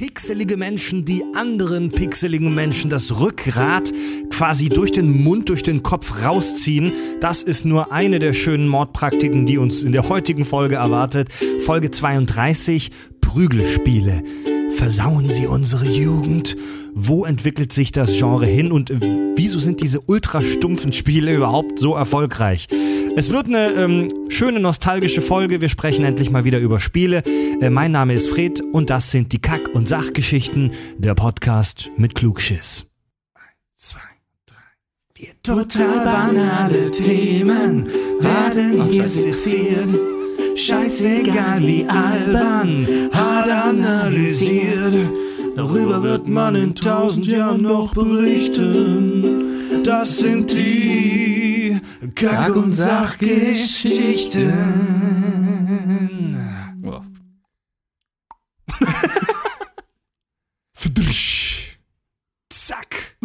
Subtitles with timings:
[0.00, 3.92] pixelige Menschen, die anderen pixeligen Menschen das Rückgrat
[4.30, 6.94] quasi durch den Mund, durch den Kopf rausziehen.
[7.20, 11.28] Das ist nur eine der schönen Mordpraktiken, die uns in der heutigen Folge erwartet.
[11.58, 12.90] Folge 32,
[13.20, 14.22] Prügelspiele.
[14.70, 16.56] Versauen sie unsere Jugend?
[16.94, 18.90] Wo entwickelt sich das Genre hin und
[19.36, 22.68] wieso sind diese ultra stumpfen Spiele überhaupt so erfolgreich?
[23.16, 25.60] Es wird eine ähm, schöne nostalgische Folge.
[25.60, 27.22] Wir sprechen endlich mal wieder über Spiele.
[27.60, 32.14] Äh, mein Name ist Fred und das sind die Kack- und Sachgeschichten, der Podcast mit
[32.14, 32.86] Klugschiss.
[33.34, 34.00] Eins, zwei,
[34.46, 34.56] drei,
[35.14, 35.32] vier.
[35.42, 37.86] Total banale Themen
[38.20, 39.88] werden hier seziert.
[40.56, 44.94] Scheißegal wie albern, hart analysiert.
[45.56, 49.82] Darüber wird man in tausend Jahren noch berichten.
[49.84, 51.49] Das sind die
[52.14, 54.50] Kack- und Sachgeschichten.
[60.74, 61.78] Fdrsch.
[62.50, 63.16] Zack.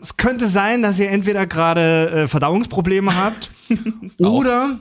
[0.00, 3.50] Es könnte sein, dass ihr entweder gerade äh, Verdauungsprobleme habt
[4.18, 4.78] oder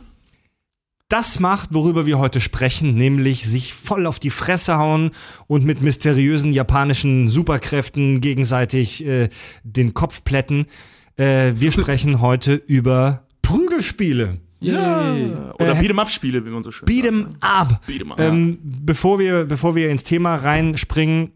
[1.11, 5.11] das macht, worüber wir heute sprechen, nämlich sich voll auf die Fresse hauen
[5.47, 9.29] und mit mysteriösen japanischen Superkräften gegenseitig äh,
[9.63, 10.67] den Kopf plätten.
[11.17, 14.37] Äh, wir sprechen heute über Prügelspiele.
[14.61, 15.13] Ja.
[15.55, 17.35] Oder Äh, Beat'em-up-Spiele, wie man so schön Beat'em sagt.
[17.43, 17.81] up.
[17.87, 18.19] Beat'em up.
[18.19, 21.31] Ähm, bevor, wir, bevor wir ins Thema reinspringen,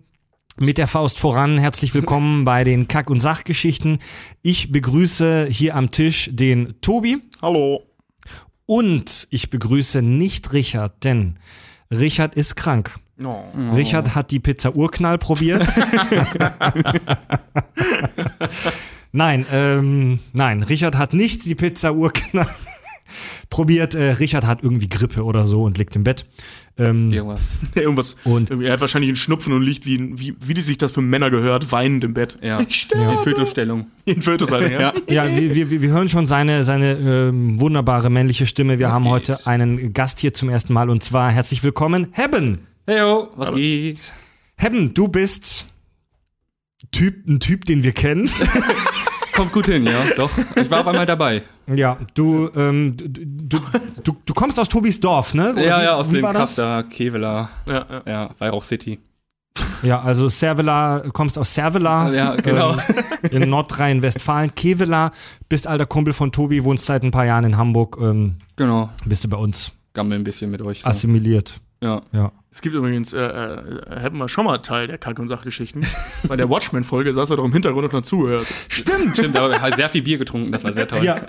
[0.58, 3.98] mit der Faust voran, herzlich willkommen bei den Kack- und Sachgeschichten.
[4.42, 7.84] Ich begrüße hier am Tisch den Tobi Hallo.
[8.66, 11.38] Und ich begrüße nicht Richard, denn
[11.92, 13.00] Richard ist krank.
[13.24, 13.44] Oh.
[13.74, 15.66] Richard hat die Pizza Urknall probiert.
[19.14, 22.48] nein, ähm, nein, Richard hat nicht die Pizza Urknall
[23.50, 23.96] probiert.
[23.96, 26.26] Äh, Richard hat irgendwie Grippe oder so und liegt im Bett.
[26.78, 27.42] Ähm, Irgendwas.
[27.76, 28.18] Irgendwas.
[28.26, 31.02] Und- er hat wahrscheinlich einen Schnupfen und liegt, wie, wie, wie die sich das für
[31.02, 32.38] Männer gehört, weinend im Bett.
[32.42, 32.60] Ja.
[32.68, 33.14] Ich sterbe.
[33.14, 33.88] In Viertelstellung.
[34.06, 34.94] In Fötushaltung, ja.
[35.08, 35.26] Ja.
[35.26, 38.78] Ja, wir, wir, wir hören schon seine, seine ähm, wunderbare männliche Stimme.
[38.78, 39.12] Wir Was haben geht?
[39.12, 42.60] heute einen Gast hier zum ersten Mal und zwar herzlich willkommen, Hebben.
[42.88, 44.00] Heyo, was geht?
[44.58, 45.68] Hebben, du bist
[46.92, 48.30] Typ, ein Typ, den wir kennen.
[49.36, 50.30] Kommt gut hin, ja, doch.
[50.56, 51.44] Ich war auf einmal dabei.
[51.74, 53.60] ja, du, ähm, du, du,
[54.04, 55.52] du, du kommst aus Tobis Dorf, ne?
[55.54, 56.22] Oder ja, wie- ja, aus dem?
[56.22, 58.02] Kaster, Kevela, ja, ja.
[58.06, 59.00] ja, Weihrauch City.
[59.84, 62.12] Ja, also Servela, kommst aus Servela.
[62.12, 62.74] Ja, genau.
[63.32, 64.54] Ähm, in Nordrhein-Westfalen.
[64.56, 65.12] Kevela,
[65.48, 67.98] bist alter Kumpel von Tobi, wohnst seit ein paar Jahren in Hamburg.
[68.02, 68.90] Ähm, Genau.
[69.06, 70.82] bist du bei uns Gammel ein bisschen mit euch.
[70.82, 70.88] So.
[70.88, 71.60] assimiliert.
[71.82, 72.02] Ja.
[72.14, 72.32] Ja.
[72.52, 75.86] Es gibt übrigens, äh, äh, hatten wir schon mal Teil der Kack- und Sachgeschichten.
[76.28, 78.48] Bei der Watchmen-Folge saß er doch im Hintergrund und hat zugehört.
[78.70, 79.18] Stimmt!
[79.18, 81.04] Stimmt, aber halt sehr viel Bier getrunken, das war sehr toll.
[81.04, 81.22] Ja.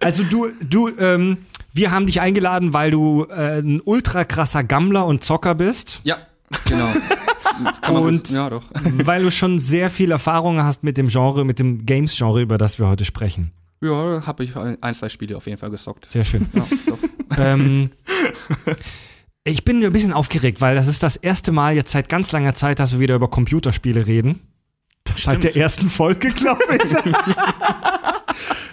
[0.00, 1.38] Also du, du, ähm,
[1.72, 6.18] wir haben dich eingeladen, weil du äh, ein ultra krasser Gammler und Zocker bist, Ja,
[6.66, 6.88] genau.
[7.90, 8.62] Und- ja, doch.
[8.84, 12.78] weil du schon sehr viel Erfahrung hast mit dem Genre, mit dem Games-Genre, über das
[12.78, 13.50] wir heute sprechen.
[13.80, 16.06] Ja, habe ich ein, zwei Spiele auf jeden Fall gezockt.
[16.08, 16.46] Sehr schön.
[16.52, 16.98] Ja, doch.
[17.38, 17.90] ähm,
[19.48, 22.54] ich bin ein bisschen aufgeregt, weil das ist das erste Mal jetzt seit ganz langer
[22.54, 24.40] Zeit, dass wir wieder über Computerspiele reden.
[25.04, 26.94] Das seit der ersten Folge, glaube ich.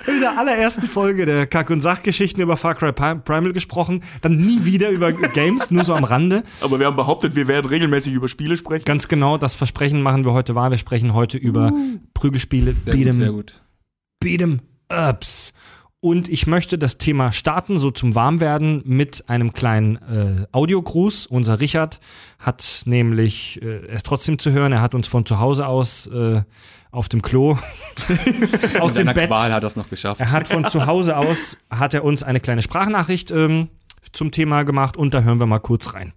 [0.08, 4.38] In der allerersten Folge der Kack- und Sachgeschichten über Far Cry Pri- Primal gesprochen, dann
[4.38, 6.44] nie wieder über Games, nur so am Rande.
[6.62, 8.86] Aber wir haben behauptet, wir werden regelmäßig über Spiele sprechen.
[8.86, 10.70] Ganz genau, das Versprechen machen wir heute wahr.
[10.72, 11.74] Wir sprechen heute über
[12.14, 13.54] Prügelspiele, Sehr gut, sehr gut.
[14.24, 14.60] Beat'em
[14.92, 15.54] Ups.
[16.06, 21.26] Und ich möchte das Thema starten, so zum Warmwerden, mit einem kleinen äh, Audiogruß.
[21.26, 22.00] Unser Richard
[22.38, 26.06] hat nämlich, äh, er ist trotzdem zu hören, er hat uns von zu Hause aus
[26.06, 26.44] äh,
[26.92, 27.58] auf dem Klo,
[28.80, 30.22] aus dem Bett, Qual hat er es noch geschafft.
[30.22, 33.70] er hat von zu Hause aus, hat er uns eine kleine Sprachnachricht ähm,
[34.12, 36.14] zum Thema gemacht und da hören wir mal kurz rein.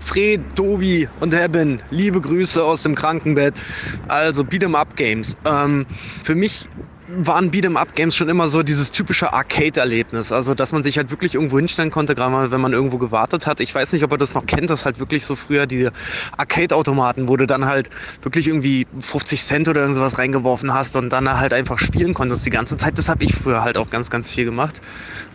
[0.00, 3.64] Fred, Tobi und Eben, liebe Grüße aus dem Krankenbett.
[4.08, 5.34] Also Beat'em Up Games.
[5.46, 5.86] Ähm,
[6.24, 6.68] für mich
[7.06, 10.32] waren Beat'em Up Games schon immer so dieses typische Arcade-Erlebnis.
[10.32, 13.46] Also, dass man sich halt wirklich irgendwo hinstellen konnte, gerade mal, wenn man irgendwo gewartet
[13.46, 13.60] hat.
[13.60, 15.88] Ich weiß nicht, ob ihr das noch kennt, das halt wirklich so früher die
[16.36, 17.90] Arcade-Automaten, wo du dann halt
[18.22, 22.50] wirklich irgendwie 50 Cent oder irgendwas reingeworfen hast und dann halt einfach spielen konntest die
[22.50, 22.96] ganze Zeit.
[22.96, 24.80] Das habe ich früher halt auch ganz, ganz viel gemacht.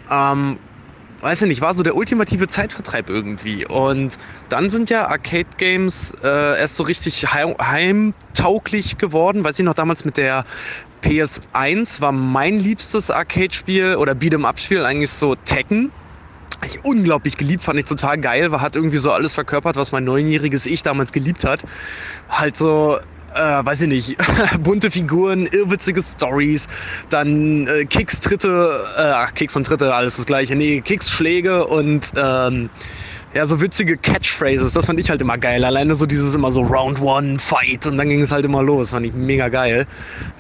[0.10, 0.60] Ähm,
[1.22, 3.66] weiß ich nicht, war so der ultimative Zeitvertreib irgendwie.
[3.68, 4.18] Und
[4.48, 9.44] dann sind ja Arcade-Games äh, erst so richtig heim heimtauglich geworden.
[9.44, 10.46] Weiß ich noch, damals mit der
[11.04, 15.92] PS1 war mein liebstes Arcade-Spiel oder Beat'em-Up-Spiel eigentlich so Tekken.
[16.66, 20.04] Ich unglaublich geliebt, fand ich total geil, war, hat irgendwie so alles verkörpert, was mein
[20.04, 21.64] neunjähriges Ich damals geliebt hat.
[22.28, 23.00] Halt so
[23.36, 24.18] äh, weiß ich nicht,
[24.64, 26.68] bunte Figuren, irrwitzige Stories,
[27.10, 30.56] dann äh, Kicks, Tritte, äh, ach, Kicks und Tritte, alles das gleiche.
[30.56, 32.70] Nee, Kicks, Schläge und ähm,
[33.34, 35.64] ja, so witzige Catchphrases, das fand ich halt immer geil.
[35.64, 38.90] Alleine so dieses immer so Round One, Fight und dann ging es halt immer los.
[38.90, 39.86] Fand ich mega geil.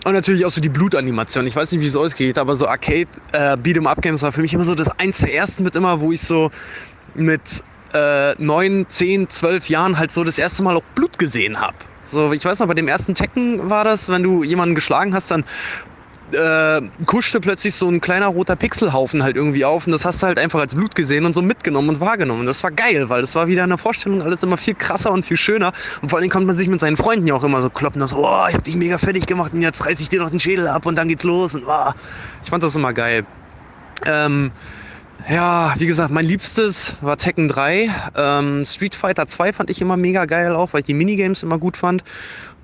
[0.05, 1.45] Und natürlich auch so die Blutanimation.
[1.45, 4.31] Ich weiß nicht, wie es euch geht, aber so Arcade äh, Beat'em Up Games war
[4.31, 6.49] für mich immer so das eins der ersten mit immer, wo ich so
[7.13, 7.63] mit
[7.93, 11.75] äh, 9, 10, 12 Jahren halt so das erste Mal auch Blut gesehen habe.
[12.03, 15.29] So, ich weiß noch, bei dem ersten Tekken war das, wenn du jemanden geschlagen hast,
[15.29, 15.43] dann
[16.33, 20.27] äh, kuschte plötzlich so ein kleiner roter Pixelhaufen halt irgendwie auf und das hast du
[20.27, 22.45] halt einfach als Blut gesehen und so mitgenommen und wahrgenommen.
[22.45, 25.25] Das war geil, weil das war wieder in der Vorstellung alles immer viel krasser und
[25.25, 25.71] viel schöner
[26.01, 28.13] und vor allem konnte man sich mit seinen Freunden ja auch immer so kloppen, dass,
[28.13, 30.67] oh, ich hab dich mega fertig gemacht und jetzt reiß ich dir noch den Schädel
[30.67, 31.91] ab und dann geht's los und oh,
[32.43, 33.25] ich fand das immer geil.
[34.05, 34.51] Ähm,
[35.27, 37.89] ja, wie gesagt, mein liebstes war Tekken 3.
[38.15, 41.57] Ähm, Street Fighter 2 fand ich immer mega geil auch, weil ich die Minigames immer
[41.57, 42.03] gut fand.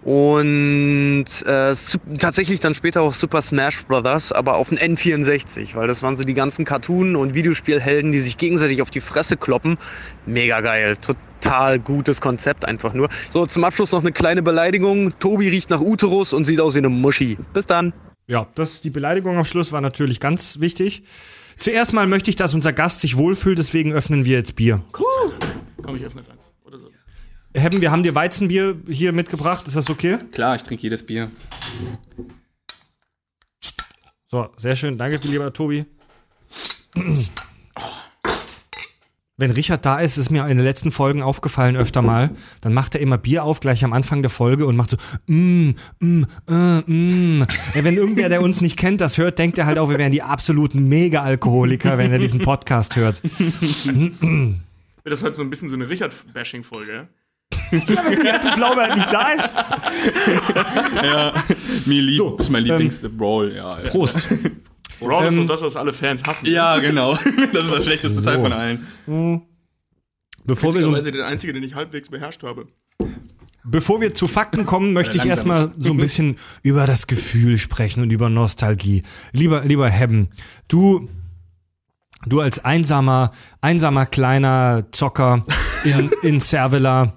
[0.05, 1.73] Und äh,
[2.19, 6.23] tatsächlich dann später auch Super Smash Brothers, aber auf den N64, weil das waren so
[6.23, 9.79] die ganzen Cartoon- und Videospielhelden, die sich gegenseitig auf die Fresse kloppen.
[10.27, 13.09] Mega geil, total gutes Konzept einfach nur.
[13.33, 15.17] So, zum Abschluss noch eine kleine Beleidigung.
[15.17, 17.39] Tobi riecht nach Uterus und sieht aus wie eine Muschi.
[17.53, 17.91] Bis dann.
[18.27, 21.01] Ja, das, die Beleidigung am Schluss war natürlich ganz wichtig.
[21.57, 24.83] Zuerst mal möchte ich, dass unser Gast sich wohlfühlt, deswegen öffnen wir jetzt Bier.
[25.81, 26.54] Komm, ich öffne eins.
[27.55, 30.17] Hebben, wir haben dir Weizenbier hier mitgebracht, ist das okay?
[30.33, 31.31] Klar, ich trinke jedes Bier.
[34.27, 34.97] So, sehr schön.
[34.97, 35.85] Danke, lieber Tobi.
[39.37, 42.31] Wenn Richard da ist, ist mir in den letzten Folgen aufgefallen öfter mal,
[42.61, 44.97] dann macht er immer Bier auf gleich am Anfang der Folge und macht so
[45.27, 47.47] mm, mm, äh, mm.
[47.73, 50.11] Ja, wenn irgendwer, der uns nicht kennt, das hört, denkt er halt auch, wir wären
[50.11, 53.21] die absoluten Mega-Alkoholiker, wenn er diesen Podcast hört.
[55.03, 57.07] Das ist halt so ein bisschen so eine Richard-Bashing-Folge.
[57.87, 58.11] Ja?
[58.23, 59.53] Ja, du Glaube halt nicht da ist.
[61.85, 63.79] Mir lieb, So, ist mein ähm, Lieblings-Brawl, ja.
[63.79, 63.89] ja.
[63.89, 64.27] Prost.
[64.99, 66.45] Brawl ist Ähm, so das, was alle Fans hassen.
[66.47, 67.13] Ja, genau.
[67.53, 68.41] Das ist das schlechteste Teil So.
[68.43, 68.85] von allen.
[70.45, 72.67] Bevor wir, so, Witzigerweise der einzige, den ich halbwegs beherrscht habe.
[73.63, 78.03] bevor wir zu Fakten kommen, möchte ich erstmal so ein bisschen über das Gefühl sprechen
[78.03, 79.01] und über Nostalgie.
[79.31, 80.29] Lieber, lieber Hebben,
[80.67, 81.09] du,
[82.25, 83.31] du als einsamer,
[83.61, 85.43] einsamer kleiner Zocker
[85.83, 87.13] in, in Cervela,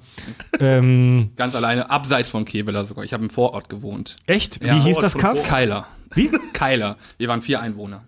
[0.61, 3.05] ähm, Ganz alleine, abseits von Kevela sogar.
[3.05, 4.17] Ich habe im Vorort gewohnt.
[4.27, 4.63] echt?
[4.63, 4.75] Ja.
[4.75, 5.49] Wie hieß das Vorort von Kaff?
[5.51, 5.87] Keiler.
[6.15, 6.31] Wie?
[6.53, 6.97] Keiler.
[7.19, 8.05] Wir waren vier Einwohner.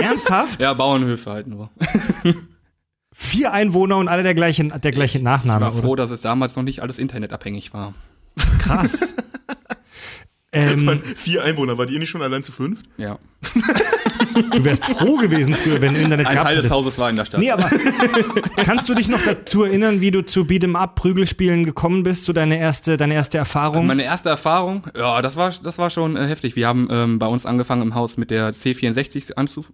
[0.00, 0.62] Ernsthaft?
[0.62, 1.70] Ja, Bauernhöfe halt nur.
[3.12, 6.04] Vier Einwohner und alle der gleiche, der gleiche Ich Nachname, war froh, oder?
[6.04, 7.94] dass es damals noch nicht alles internetabhängig war.
[8.58, 9.14] Krass.
[10.52, 12.82] ähm, Vier Einwohner, war die ihr nicht schon allein zu fünf?
[12.96, 13.18] Ja.
[14.34, 16.74] du wärst froh gewesen früher, wenn du Internet Ein gehabt Teil des hättest.
[16.74, 17.40] Hauses war in der Stadt.
[17.40, 17.70] Nee, aber
[18.56, 22.32] kannst du dich noch dazu erinnern, wie du zu Beat'em Up Prügelspielen gekommen bist, so
[22.32, 23.86] deine erste, deine erste Erfahrung?
[23.86, 26.56] Meine erste Erfahrung, ja, das war, das war schon äh, heftig.
[26.56, 29.64] Wir haben ähm, bei uns angefangen im Haus mit der C64 anzu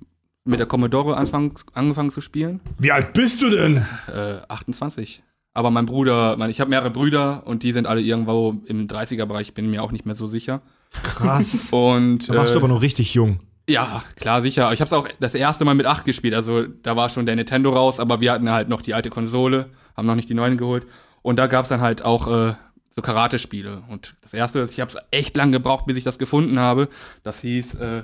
[0.45, 2.61] mit der Commodore anfang, angefangen zu spielen.
[2.79, 3.85] Wie alt bist du denn?
[4.09, 5.23] Äh, 28.
[5.53, 9.53] Aber mein Bruder, mein, ich habe mehrere Brüder und die sind alle irgendwo im 30er-Bereich,
[9.53, 10.63] bin mir auch nicht mehr so sicher.
[11.03, 11.69] Krass.
[11.73, 13.41] Und Da warst äh, du aber noch richtig jung.
[13.71, 14.73] Ja, klar, sicher.
[14.73, 16.35] Ich habe es auch das erste Mal mit 8 gespielt.
[16.35, 19.71] Also da war schon der Nintendo raus, aber wir hatten halt noch die alte Konsole,
[19.97, 20.87] haben noch nicht die neuen geholt.
[21.23, 22.55] Und da gab's dann halt auch äh,
[22.95, 23.83] so Karate-Spiele.
[23.89, 26.89] Und das erste, ich habe es echt lang gebraucht, bis ich das gefunden habe.
[27.23, 28.03] Das hieß äh,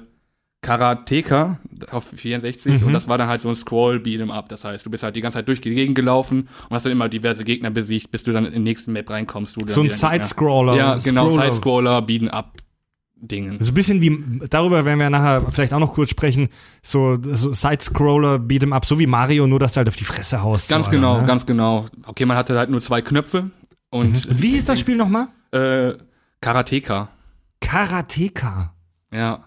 [0.62, 1.58] Karateka
[1.90, 2.86] auf 64 Mhm.
[2.88, 4.48] und das war dann halt so ein Scroll Beat'em Up.
[4.48, 6.92] Das heißt, du bist halt die ganze Zeit durch die Gegend gelaufen und hast dann
[6.92, 9.56] immer diverse Gegner besiegt, bis du dann in den nächsten Map reinkommst.
[9.66, 10.74] So ein Side-Scroller.
[10.76, 11.44] Ja, genau, Scroller.
[11.52, 12.54] Side-Scroller, Beat'em Up
[13.16, 13.56] Dingen.
[13.60, 16.48] So ein bisschen wie, darüber werden wir nachher vielleicht auch noch kurz sprechen,
[16.82, 20.42] so, so Side-Scroller, Beat'em Up, so wie Mario, nur dass du halt auf die Fresse
[20.42, 20.68] haust.
[20.68, 21.26] Ganz so, genau, Alter, ne?
[21.28, 21.86] ganz genau.
[22.04, 23.50] Okay, man hatte halt nur zwei Knöpfe
[23.90, 25.28] und Und wie hieß das Spiel nochmal?
[25.52, 25.94] äh,
[26.42, 27.08] Karateka.
[27.60, 28.72] Karateka.
[29.12, 29.44] Ja.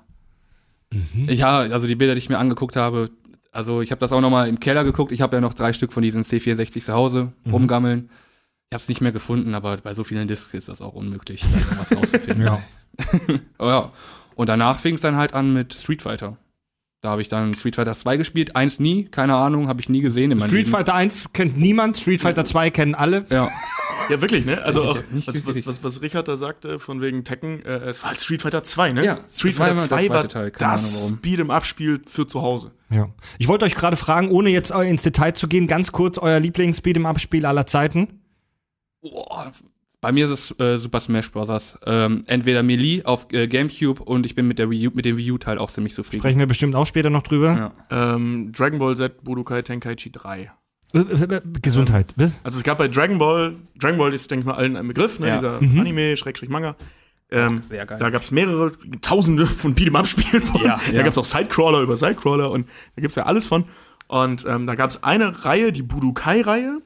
[0.91, 1.29] Mhm.
[1.29, 3.09] Ja, also die Bilder, die ich mir angeguckt habe,
[3.51, 5.11] also ich habe das auch noch mal im Keller geguckt.
[5.11, 7.51] Ich habe ja noch drei Stück von diesen C64 zu Hause Mhm.
[7.53, 8.09] rumgammeln.
[8.71, 11.41] Ich habe es nicht mehr gefunden, aber bei so vielen Discs ist das auch unmöglich,
[11.51, 12.43] da irgendwas rauszufinden.
[12.45, 12.61] Ja.
[13.57, 13.91] Aber ja.
[14.35, 16.37] Und danach fing es dann halt an mit Street Fighter.
[17.01, 20.01] Da habe ich dann Street Fighter 2 gespielt, eins nie, keine Ahnung, habe ich nie
[20.01, 20.71] gesehen in meinem Street Leben.
[20.71, 23.25] Fighter 1 kennt niemand, Street Fighter 2 kennen alle.
[23.29, 23.47] Ja,
[24.09, 24.61] Ja, wirklich, ne?
[24.63, 28.09] Also auch, was, was, was, was Richard da sagte, von wegen Tekken, äh, es war
[28.09, 29.05] halt Street Fighter 2, ne?
[29.05, 31.13] Ja, Street Fighter immer der 2 war zweite Teil, keine Ahnung das.
[31.21, 32.71] Beat'em-Up-Spiel für zu Hause.
[32.89, 33.09] Ja.
[33.37, 36.39] Ich wollte euch gerade fragen, ohne jetzt äh, ins Detail zu gehen, ganz kurz euer
[36.39, 38.19] Lieblings-Beat'em-Up-Spiel aller Zeiten.
[39.01, 39.53] Boah,
[40.01, 41.77] bei mir ist es äh, Super Smash Bros.
[41.85, 45.17] Ähm, entweder Melee auf äh, Gamecube und ich bin mit der Wii U, mit dem
[45.17, 46.21] Wii U-Teil auch ziemlich zufrieden.
[46.21, 47.73] Sprechen wir bestimmt auch später noch drüber.
[47.89, 48.15] Ja.
[48.15, 50.51] Ähm, Dragon Ball Z Budokai Tenkaichi 3.
[50.93, 52.13] Äh, äh, äh, Gesundheit.
[52.15, 52.39] Was?
[52.43, 55.19] Also es gab bei Dragon Ball, Dragon Ball ist, denke ich mal, allen ein Begriff,
[55.19, 55.27] ne?
[55.27, 55.35] Ja.
[55.35, 55.79] Dieser Mhm.
[55.79, 56.75] Anime, Schrägstrich Manga.
[57.31, 57.99] Ähm, sehr geil.
[57.99, 60.61] Da gab es mehrere, tausende von Beat'em-Up-Spielen von.
[60.63, 61.03] Ja, da ja.
[61.03, 63.65] gab es auch Sidecrawler über Sidecrawler und da gibt es ja alles von.
[64.07, 66.81] Und ähm, da gab es eine Reihe, die Budokai-Reihe.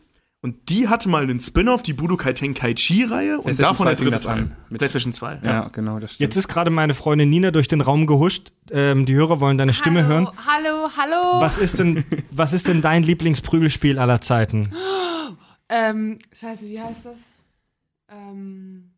[0.46, 3.40] Und die hatte mal den Spin-off, die Budokai Tenkaichi-Reihe.
[3.40, 4.50] Und davon der 2 fing dritte das an.
[4.50, 4.58] Teil.
[4.68, 5.40] Mit- PlayStation 2.
[5.42, 6.28] Ja, genau, das stimmt.
[6.28, 8.52] Jetzt ist gerade meine Freundin Nina durch den Raum gehuscht.
[8.70, 10.28] Ähm, die Hörer wollen deine Stimme hören.
[10.46, 11.40] Hallo, hallo.
[11.42, 14.68] Was ist denn, was ist denn dein Lieblingsprügelspiel aller Zeiten?
[15.70, 17.20] Ähm, scheiße, wie heißt das?
[18.12, 18.92] Ähm,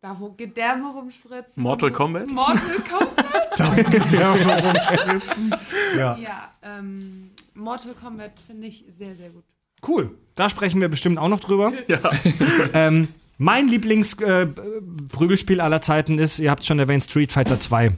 [0.00, 1.62] da, wo Gedärme rumspritzen.
[1.62, 2.26] Mortal Kombat?
[2.26, 2.58] Mortal
[2.90, 3.58] Kombat?
[5.96, 6.16] Ja.
[6.16, 9.44] ja, ähm, Mortal Kombat finde ich sehr, sehr gut.
[9.86, 10.10] Cool.
[10.34, 11.72] Da sprechen wir bestimmt auch noch drüber.
[11.88, 12.00] Ja.
[12.74, 13.08] Ähm,
[13.38, 17.92] mein Lieblingsprügelspiel aller Zeiten ist, ihr habt schon erwähnt, Street Fighter 2.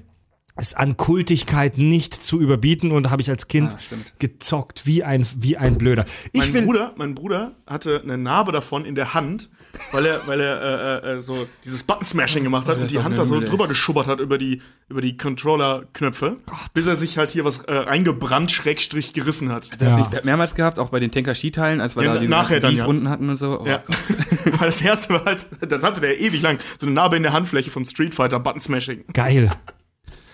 [0.56, 5.26] Ist an Kultigkeit nicht zu überbieten und habe ich als Kind Ah, gezockt wie ein,
[5.36, 6.04] wie ein Blöder.
[6.32, 9.48] Ich Mein will, Bruder, mein Bruder hatte eine Narbe davon in der Hand,
[9.92, 13.16] weil er, weil er äh, äh, so dieses Button-Smashing gemacht hat Oh, und die Hand
[13.16, 16.36] da so drüber geschubbert hat über die, über die Controller-Knöpfe,
[16.74, 19.70] bis er sich halt hier was äh, eingebrannt, schrägstrich gerissen hat.
[19.80, 19.96] das Ja.
[19.98, 22.86] nicht mehrmals gehabt, auch bei den Tenkashi-Teilen, als wir Ja, da diese dann, ja.
[23.10, 23.60] Hatten und so.
[23.60, 23.82] Oh, Ja.
[24.58, 27.32] Weil das erste war halt, das hatte der ewig lang, so eine Narbe in der
[27.32, 29.04] Handfläche vom Street Fighter Button-Smashing.
[29.12, 29.50] Geil.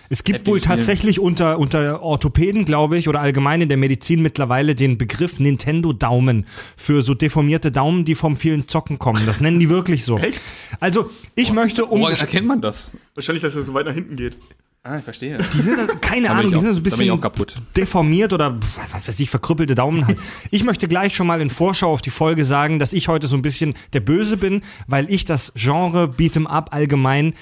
[0.09, 4.75] Es gibt wohl tatsächlich unter, unter Orthopäden, glaube ich, oder allgemein in der Medizin mittlerweile
[4.75, 6.45] den Begriff Nintendo-Daumen
[6.75, 9.25] für so deformierte Daumen, die vom vielen Zocken kommen.
[9.25, 10.17] Das nennen die wirklich so.
[10.17, 10.39] Echt?
[10.79, 12.01] Also, ich möchte um.
[12.01, 12.91] Woran erkennt man das?
[13.15, 14.37] Wahrscheinlich, dass er so weit nach hinten geht.
[14.87, 15.37] Ah, ich verstehe.
[15.53, 17.31] Die sind, also- keine Ahnung, ich die sind auch- so ein bisschen auch
[17.75, 18.57] deformiert oder
[18.91, 20.17] was weiß ich, verkrüppelte Daumen halt.
[20.51, 23.35] Ich möchte gleich schon mal in Vorschau auf die Folge sagen, dass ich heute so
[23.35, 27.33] ein bisschen der Böse bin, weil ich das Genre Beat'em Up allgemein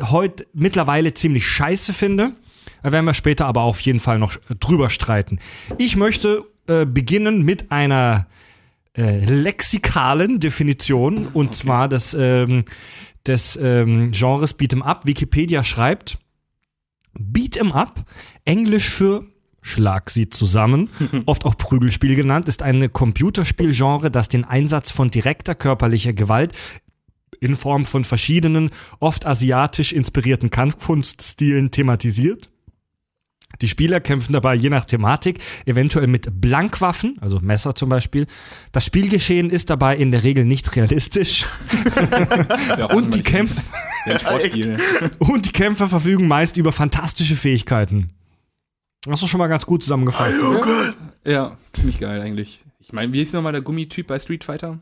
[0.00, 2.32] heute mittlerweile ziemlich scheiße finde.
[2.82, 5.38] Da werden wir später aber auf jeden Fall noch äh, drüber streiten.
[5.76, 8.26] Ich möchte äh, beginnen mit einer
[8.96, 12.64] äh, lexikalen Definition und zwar des, ähm,
[13.26, 15.04] des ähm, Genres Beat'em Up.
[15.06, 16.18] Wikipedia schreibt,
[17.18, 18.04] Beat'em Up,
[18.44, 19.24] Englisch für
[19.62, 20.88] Schlag sie zusammen,
[21.26, 26.54] oft auch Prügelspiel genannt, ist ein Computerspielgenre, das den Einsatz von direkter körperlicher Gewalt
[27.40, 32.49] in Form von verschiedenen, oft asiatisch inspirierten Kampfkunststilen thematisiert.
[33.60, 38.26] Die Spieler kämpfen dabei je nach Thematik, eventuell mit Blankwaffen, also Messer zum Beispiel.
[38.72, 41.46] Das Spielgeschehen ist dabei in der Regel nicht realistisch
[42.78, 43.52] Ja, und die, immer Kämpf
[44.06, 44.78] ein Sportspiel.
[45.18, 48.10] und die Kämpfer verfügen meist über fantastische Fähigkeiten.
[49.08, 50.38] Hast du schon mal ganz gut zusammengefasst.
[51.24, 52.62] Ja, ziemlich geil eigentlich.
[52.78, 54.78] Ich meine, wie hieß nochmal der Gummityp bei Street Fighter?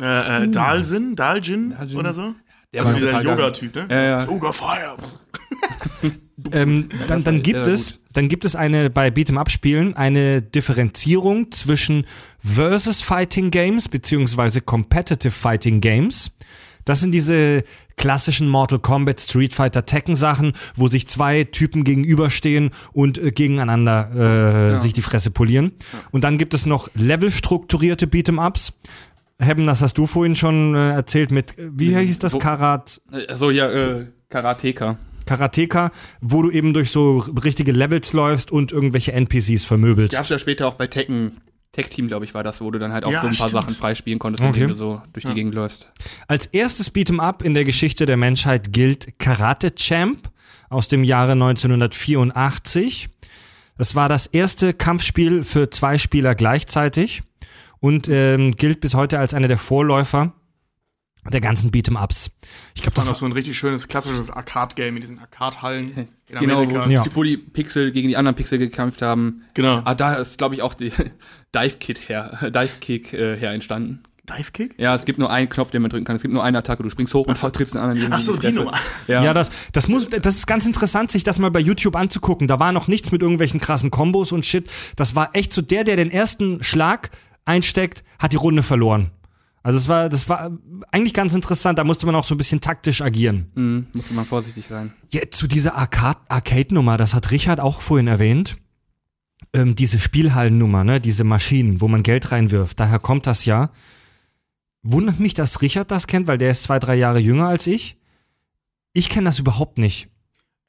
[0.00, 1.98] Äh, äh, Dalsin, Daljin Daljin.
[1.98, 2.34] oder so?
[2.74, 3.22] Der also dieser.
[3.22, 3.86] Yoga-Typ, ne?
[3.90, 4.24] Ja, ja.
[4.24, 4.96] Yoga Fire.
[6.52, 11.50] Ähm, dann, dann gibt es, dann gibt es eine bei Beat'em Up Spielen eine Differenzierung
[11.52, 12.06] zwischen
[12.42, 16.32] versus Fighting Games beziehungsweise Competitive Fighting Games.
[16.84, 17.62] Das sind diese
[17.96, 24.10] klassischen Mortal Kombat, Street Fighter, Tekken Sachen, wo sich zwei Typen gegenüberstehen und äh, gegeneinander
[24.14, 24.76] äh, Ja.
[24.76, 25.72] sich die Fresse polieren.
[26.10, 28.74] Und dann gibt es noch levelstrukturierte Beat'em Ups.
[29.38, 33.00] Hebben, das hast du vorhin schon äh, erzählt mit, äh, wie hieß das, Karat?
[33.34, 34.98] So, ja, äh, Karateka.
[35.26, 40.14] Karateka, wo du eben durch so richtige Levels läufst und irgendwelche NPCs vermöbelst.
[40.14, 41.38] Gab's ja später auch bei Tekken.
[41.72, 43.48] Tech Team, glaube ich, war das, wo du dann halt auch Ja, so ein paar
[43.48, 43.64] stimmt.
[43.64, 44.52] Sachen freispielen konntest, Okay.
[44.62, 45.90] indem du so durch die Gegend läufst.
[46.28, 50.30] Als erstes Beat'em Up in der Geschichte der Menschheit gilt Karate Champ
[50.68, 53.08] aus dem Jahre 1984.
[53.76, 57.22] Das war das erste Kampfspiel für zwei Spieler gleichzeitig
[57.84, 60.32] und ähm, gilt bis heute als einer der Vorläufer
[61.30, 62.30] der ganzen Beat'em Ups.
[62.74, 65.90] Ich glaube, Das war noch so ein richtig schönes klassisches Arcade-Game in diesen Arcade-Hallen
[66.28, 66.86] in Genau, Amerika.
[66.86, 67.04] wo, Ja.
[67.14, 69.42] wo die Pixel gegen die anderen Pixel gekämpft haben.
[69.52, 69.82] Genau.
[69.84, 70.92] Ah, da ist, glaube ich, auch die
[71.54, 74.02] Dive-Kit her, Dive-Kick äh, her entstanden.
[74.30, 74.76] Dive-Kick?
[74.78, 76.16] Ja, es gibt nur einen Knopf, den man drücken kann.
[76.16, 76.82] Es gibt nur eine Attacke.
[76.82, 78.50] Du springst hoch und trittst den anderen gegen Ach so, die.
[78.52, 78.72] Nummer.
[79.08, 82.48] Ja, Ja, das, das muss, das ist ganz interessant, sich das mal bei YouTube anzugucken.
[82.48, 84.70] Da war noch nichts mit irgendwelchen krassen Kombos und Shit.
[84.96, 87.10] Das war echt so der, der den ersten Schlag
[87.44, 89.10] einsteckt, hat die Runde verloren.
[89.62, 90.50] Also es war, das war
[90.92, 91.78] eigentlich ganz interessant.
[91.78, 93.50] Da musste man auch so ein bisschen taktisch agieren.
[93.54, 94.92] Mhm, musste man vorsichtig sein.
[95.10, 98.56] Ja, zu dieser Arcade- Arcade-Nummer, das hat Richard auch vorhin erwähnt.
[99.54, 102.78] Ähm, diese Spielhallennummer, ne, diese Maschinen, wo man Geld reinwirft.
[102.78, 103.70] Daher kommt das ja.
[104.82, 107.96] Wundert mich, dass Richard das kennt, weil der ist zwei, drei Jahre jünger als ich.
[108.92, 110.08] Ich kenne das überhaupt nicht.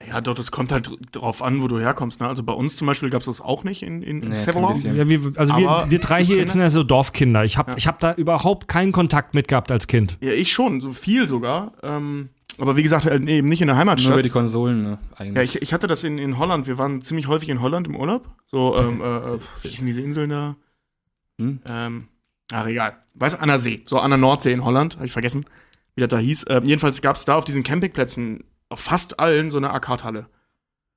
[0.06, 2.20] Ja, doch, das kommt halt drauf an, wo du herkommst.
[2.20, 2.28] Ne?
[2.28, 4.36] Also bei uns zum Beispiel gab es das auch nicht in, in, in Nee.
[4.98, 7.46] Ja, wir, also wir, Aber wir drei hier ich jetzt sind ja so Dorfkinder.
[7.46, 7.78] Ich habe Ja.
[7.78, 10.18] ich hab da überhaupt keinen Kontakt mit gehabt als Kind.
[10.22, 11.74] Ja, ich schon, so viel sogar.
[11.82, 14.10] Ähm, aber wie gesagt, äh, eben nicht in der Heimatstadt.
[14.10, 15.36] Nur über die Konsolen, ne, eigentlich.
[15.36, 16.68] Ja, ich, ich hatte das in, in Holland.
[16.68, 18.30] Wir waren ziemlich häufig in Holland im Urlaub.
[18.46, 20.56] So, ähm, äh, äh, wie hießen diese Inseln da?
[21.40, 21.60] Hm?
[21.66, 22.08] Ähm,
[22.52, 22.98] ach, egal.
[23.14, 23.82] Weißt du, an der See.
[23.86, 25.46] So an der Nordsee in Holland, habe ich vergessen.
[25.96, 26.44] wie das da hieß.
[26.44, 30.28] Äh, jedenfalls gab es da auf diesen Campingplätzen auf fast allen so eine Arcade-Halle.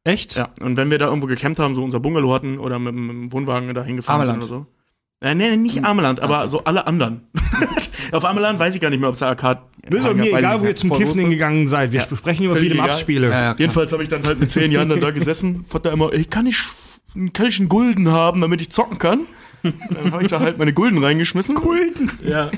[0.04, 0.36] Echt?
[0.36, 3.10] Ja, und wenn wir da irgendwo gecampt haben, so unser Bungalow hatten oder mit, mit
[3.10, 4.66] dem Wohnwagen da hingefahren sind oder so.
[5.20, 7.26] Äh, nee, nicht Ameland, aber so alle anderen.
[8.12, 10.38] auf Ameland weiß ich gar nicht mehr, ob es da Arcade Das ist doch mir
[10.38, 11.90] egal, wo ihr zum Kiffen hingegangen seid.
[11.90, 13.28] Wir sprechen über völlig Beat'em-up-Spiele.
[13.28, 13.54] Ja, ja.
[13.58, 16.46] Jedenfalls habe ich dann halt mit zehn Jahren dann da gesessen, Vater immer, ey, kann
[16.46, 16.62] ich,
[17.32, 19.20] kann ich einen Gulden haben, damit ich zocken kann?
[19.62, 21.56] Dann habe ich da halt meine Gulden reingeschmissen.
[21.56, 22.12] Gulden?
[22.22, 22.50] Ja.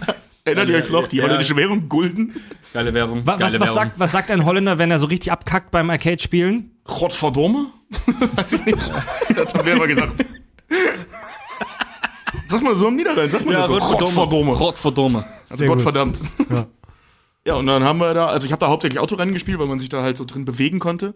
[0.45, 1.25] Erinnert ihr euch noch, die Ja.
[1.25, 2.35] holländische Währung Gulden?
[2.73, 3.27] Geile Werbung.
[3.27, 3.75] Wa- Was, Geile was, Werbung.
[3.75, 6.71] sagt, was sagt ein Holländer, wenn er so richtig abkackt beim Arcade-Spielen?
[6.85, 7.67] Gottverdomme?
[8.37, 8.79] Weiß ich nicht.
[9.37, 10.25] Das haben wir aber gesagt.
[12.47, 13.79] Sag mal so im Niederrhein, sag mal das so.
[13.79, 14.53] Gottverdomme.
[14.55, 15.25] Gottverdomme.
[15.49, 15.67] Also.
[15.67, 16.19] Gottverdammt.
[17.45, 17.55] Ja.
[17.55, 19.89] und dann haben wir da, also ich habe da hauptsächlich Autorennen gespielt, weil man sich
[19.89, 21.15] da halt so drin bewegen konnte.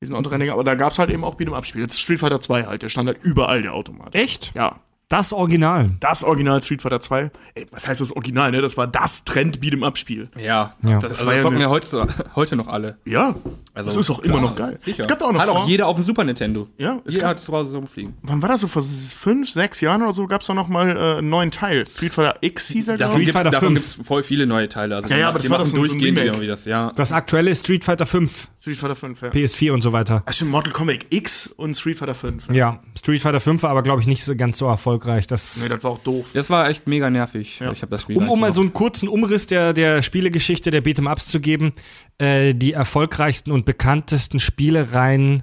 [0.00, 1.86] Diesen Autorennen, aber da gab's halt eben auch Beat'em-Up-Spiele.
[1.86, 4.14] Das ist Street Fighter 2 halt, der stand halt überall, der Automat.
[4.16, 4.52] Echt?
[4.54, 4.80] Ja.
[5.12, 5.90] Das Original.
[6.00, 7.30] Das Original Street Fighter 2.
[7.54, 8.62] Ey, was heißt das Original, ne?
[8.62, 10.28] Das war das Trend Beat'em-Up-Spiel.
[10.42, 10.98] Ja, Ja.
[11.00, 12.96] das, also war das ja ja heute, heute noch alle.
[13.04, 13.34] Ja.
[13.74, 14.78] Also, das ist auch immer noch geil.
[14.84, 15.00] Sicher.
[15.02, 16.66] Es gab da auch noch Hat auch vor- jeder auf dem Super Nintendo.
[16.78, 18.14] Ja, es jeder gab- hat zu Hause rumfliegen.
[18.22, 18.68] Wann war das so?
[18.68, 21.86] Vor fünf, sechs Jahren oder so gab's doch noch mal äh, einen neuen Teil.
[21.90, 23.30] Street Fighter X hieß er, glaube ich.
[23.32, 23.74] davon 5.
[23.74, 24.96] gibt's voll viele neue Teile.
[24.96, 26.46] Also Ja, ja, aber das die war machen doch so ein- so ein durchgehend Remake.
[26.46, 26.90] das, ja.
[26.96, 29.28] Das aktuelle ist Street Fighter 5, Street Fighter 5, ja.
[29.30, 30.22] PS4 und so weiter.
[30.24, 32.48] Also Mortal Kombat X und Street Fighter 5.
[32.52, 35.26] Ja, Street Fighter 5 war aber, glaube ich, nicht so ganz so erfolgreich.
[35.26, 36.30] Das, Nee, das war auch doof.
[36.32, 37.58] Das war echt mega nervig.
[37.58, 37.72] Ja.
[37.72, 40.84] Ich habe das Spiel um, um mal so einen kurzen Umriss der, der Spielegeschichte der
[40.84, 41.72] Beat'em-Ups zu geben.
[42.18, 45.42] Äh, die erfolgreichsten und bekanntesten Spielereien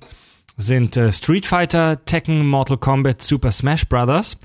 [0.56, 4.38] sind äh, Street Fighter, Tekken, Mortal Kombat, Super Smash Brothers.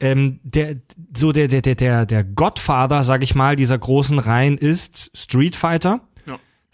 [0.00, 0.76] Ähm, der,
[1.14, 5.54] so der, der, der, der, der Godfather, sag ich mal, dieser großen Reihen ist Street
[5.54, 6.00] Fighter.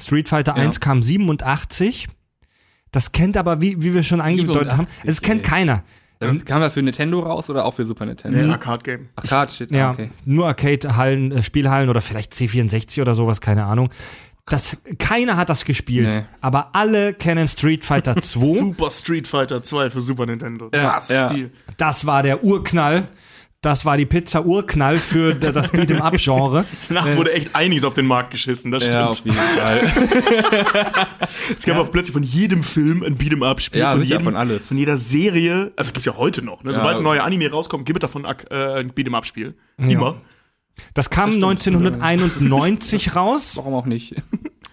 [0.02, 0.06] Ja.
[0.06, 2.08] Street Fighter 1 kam 87.
[2.90, 5.48] Das kennt aber, wie, wie wir schon angedeutet haben, 87, es kennt ey.
[5.48, 5.82] keiner.
[6.18, 8.38] Dann kam das für Nintendo raus oder auch für Super Nintendo?
[8.38, 9.08] Nee, Arcade-Game.
[9.16, 10.10] Arcade, shit, Ja, ah, okay.
[10.24, 13.90] nur Arcade-Hallen, äh, Spielhallen oder vielleicht C64 oder sowas, keine Ahnung.
[14.46, 16.22] Das, keiner hat das gespielt, Nee.
[16.40, 18.58] aber alle kennen Street Fighter 2.
[18.58, 20.68] Super Street Fighter 2 für Super Nintendo.
[20.72, 21.30] Ja, das ja.
[21.30, 21.50] Spiel.
[21.76, 23.08] Das war der Urknall.
[23.62, 26.64] Das war die Pizza-Urknall für d- das Beat'em-up-Genre.
[26.88, 29.36] Danach wurde echt einiges auf den Markt geschissen, das Ja, stimmt.
[29.36, 31.06] auf jeden Fall.
[31.56, 33.80] es gab auch plötzlich von jedem Film ein Beat'em-Up-Spiel.
[33.80, 34.66] Ja, von, sicher, jedem, von alles.
[34.66, 35.72] von jeder Serie.
[35.76, 36.64] Also es gibt's ja heute noch.
[36.64, 36.72] Ne?
[36.72, 37.02] Sobald ein Ja.
[37.04, 39.54] neuer Anime rauskommt, gibt es davon äh, ein Beat'em-Up-Spiel.
[39.78, 40.16] Immer.
[40.94, 43.56] Das kam 1991 raus.
[43.56, 44.16] Warum auch nicht?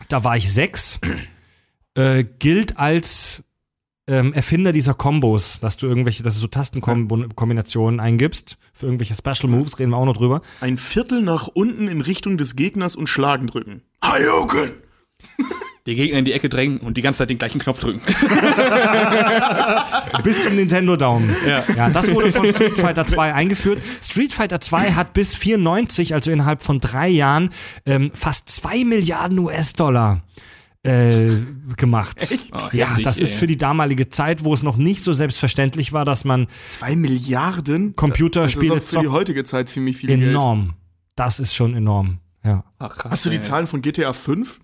[0.08, 1.00] Da war ich sechs.
[1.94, 3.44] Äh, gilt als
[4.10, 9.48] ähm, Erfinder dieser Kombos, dass du irgendwelche, dass du so Tastenkombinationen eingibst für irgendwelche Special
[9.48, 10.42] Moves, reden wir auch noch drüber.
[10.62, 13.82] Ein Viertel nach unten in Richtung des Gegners und Schlagen drücken.
[14.04, 14.72] Hadouken!
[15.86, 18.02] Die Gegner in die Ecke drängen und die ganze Zeit den gleichen Knopf drücken.
[20.24, 21.36] Bis zum Nintendo Daumen.
[21.48, 21.64] Ja.
[21.76, 23.82] Ja, das wurde von Street Fighter 2 eingeführt.
[24.00, 27.50] Street Fighter 2 hat bis 94, also innerhalb von drei Jahren,
[27.88, 30.22] ähm, fast zwei Milliarden US-Dollar
[30.84, 31.36] äh,
[31.76, 32.18] gemacht.
[32.52, 36.06] Oh, ja, das ist für die damalige Zeit, wo es noch nicht so selbstverständlich war,
[36.06, 37.96] dass man Zwei Milliarden?
[37.96, 40.22] Computerspiele das ist für die heutige Zeit ziemlich viel Geld.
[40.22, 40.74] Enorm.
[41.16, 42.20] Das ist schon enorm.
[42.44, 42.64] Ja.
[42.78, 43.42] Ach, krass, Hast du die ey.
[43.42, 44.60] Zahlen von GTA 5?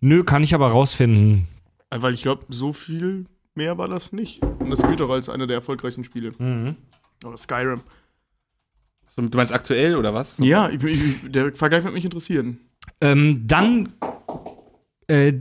[0.00, 1.48] Nö, kann ich aber rausfinden.
[1.90, 4.40] Äh, Weil ich glaube, so viel mehr war das nicht.
[4.42, 6.32] Und das gilt auch als einer der erfolgreichsten Spiele.
[7.24, 7.80] Oder Skyrim.
[9.08, 10.38] So, Du meinst aktuell oder was?
[10.38, 12.58] Ja, ich, ich, der Vergleich wird mich interessieren.
[13.00, 13.92] Ähm, dann
[15.12, 15.40] äh,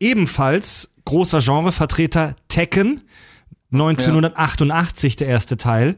[0.00, 3.02] ebenfalls großer Genrevertreter Tekken,
[3.72, 5.96] 1988 der erste Teil,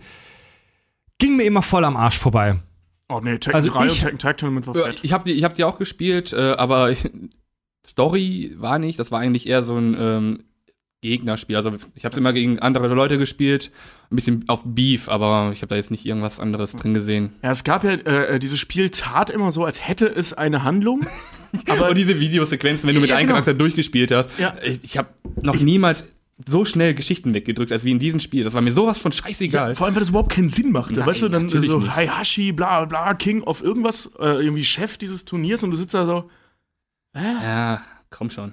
[1.19, 2.59] ging mir immer voll am Arsch vorbei.
[3.09, 5.01] Oh nee, Tekken Also 3 ich- und Tekken Tag Tournament war Ja, fett.
[5.03, 6.95] Ich habe die, ich hab die auch gespielt, äh, aber
[7.87, 8.99] Story war nicht.
[8.99, 10.45] Das war eigentlich eher so ein ähm,
[11.07, 11.57] Gegnerspiel.
[11.57, 13.71] Also ich habe immer gegen andere Leute gespielt,
[14.11, 17.31] ein bisschen auf Beef, aber ich habe da jetzt nicht irgendwas anderes drin gesehen.
[17.43, 21.07] Ja, es gab ja, äh, dieses Spiel tat immer so, als hätte es eine Handlung.
[21.69, 23.35] aber Aber diese Videosequenzen, wenn du mit Ja, einem genau.
[23.37, 24.55] Charakter durchgespielt hast, Ja.
[24.63, 25.09] ich, ich habe
[25.43, 26.13] noch niemals
[26.47, 28.45] so schnell Geschichten weggedrückt, als wie in diesem Spiel.
[28.45, 29.75] Das war mir sowas von scheißegal.
[29.75, 30.99] vor allem, weil das überhaupt keinen Sinn machte.
[31.01, 31.97] Nein, weißt du, dann so nicht.
[31.97, 36.05] Hayashi, bla bla, King of irgendwas, äh, irgendwie Chef dieses Turniers und du sitzt da
[36.05, 36.29] so.
[37.15, 38.53] ja, komm schon.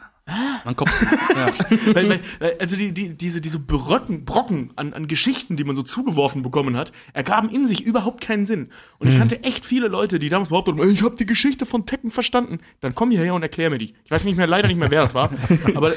[0.66, 0.90] Mein Kopf.
[1.36, 1.48] ja.
[1.94, 2.20] weil, weil,
[2.60, 6.78] also die, die, diese, diese Brocken, Brocken an, an Geschichten, die man so zugeworfen bekommen
[6.78, 8.70] hat, ergaben in sich überhaupt keinen Sinn.
[9.00, 11.66] Und ich kannte echt viele Leute, die damals behauptet haben, "Ey, ich habe die Geschichte
[11.66, 12.60] von Tekken verstanden.
[12.80, 13.94] Dann komm hierher und erklär mir die.
[14.06, 15.30] Ich weiß nicht mehr, leider nicht mehr, wer das war.
[15.76, 15.92] aber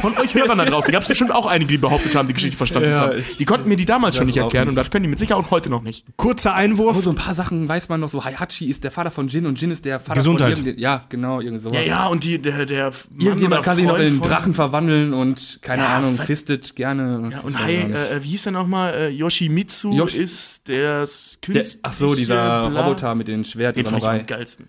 [0.00, 2.56] von euch Hörern da draußen gab es bestimmt auch einige, die behauptet haben, die Geschichte
[2.56, 3.24] verstanden zu Ja, haben.
[3.38, 4.70] Die konnten mir die damals schon nicht erklären nicht.
[4.72, 6.04] und das können die mit Sicherheit auch heute noch nicht.
[6.16, 6.96] Kurzer Einwurf.
[6.96, 8.08] Oh, so ein paar Sachen weiß man noch.
[8.10, 10.58] So Hayachi ist der Vater von Jin und Jin ist der Vater Gesundheit.
[10.58, 11.76] von irgend- Ja, genau, irgend sowas.
[11.76, 15.12] Ja, ja, und die, der, der Mann Oder kann sich noch in einen Drachen verwandeln
[15.14, 17.28] und, keine Ja, Ahnung, fistet gerne.
[17.32, 17.90] Ja, und auch nicht.
[17.90, 18.94] äh, wie hieß der nochmal?
[18.94, 21.80] Äh, Yoshimitsu Yoshi- ist der der, Künstler.
[21.84, 24.68] ach so, dieser Roboter mit den Schwert, Den der fand ich am geilsten.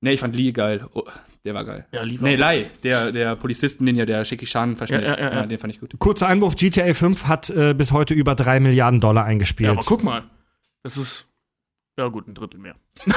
[0.00, 0.86] Nee, ich fand Lee geil.
[0.92, 1.02] Oh,
[1.44, 1.86] der war geil.
[1.90, 4.24] Ja, Lee war Nee, Lai, der, der Polizisten, den ja der
[4.76, 4.90] verschnitt.
[4.90, 5.46] Ja, ja, ja, ja.
[5.46, 5.94] den fand ich gut.
[5.98, 9.66] Kurzer Einwurf, GTA 5 hat äh, bis heute über 3 Milliarden Dollar eingespielt.
[9.66, 10.24] Ja, aber guck mal.
[10.82, 11.26] Das ist,
[11.98, 12.74] ja gut, ein Drittel mehr.
[13.06, 13.14] Ja,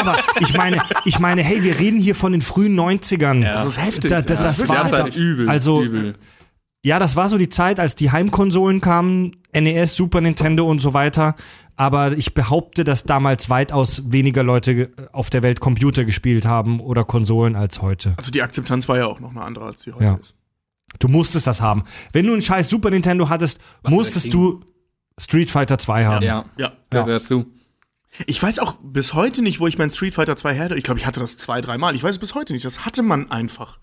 [0.00, 3.42] aber ich meine, ich meine, hey, wir reden hier von den frühen 90ern.
[3.42, 3.54] Ja.
[3.54, 4.10] Das ist heftig.
[4.10, 5.48] Da, da, Ja, das, ist war Das da, war übel.
[5.48, 6.16] also übel.
[6.84, 10.92] ja, das war so die Zeit, als die Heimkonsolen kamen, NES, Super Nintendo und so
[10.94, 11.34] weiter.
[11.76, 17.04] Aber ich behaupte, dass damals weitaus weniger Leute auf der Welt Computer gespielt haben oder
[17.04, 18.12] Konsolen als heute.
[18.18, 20.14] Also die Akzeptanz war ja auch noch eine andere, als sie heute Ja.
[20.16, 20.34] ist.
[20.98, 21.84] Du musstest das haben.
[22.12, 24.60] Wenn du einen scheiß Super Nintendo hattest, Was musstest du
[25.18, 26.24] Street Fighter 2 haben.
[26.24, 26.72] Ja, Ja.
[26.92, 27.02] ja.
[27.04, 27.46] dazu.
[28.26, 30.98] Ich weiß auch bis heute nicht, wo ich mein Street Fighter 2 her Ich glaube,
[31.00, 31.94] ich hatte das zwei, dreimal.
[31.94, 32.64] Ich weiß es bis heute nicht.
[32.64, 33.78] Das hatte man einfach.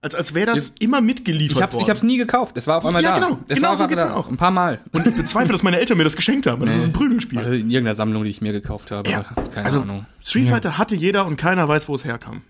[0.00, 1.84] Als, als wäre das immer mitgeliefert Ich hab's, worden.
[1.84, 2.56] ich hab's nie gekauft.
[2.56, 3.26] Es war auf einmal Ja, da.
[3.26, 3.38] genau.
[3.48, 4.14] Es Genau war so geht's da.
[4.14, 4.28] auch.
[4.28, 4.80] Ein paar Mal.
[4.92, 6.64] Und ich bezweifle, dass meine Eltern mir das geschenkt haben.
[6.64, 6.80] Das Nee.
[6.82, 7.38] ist ein Prügelspiel.
[7.40, 9.10] Also in irgendeiner Sammlung, die ich mir gekauft habe.
[9.10, 9.24] Ja.
[9.52, 10.06] Keine Also Ahnung.
[10.24, 12.42] Street Fighter hatte jeder und keiner weiß, wo es herkam.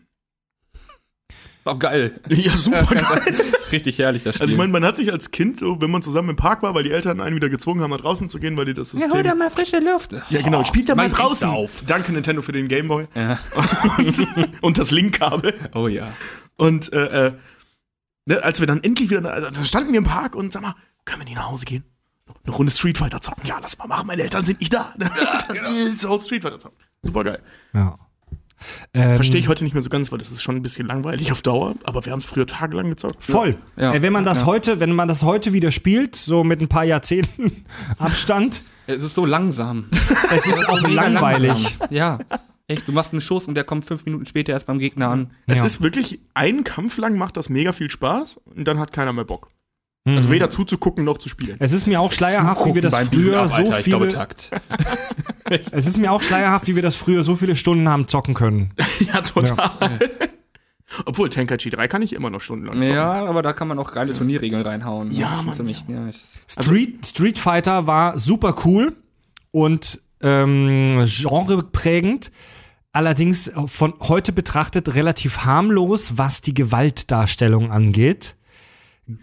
[1.65, 2.21] War auch geil.
[2.29, 3.35] Ja, super geil.
[3.73, 4.45] Richtig herrlich, das Spiel.
[4.45, 6.75] Also ich meine, man hat sich als Kind, so, wenn man zusammen im Park war,
[6.75, 8.99] weil die Eltern einen wieder gezwungen haben, nach draußen zu gehen, weil die das ja,
[9.01, 9.15] System...
[9.17, 10.13] hol da mal frische Luft.
[10.31, 10.65] Ja, genau.
[10.65, 11.49] Spielt da mal draußen.
[11.49, 11.83] auf.
[11.87, 13.39] Danke Nintendo für den Gameboy Ja.
[13.99, 14.27] und,
[14.63, 15.55] und das Linkkabel.
[15.75, 16.13] Oh ja.
[16.57, 17.33] Und äh, äh,
[18.27, 20.75] ne, als wir dann endlich wieder, da, da standen wir im Park und sag mal,
[21.05, 21.85] können wir nicht nach Hause gehen?
[22.45, 23.45] Eine Runde Street Fighter zocken?
[23.47, 24.07] Ja, lass mal machen.
[24.07, 24.93] Meine Eltern sind nicht da.
[25.55, 26.79] Ja, Hause Street Fighter zocken.
[27.03, 27.43] Super geil.
[27.73, 27.99] Ja.
[28.95, 31.31] Ähm, Verstehe ich heute nicht mehr so ganz, weil das ist schon ein bisschen langweilig
[31.33, 31.75] auf Dauer.
[31.85, 33.23] Aber wir haben es früher tagelang gezockt.
[33.23, 33.57] Voll.
[33.77, 33.95] Ja.
[33.95, 34.47] Äh, wenn man das Ja.
[34.47, 37.65] heute, wenn man das heute wieder spielt, so mit ein paar Jahrzehnten
[37.99, 39.87] Abstand, Es ist so langsam.
[40.31, 41.49] es ist auch langweilig.
[41.49, 41.73] langsam.
[41.91, 42.19] Ja.
[42.67, 45.31] Echt, du machst einen Schuss und der kommt fünf Minuten später erst beim Gegner an.
[45.47, 45.65] Es Ja.
[45.65, 49.25] ist wirklich, ein Kampf lang macht das mega viel Spaß und dann hat keiner mehr
[49.25, 49.49] Bock.
[50.11, 50.17] Mhm.
[50.17, 51.57] Also weder zuzugucken noch zu spielen.
[51.59, 54.51] Es ist mir auch schleierhaft, wie wir das früher so glaube, viele, Takt.
[55.71, 58.71] es ist mir auch schleierhaft, wie wir das früher so viele Stunden haben zocken können.
[59.01, 59.99] ja, total.
[61.05, 62.95] Obwohl, Tenkaichi 3 kann ich immer noch stundenlang zocken.
[62.95, 65.11] Ja, aber da kann man auch geile Turnierregeln reinhauen.
[65.11, 68.97] Ja, Das ist Mann, ziemlich- ja, ich- Street, Street Fighter war super cool
[69.51, 72.31] und ähm, genreprägend.
[72.93, 78.35] Allerdings von heute betrachtet relativ harmlos, was die Gewaltdarstellung angeht.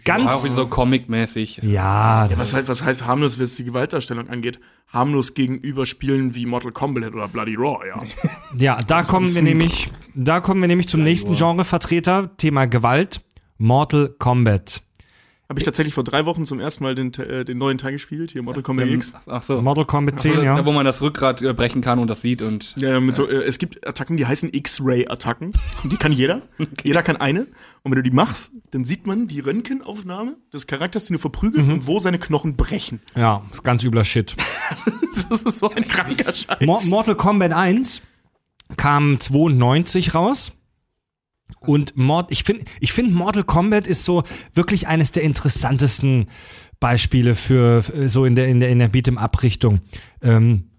[0.04, 0.32] Ganz.
[0.32, 1.60] Auch so comic-mäßig.
[1.62, 4.58] ja, das Was, halt, was heißt harmlos, was die Gewaltdarstellung angeht?
[4.88, 8.02] Harmlos gegenüber Spielen wie Mortal Kombat oder Bloody Raw, ja.
[8.58, 13.20] Ja, da kommen wir nämlich, da kommen wir nämlich zum nächsten Genrevertreter, Thema Gewalt,
[13.58, 14.82] Mortal Kombat.
[15.48, 18.32] Habe ich tatsächlich vor drei Wochen zum ersten Mal den, äh, den neuen Teil gespielt,
[18.32, 19.12] hier Mortal Kombat X.
[19.26, 19.62] Ach so.
[19.62, 20.56] Mortal Kombat 10, Also, ja.
[20.56, 23.28] Da, wo man das Rückgrat äh, brechen kann und das sieht und Ja, mit so,
[23.28, 25.52] äh, es gibt Attacken, die heißen X-Ray-Attacken.
[25.84, 26.42] Und die kann jeder.
[26.82, 27.42] Jeder kann eine.
[27.82, 31.70] Und wenn du die machst, dann sieht man die Röntgenaufnahme des Charakters, den du verprügelst
[31.70, 33.00] und wo seine Knochen brechen.
[33.14, 34.34] Ja, ist ganz übler Shit.
[35.28, 36.58] Das ist so ein kranker Scheiß.
[36.60, 38.02] Mo Mortal Kombat 1
[38.76, 40.52] kam 92 raus.
[41.60, 46.26] Und Mord, ich finde, ich finde Mortal Kombat ist so wirklich eines der interessantesten
[46.80, 49.80] Beispiele für so in der in der in der Beat'em Up Richtung.
[50.22, 50.70] Ähm,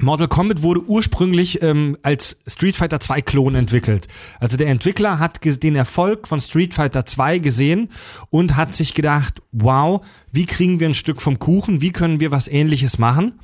[0.00, 4.08] Mortal Kombat wurde ursprünglich ähm, als Street Fighter 2 Klon entwickelt.
[4.40, 7.88] Also der Entwickler hat den Erfolg von Street Fighter 2 gesehen
[8.30, 11.80] und hat sich gedacht, wow, wie kriegen wir ein Stück vom Kuchen?
[11.80, 13.38] Wie können wir was ähnliches machen?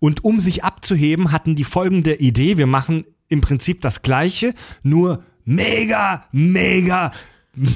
[0.00, 2.58] Und um sich abzuheben, hatten die folgende Idee.
[2.58, 7.12] Wir machen im Prinzip das Gleiche, nur mega, mega,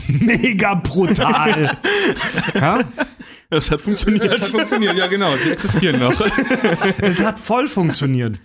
[0.09, 1.77] mega brutal.
[2.55, 2.81] ja?
[3.51, 4.25] Das hat funktioniert.
[4.33, 6.15] Das hat funktioniert, ja genau, die existieren noch.
[6.99, 8.39] Es hat voll funktioniert.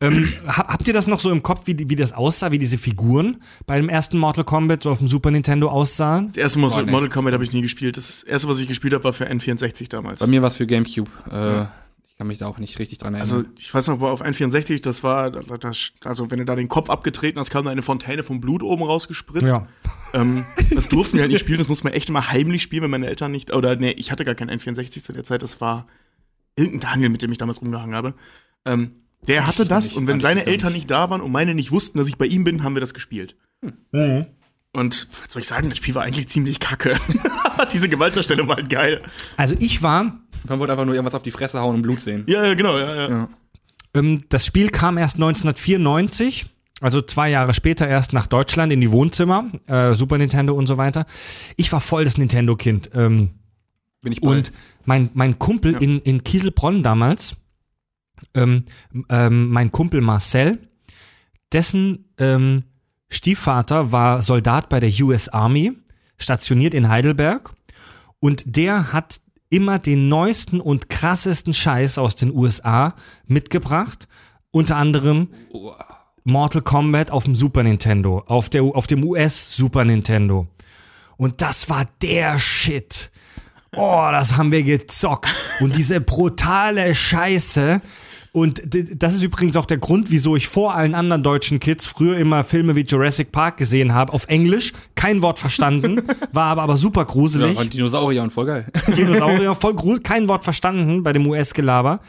[0.00, 2.78] Ähm, hab, habt ihr das noch so im Kopf, wie, wie das aussah, wie diese
[2.78, 6.28] Figuren bei dem ersten Mortal Kombat so auf dem Super Nintendo aussahen?
[6.28, 6.90] Das erste Mal nee.
[6.90, 7.96] Mortal Kombat habe ich nie gespielt.
[7.96, 10.20] Das erste, was ich gespielt habe, war für N64 damals.
[10.20, 11.10] Bei mir war es für Gamecube.
[11.30, 11.68] Äh, Ich
[12.18, 13.52] kann mich da auch nicht richtig dran Also erinnern.
[13.56, 16.90] ich weiß noch, auf N64, das war, das, das, also wenn du da den Kopf
[16.90, 19.54] abgetreten hast, kam da eine Fontäne vom Blut oben rausgespritzt.
[20.12, 22.90] Ähm, das durften wir halt nicht spielen, das mussten wir echt immer heimlich spielen, wenn
[22.90, 25.86] meine Eltern nicht, oder nee, ich hatte gar kein N64 zu der Zeit, das war
[26.56, 28.14] irgendein Daniel, mit dem ich damals rumgehangen habe.
[28.64, 28.96] Ähm,
[29.28, 31.70] der hatte das nicht, und wenn ich seine Eltern nicht da waren und meine nicht
[31.70, 33.36] wussten, dass ich bei ihm bin, haben wir das gespielt.
[34.72, 36.96] Und was soll ich sagen, das Spiel war eigentlich ziemlich kacke.
[37.72, 39.02] Diese Gewaltdarstellung war halt geil.
[39.36, 42.24] Also ich war, Man wollte einfach nur irgendwas auf die Fresse hauen und Blut sehen.
[42.26, 43.08] Ja, ja, genau, ja, ja.
[43.08, 43.28] Ja.
[43.94, 46.46] ähm, das Spiel kam erst 1994,
[46.80, 50.76] also zwei Jahre später erst nach Deutschland in die Wohnzimmer, äh, Super Nintendo und so
[50.76, 51.06] weiter.
[51.56, 52.90] Ich war voll das Nintendo-Kind.
[52.94, 53.30] Ähm,
[54.02, 54.28] Bin ich bei.
[54.28, 54.52] Und
[54.84, 57.36] mein, mein Kumpel in, in Kieselbronn damals,
[58.34, 58.64] ähm,
[59.08, 60.58] ähm, mein Kumpel Marcel,
[61.52, 62.64] dessen ähm,
[63.08, 65.72] Stiefvater war Soldat bei der US Army,
[66.18, 67.52] stationiert in Heidelberg.
[68.20, 72.94] Und der hat immer den neuesten und krassesten Scheiß aus den USA
[73.26, 74.08] mitgebracht.
[74.50, 75.28] Unter anderem
[76.24, 80.46] Mortal Kombat auf dem Super Nintendo, auf, der, auf dem US Super Nintendo.
[81.16, 83.10] Und das war der Shit.
[83.76, 85.28] Oh, das haben wir gezockt.
[85.60, 87.80] Und diese brutale Scheiße.
[88.38, 88.62] Und
[88.96, 92.44] das ist übrigens auch der Grund, wieso ich vor allen anderen deutschen Kids früher immer
[92.44, 97.00] Filme wie Jurassic Park gesehen habe, auf Englisch, kein Wort verstanden, war aber, aber super
[97.00, 97.58] Ja, gruselig.
[97.58, 98.66] und Dinosaurier und voll geil.
[98.96, 102.00] Dinosaurier, voll gruselig, kein Wort verstanden bei dem US-Gelaber.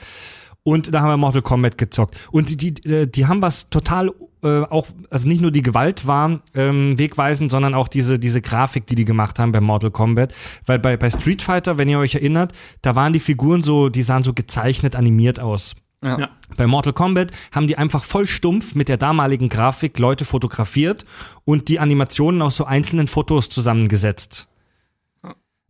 [0.63, 2.15] Und da haben wir Mortal Kombat gezockt.
[2.32, 4.12] Und die, die, äh, die haben was total
[4.44, 8.86] äh, auch, also nicht nur die Gewalt war ähm, wegweisend, sondern auch diese, diese Grafik,
[8.88, 10.34] die die gemacht haben bei Mortal Kombat.
[10.65, 14.04] Weil bei, bei Street Fighter, wenn ihr euch erinnert, da waren die Figuren so, die
[14.04, 15.76] sahen so gezeichnet animiert aus.
[16.03, 16.19] Ja.
[16.19, 16.29] Ja.
[16.55, 21.05] Bei Mortal Kombat haben die einfach voll stumpf mit der damaligen Grafik Leute fotografiert
[21.45, 24.47] und die Animationen aus so einzelnen Fotos zusammengesetzt.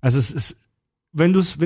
[0.01, 0.69] Also es ist,
[1.11, 1.57] wenn du es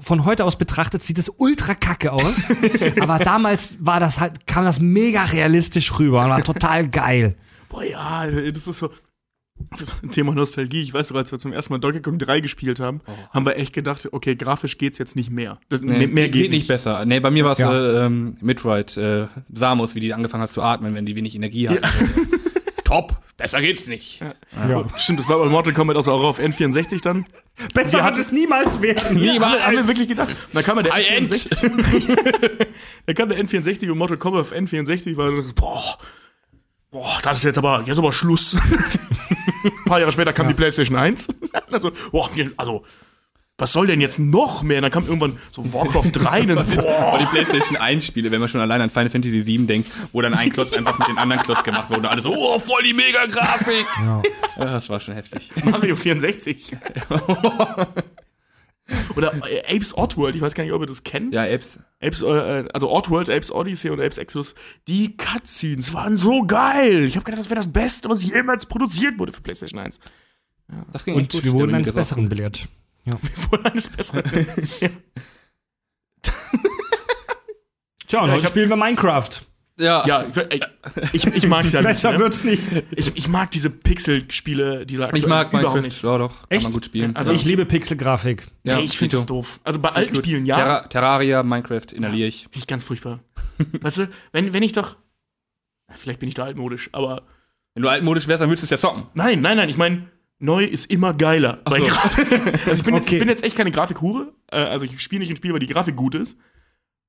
[0.00, 2.52] von heute aus betrachtet, sieht es ultra kacke aus,
[3.00, 7.36] aber damals war das halt, kam das mega realistisch rüber und war total geil.
[7.68, 8.90] Boah, ja, das ist so.
[10.10, 10.82] Thema Nostalgie.
[10.82, 13.00] Ich weiß doch, als wir zum ersten Mal Donkey Kong 3 gespielt haben,
[13.32, 15.58] haben wir echt gedacht, okay, grafisch geht's jetzt nicht mehr.
[15.68, 16.68] Das, Nee, mehr, mehr geht, nicht.
[16.68, 17.04] besser.
[17.04, 17.72] Nee, bei mir war es Ja.
[17.72, 21.68] äh, ähm, Midright, äh, Samus, wie die angefangen hat zu atmen, wenn die wenig Energie
[21.68, 21.82] hatte.
[22.84, 24.20] Top, besser geht's nicht.
[24.20, 24.84] Ja.
[24.96, 27.26] Stimmt, das war bei Mortal Kombat also auch auf N64 dann.
[27.72, 29.18] Besser Wir wird es niemals werden.
[29.18, 30.30] Ja, haben, wir, haben wir wirklich gedacht.
[30.52, 31.30] Da kam der High-End.
[31.32, 32.66] N64.
[33.06, 35.98] da kam der N64 und Mortal Kombat auf N64 war das, boah,
[36.94, 38.54] boah, das ist jetzt aber, jetzt aber Schluss.
[38.54, 41.28] Ein paar Jahre später kam die PlayStation 1.
[41.70, 42.84] also, boah, also,
[43.58, 44.78] was soll denn jetzt noch mehr?
[44.78, 47.18] Und dann kam irgendwann so Warcraft 3 und dann boah.
[47.20, 50.34] Die PlayStation 1 Spiele, wenn man schon allein an Final Fantasy 7 denkt, wo dann
[50.34, 52.94] ein Klotz einfach mit den anderen Klotz gemacht wurde und alle so, oh, voll die
[52.94, 53.86] Mega-Grafik.
[53.98, 54.22] Ja.
[54.56, 55.50] Ja, das war schon heftig.
[55.64, 56.76] Mario 64.
[59.16, 61.34] Oder äh, Apes Oddworld, ich weiß gar nicht, ob ihr das kennt.
[61.34, 61.78] Ja, Apps.
[62.02, 64.54] Apes, äh, also Oddworld, Apes Odyssey und Apes Exodus,
[64.88, 67.04] die Cutscenes waren so geil.
[67.04, 69.98] Ich habe gedacht, das wäre das Beste, was jemals produziert wurde für PlayStation 1.
[70.92, 71.44] Das ging Und gut.
[71.44, 71.92] wir wurden Ja, eines.
[71.92, 72.68] Besseren belehrt.
[73.50, 74.46] Wohl eines Besseren.
[74.80, 74.88] ja.
[78.06, 79.30] Tja, und Ja, heute ich hab- spielen wir Minecraft.
[79.76, 80.26] Ja, ja,
[81.12, 81.88] ich, ich, ich mag ja nicht.
[81.88, 82.18] Besser Ne?
[82.20, 82.62] wird's nicht.
[82.94, 85.80] Ich, ich mag diese Pixel-Spiele, diese ich mag überhaupt Minecraft.
[85.82, 86.02] nicht.
[86.02, 86.36] Ja, doch.
[86.42, 86.62] Kann Echt?
[86.64, 87.16] man gut spielen.
[87.16, 87.36] Also ja.
[87.36, 88.46] Ich liebe Pixelgrafik.
[88.62, 89.58] ja, nee, ich finde das doof.
[89.64, 90.24] Also bei alten Gut.
[90.24, 92.42] Spielen, ja, Terra Terraria, Minecraft inhaliere ich.
[92.42, 93.18] finde ich ganz furchtbar.
[93.80, 94.96] weißt du, wenn, wenn ich doch,
[95.96, 97.22] vielleicht bin ich da altmodisch, aber
[97.74, 99.08] Wenn du altmodisch wärst, dann würdest du es ja zocken.
[99.14, 100.08] Nein, nein, nein, ich meine,
[100.38, 101.60] neu ist immer geiler.
[101.64, 101.86] Bei so.
[101.86, 102.28] Grafik.
[102.66, 103.14] Also ich bin, jetzt, Okay.
[103.16, 104.32] ich bin jetzt echt keine Grafikhure.
[104.52, 106.38] Äh, also ich spiele nicht ein Spiel, weil die Grafik gut ist.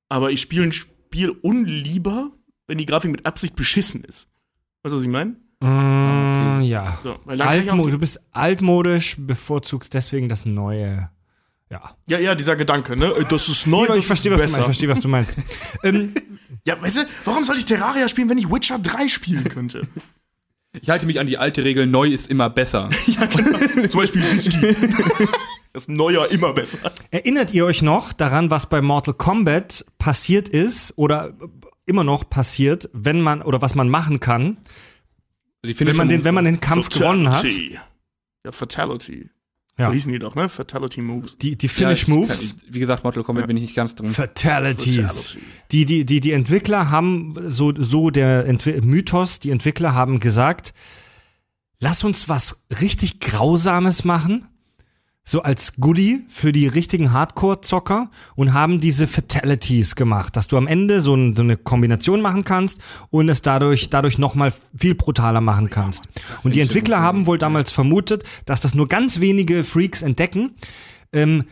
[0.10, 2.32] Aber ich spiele ein Spiel unlieber,
[2.68, 4.30] wenn die Grafik mit Absicht beschissen ist.
[4.84, 5.36] Weißt du, was ich meine?
[5.62, 7.00] Mm, ja.
[7.04, 11.10] So, weil dann kann ich auch Altmo du bist altmodisch, bevorzugst deswegen das Neue.
[11.70, 11.96] Ja.
[12.06, 13.12] ja, ja, dieser Gedanke, ne?
[13.30, 14.60] Das ist neu, das ich verstehe, ist was du meinst.
[14.60, 15.38] Ich verstehe, was du meinst.
[15.84, 16.14] ähm,
[16.64, 19.88] Ja, weißt du, warum soll ich Terraria spielen, wenn ich Witcher 3 spielen könnte?
[20.82, 22.90] Ich halte mich an die alte Regel, neu ist immer besser.
[23.06, 23.88] ja, genau.
[23.88, 24.76] Zum Beispiel Whisky.
[25.72, 26.92] Das ist neuer immer besser.
[27.12, 31.34] erinnert ihr euch noch daran, was bei Mortal Kombat passiert ist oder
[31.86, 34.58] immer noch passiert, wenn man oder was man machen kann,
[35.64, 37.44] Die wenn man den, wenn man den Kampf gewonnen hat?
[37.44, 37.80] Fatality.
[38.44, 39.30] Ja, Fatality.
[39.78, 39.88] Ja.
[39.88, 40.48] So hießen die doch, ne?
[40.48, 41.38] Fatality Moves.
[41.38, 42.50] Die, die Ja, Finish ich Moves.
[42.52, 44.08] Kann, wie gesagt, Mortal Kombat bin ich nicht ganz drin.
[44.08, 44.96] Fatalities.
[44.98, 45.40] Fatality.
[45.72, 50.74] Die, die, die, die Entwickler haben, so, so der Entwi Mythos, die Entwickler haben gesagt,
[51.82, 54.48] lass uns was richtig Grausames machen,
[55.28, 60.68] so als Goodie für die richtigen Hardcore-Zocker und haben diese Fatalities gemacht, dass du am
[60.68, 65.42] Ende so, ein, so eine Kombination machen kannst und es dadurch, dadurch nochmal viel brutaler
[65.42, 66.04] machen kannst.
[66.44, 70.52] Und die Entwickler haben wohl damals vermutet, dass das nur ganz wenige Freaks entdecken.
[71.12, 71.46] Ähm,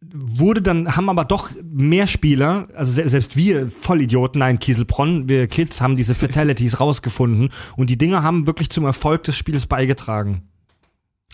[0.00, 5.48] wurde dann, haben aber doch mehr Spieler, also se selbst wir Vollidioten, nein, Kieselbronn, wir
[5.48, 10.47] Kids haben diese Fatalities rausgefunden und die Dinger haben wirklich zum Erfolg des Spiels beigetragen.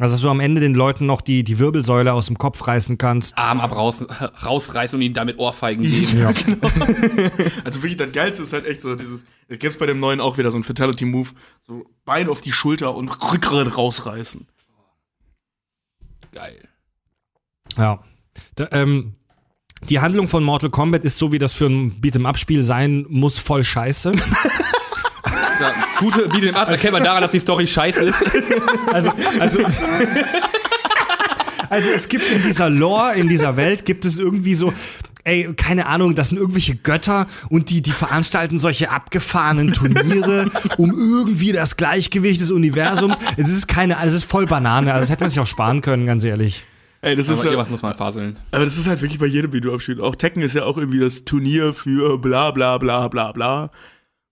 [0.00, 2.98] Also, dass du am Ende den Leuten noch die, die Wirbelsäule aus dem Kopf reißen
[2.98, 3.38] kannst.
[3.38, 4.04] Arm ab raus,
[4.44, 6.18] rausreißen und ihnen damit Ohrfeigen geben.
[6.18, 6.33] Ja.
[7.64, 10.37] Also wirklich, das Geilste ist halt echt so dieses, da gibt's bei dem neuen auch
[10.37, 11.30] wieder so ein Fatality-Move,
[11.62, 14.46] so Bein auf die Schulter und Rückgrat rausreißen.
[16.33, 16.68] Geil.
[17.76, 18.02] ja.
[18.57, 19.14] Da, ähm,
[19.88, 23.62] die Handlung von Mortal Kombat ist so, wie das für ein Beat'em-up-Spiel sein muss, voll
[23.62, 24.12] scheiße.
[25.64, 28.14] Ja, gute Beat'em Up erkennt man daran, dass die Story scheiße ist.
[28.92, 29.59] Also, also,
[31.70, 34.72] also es gibt in dieser Lore, in dieser Welt, gibt es irgendwie so,
[35.24, 40.92] ey, keine Ahnung, das sind irgendwelche Götter und die, die veranstalten solche abgefahrenen Turniere um
[40.92, 43.16] irgendwie das Gleichgewicht des Universums.
[43.37, 46.07] Es ist keine, es ist voll Banane, also das hätte man sich auch sparen können,
[46.07, 46.64] ganz ehrlich.
[47.00, 48.37] Ey, das ist Aber ja, irgendwas muss man faseln.
[48.50, 50.00] aber das ist halt wirklich bei jedem Videoabspiel.
[50.00, 53.70] Auch Tekken ist ja auch irgendwie das Turnier für bla bla bla bla bla.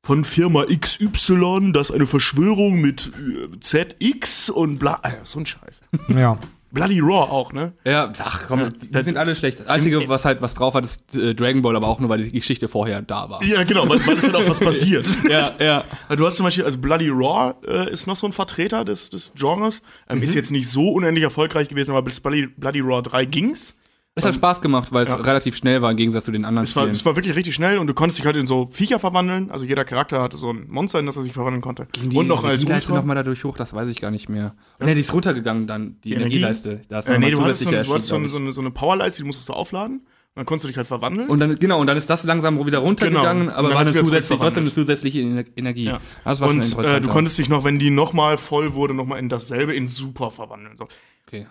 [0.05, 3.13] Von Firma XY, das ist eine Verschwörung mit
[3.55, 4.99] äh, ZX und bla.
[5.03, 5.83] Ah, ja, so ein Scheiß.
[6.09, 6.39] Ja.
[6.73, 7.75] Bloody Raw auch, ne?
[7.85, 9.61] Ja, ach komm, die, die sind alle schlecht.
[9.61, 12.23] Das Einzige, was halt was drauf hat, ist äh, Dragon Ball, aber auch nur, weil
[12.25, 13.45] die Geschichte vorher da war.
[13.45, 15.07] Ja, genau, weil, weil es halt auch was passiert.
[15.29, 15.51] ja.
[15.61, 15.85] ja.
[16.17, 19.35] Du hast zum Beispiel, also Bloody Raw äh, ist noch so ein Vertreter des, des
[19.37, 19.83] Genres.
[20.09, 20.25] Ähm, Mhm.
[20.25, 23.75] Ist jetzt nicht so unendlich erfolgreich gewesen, aber bis Bloody, Bloody Raw 3 ging's.
[24.15, 25.15] Es hat Spaß gemacht, weil es Ja.
[25.17, 26.95] relativ schnell war im Gegensatz zu den anderen Es war, Spielen.
[26.95, 29.51] es war wirklich richtig schnell und du konntest dich halt in so Viecher verwandeln.
[29.51, 31.89] Also jeder Charakter hatte so ein Monster, in das er sich verwandeln konnte.
[31.97, 33.01] Die und noch als Energieleiste Ultra.
[33.01, 34.55] noch mal dadurch hoch, das weiß ich gar nicht mehr.
[34.81, 36.37] Nee, die ist runtergegangen dann, die, Energie?
[36.37, 36.83] Energieleiste.
[36.91, 39.23] Da ist Äh, nee, du hattest, so, zusätzliche du hattest so, eine, so, eine, Powerleiste,
[39.23, 40.01] die musstest du aufladen.
[40.01, 41.29] Und dann konntest du dich halt verwandeln.
[41.29, 43.57] Und dann, genau, und dann ist das langsam wieder runtergegangen, Genau.
[43.57, 45.85] Aber war eine du wieder zusätzlich, trotzdem eine zusätzliche Ener- Energie.
[45.85, 46.01] Ja.
[46.25, 46.97] Das war schon und interessant.
[46.99, 50.31] äh, du konntest dich noch, wenn die nochmal voll wurde, nochmal in dasselbe in Super
[50.31, 50.77] verwandeln.
[50.77, 50.87] So.
[51.27, 51.47] okay.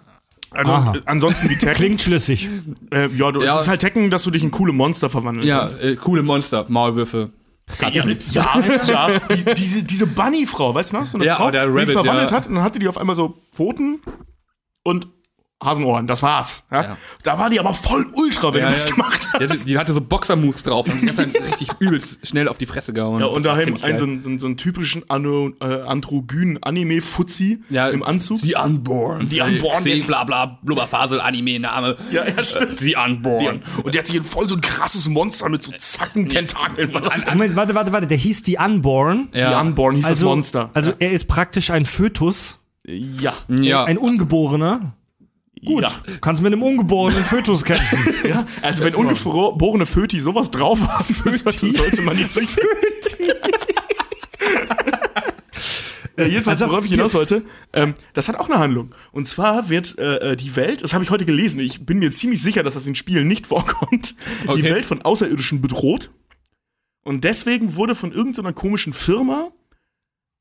[0.54, 0.94] Also Aha.
[0.96, 1.74] äh, ansonsten wie Tekken.
[1.76, 2.50] Klingt schlüssig.
[2.92, 3.56] äh, ja, du, Ja.
[3.56, 5.80] es ist halt Tekken, dass du dich in coole Monster verwandeln Ja, kannst.
[5.82, 7.32] äh, coole Monster, Maulwürfe.
[7.80, 7.90] Ja,
[8.60, 9.20] ja, ja.
[9.34, 11.06] Die, diese, diese Bunny-Frau, weißt du noch?
[11.06, 12.36] So eine Ja, Frau, der die Rabbit, sich verwandelt ja.
[12.36, 14.02] hat und dann hatte die auf einmal so Pfoten
[14.84, 15.08] und
[15.64, 16.08] Hasenohren.
[16.08, 16.66] Das war's.
[16.72, 16.84] Ja?
[16.84, 16.98] Ja.
[17.24, 18.92] Da war die aber voll ultra, wenn Ja, du das ja.
[18.96, 19.40] gemacht hast.
[19.42, 22.58] Die hatte, die hatte so Boxer-Moves drauf und die hat dann richtig übelst schnell auf
[22.58, 23.20] die Fresse gehauen.
[23.22, 27.90] Ja, Das und daheim einen so, so, so einen typischen ano, äh, androgynen Anime-Fuzzi ja,
[27.90, 28.42] im Anzug.
[28.42, 29.28] The Unborn.
[29.30, 31.98] The Unborn, das- bla bla, Blubberfasel, Anime-Name.
[32.12, 32.80] Ja, ja, stimmt.
[32.80, 33.62] The Unborn.
[33.84, 36.92] Und der hat sich in voll so ein krasses Monster mit so Zacken, Tentakeln.
[37.30, 38.08] Moment, warte, warte, warte.
[38.08, 39.30] Der hieß die Unborn.
[39.34, 39.50] Ja.
[39.62, 40.70] Die Unborn hieß das Also, Monster.
[40.74, 43.34] also er ist praktisch ein Fötus, ja.
[43.48, 43.84] Ja.
[43.84, 44.94] ein Ungeborener.
[45.66, 45.90] Gut, Ja.
[46.22, 48.00] kannst mit einem ungeborenen Fötus kämpfen.
[48.28, 48.48] ja.
[48.62, 52.64] Also wenn ungeborene Föti sowas drauf haben, sollte, sollte man die züchten.
[56.18, 57.44] Ja, jedenfalls, Also, worauf ich hinaus wollte,
[57.74, 58.94] ähm, das hat auch eine Handlung.
[59.12, 62.12] Und zwar wird äh, äh, die Welt, das habe ich heute gelesen, ich bin mir
[62.12, 64.64] ziemlich sicher, dass das in Spielen nicht vorkommt, die Okay.
[64.64, 66.12] Welt von Außerirdischen bedroht.
[67.04, 69.50] Und deswegen wurde von irgendeiner komischen Firma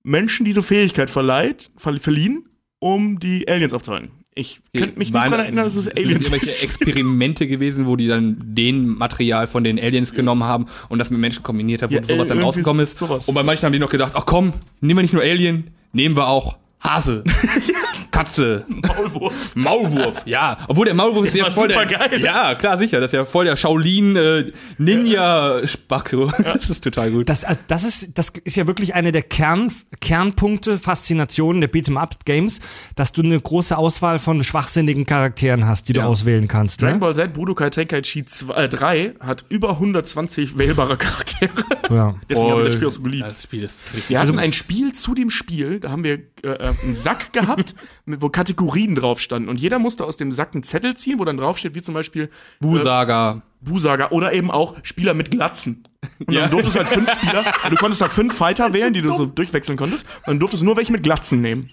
[0.03, 2.47] Menschen diese Fähigkeit verleiht, ver verliehen,
[2.79, 4.11] um die Aliens aufzuhalten.
[4.41, 6.65] Ich könnte mich nicht daran erinnern, dass es sind Aliens irgendwelche ist.
[6.65, 11.21] Experimente gewesen, wo die dann den Material von den Aliens genommen haben und das mit
[11.21, 12.97] Menschen kombiniert haben, wo Ja, sowas dann rausgekommen ist.
[12.97, 13.29] sowas.
[13.29, 16.17] Und bei manchen haben die noch gedacht, ach komm, nehmen wir nicht nur Alien, nehmen
[16.17, 17.23] wir auch Hase,
[18.11, 19.55] Katze, Maulwurf.
[19.55, 20.23] Maulwurf.
[20.25, 21.79] Ja, obwohl der Maulwurf ist ja voll der.
[21.83, 22.23] supergeil.
[22.23, 23.01] Ja, klar, sicher.
[23.01, 26.33] Das ist ja voll der Shaolin äh, Ninja Spacko.
[26.43, 27.29] Das ist total gut.
[27.29, 32.61] Das, äh, das, ist, das ist ja wirklich eine der Kern, Kernpunkte, Faszinationen der Beat'em-up-Games,
[32.97, 36.03] dass du eine große Auswahl von schwachsinnigen Charakteren hast, die Ja.
[36.03, 36.81] du auswählen kannst.
[36.83, 37.01] Dragon Ne?
[37.01, 41.51] Ball Z Budokai Tenkaichi 2, äh, 3 hat über 120 wählbare Charaktere.
[41.91, 42.15] Ja.
[42.29, 43.23] Deswegen habe ich das Spiel auch so geliebt.
[43.23, 44.09] Ja, das Spiel ist richtig.
[44.11, 47.75] Wir hatten ein Spiel zu dem Spiel, da haben wir äh, äh, einen Sack gehabt,
[48.07, 49.49] wo Kategorien drauf standen.
[49.49, 52.31] Und jeder musste aus dem Sack einen Zettel ziehen, wo dann draufsteht, wie zum Beispiel
[52.61, 53.43] Busaga.
[53.63, 55.85] Busager oder eben auch Spieler mit Glatzen.
[56.27, 56.43] Und Ja.
[56.43, 59.27] dann durftest du halt fünf Spieler, du konntest da fünf Fighter wählen, die du so
[59.27, 60.07] durchwechseln konntest.
[60.21, 61.69] Und dann durftest du nur welche mit Glatzen nehmen.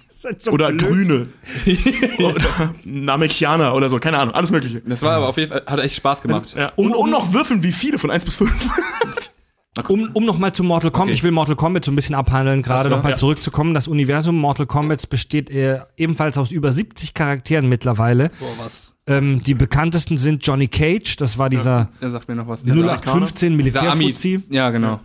[0.52, 1.28] oder grüne.
[2.20, 4.82] oder Namekianer oder so, keine Ahnung, alles mögliche.
[4.82, 6.54] Das war aber auf jeden Fall, hat echt Spaß gemacht.
[6.58, 6.74] Ja.
[6.76, 8.52] Und, und noch würfeln, wie viele von 1 bis 5.
[9.88, 11.14] Um, um nochmal zu Mortal Kombat, Okay.
[11.14, 13.18] ich will Mortal Kombat so ein bisschen abhandeln, gerade nochmal ja.
[13.18, 13.74] zurückzukommen.
[13.74, 18.30] Das Universum Mortal Kombat besteht äh, ebenfalls aus über 70 Charakteren mittlerweile.
[18.40, 18.94] Boah, was.
[19.06, 22.66] Ähm, die bekanntesten sind Johnny Cage, das war dieser Der sagt mir noch was.
[22.66, 24.04] 0815 Dieser Ami.
[24.04, 24.44] Militärfuzzi.
[24.50, 25.00] Ja, genau.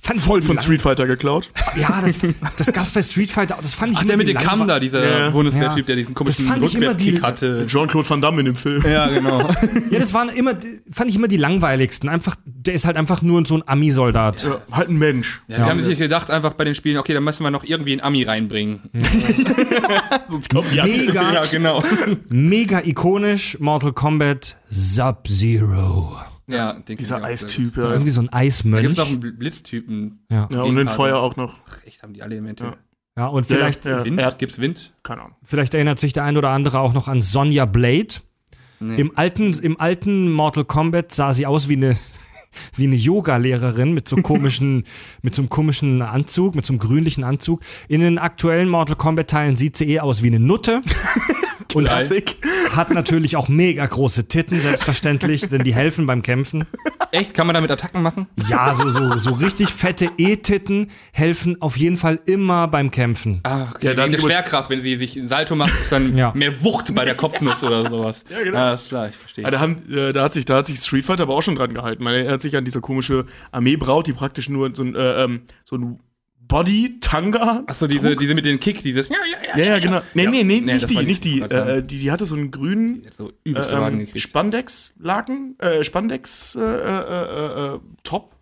[0.00, 1.50] Fand Voll von Street Fighter geklaut.
[1.76, 2.18] Ja, das,
[2.56, 3.60] das gab's bei Street Fighter, auch.
[3.60, 5.30] das fand ich Ach, immer der mit dem Kamm da, dieser Ja.
[5.30, 7.66] Bundeswehrtyp, der diesen komischen fand ich immer die- Rückwärtskick hatte.
[7.68, 8.82] Jean-Claude Van Damme in dem Film.
[8.86, 9.50] Ja, genau.
[9.90, 10.52] Ja, das waren immer,
[10.90, 12.08] fand ich immer die langweiligsten.
[12.08, 14.44] Einfach, der ist halt einfach nur so ein Ami-Soldat.
[14.44, 15.40] Ja, halt ein Mensch.
[15.48, 17.92] Ja, die haben sich gedacht, einfach bei den Spielen, okay, dann müssen wir noch irgendwie
[17.92, 18.80] einen Ami reinbringen.
[20.28, 21.06] Sonst kommt die Amis.
[21.06, 21.32] Mega.
[21.32, 21.82] Ja, genau.
[22.28, 26.16] Mega ikonisch, Mortal Kombat Sub-Zero.
[26.48, 27.90] Ja, den Dieser auch Eistyp, ja.
[27.92, 28.96] Irgendwie so ein Da gibt's Eismönch.
[28.96, 30.24] noch einen Bl- Blitztypen.
[30.30, 30.48] Ja.
[30.50, 30.88] Ja, und den.
[30.88, 31.60] Feuer auch noch.
[31.68, 32.64] Ach, echt, haben die alle Elemente.
[32.64, 32.76] Ja.
[33.18, 34.04] ja, und vielleicht, Ja, ja.
[34.04, 34.18] Wind?
[34.20, 34.92] Er- Gibt's Wind?
[35.02, 35.36] Keine Ahnung.
[35.42, 38.08] vielleicht erinnert sich der ein oder andere auch noch an Sonja Blade.
[38.80, 38.96] Nee.
[38.96, 41.96] Im alten, im alten Mortal Kombat sah sie aus wie eine,
[42.76, 44.84] wie eine Yoga-Lehrerin mit so komischen,
[45.22, 47.60] mit so einem komischen Anzug, mit so einem grünlichen Anzug.
[47.88, 50.80] In den aktuellen Mortal Kombat-Teilen sieht sie eh aus wie eine Nutte.
[51.74, 52.36] Und Klassik.
[52.74, 56.64] hat natürlich auch mega große Titten, selbstverständlich, denn die helfen beim Kämpfen.
[57.12, 57.34] Echt?
[57.34, 58.26] Kann man damit Attacken machen?
[58.48, 63.40] Ja, so, so, so richtig fette E-Titten helfen auf jeden Fall immer beim Kämpfen.
[63.44, 63.86] Ah, okay.
[63.88, 66.32] Ja, dann muss- Schwerkraft, wenn sie sich ein Salto macht, ist dann Ja.
[66.34, 68.24] mehr Wucht bei der Kopfnuss oder sowas.
[68.30, 68.58] Ja, genau.
[68.58, 69.44] Ah, ist klar, ich verstehe.
[69.44, 71.54] Ja, da, haben, äh, da, hat sich, da hat sich Street Fighter aber auch schon
[71.56, 72.02] dran gehalten.
[72.02, 75.76] Man erinnert sich an diese komische Armeebraut, die praktisch nur so ein, äh, ähm, so
[75.76, 76.00] ein
[76.48, 77.64] Body-Tanga.
[77.66, 79.08] Achso, diese, diese mit dem Kick, dieses.
[79.08, 80.00] Ja, ja, genau.
[80.14, 81.40] Nee, nee, nee, Nee, nicht die, nicht die.
[81.40, 81.98] Äh, die.
[81.98, 84.08] Die hatte so einen grünen So äh, ähm.
[84.14, 86.62] Spandex-Laken, äh, Spandex-Top.
[86.62, 88.34] Äh, äh, äh, äh, Top.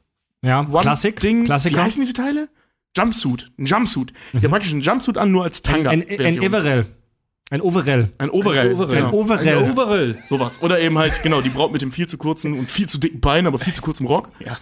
[0.43, 1.45] Ja, One Klassik, Ding.
[1.45, 1.77] Klassiker.
[1.77, 2.49] Wie heißen diese Teile?
[2.97, 3.51] Jumpsuit.
[3.59, 4.13] Ein Jumpsuit.
[4.41, 5.91] Ja, praktisch ein Jumpsuit an, nur als Tanga.
[5.91, 6.87] Ein, ein, ein Everell.
[7.49, 8.11] Ein Overell.
[8.19, 8.73] Ein Overall.
[8.75, 8.97] Overall.
[8.97, 9.11] Ein.
[9.13, 9.59] Overell.
[9.59, 10.19] Ein Overall.
[10.29, 10.63] Sowas.
[10.63, 13.21] Oder eben halt, genau, die Braut mit dem viel zu kurzen und viel zu dicken
[13.21, 14.31] Bein, aber viel zu kurzem Rock.
[14.45, 14.59] Ja.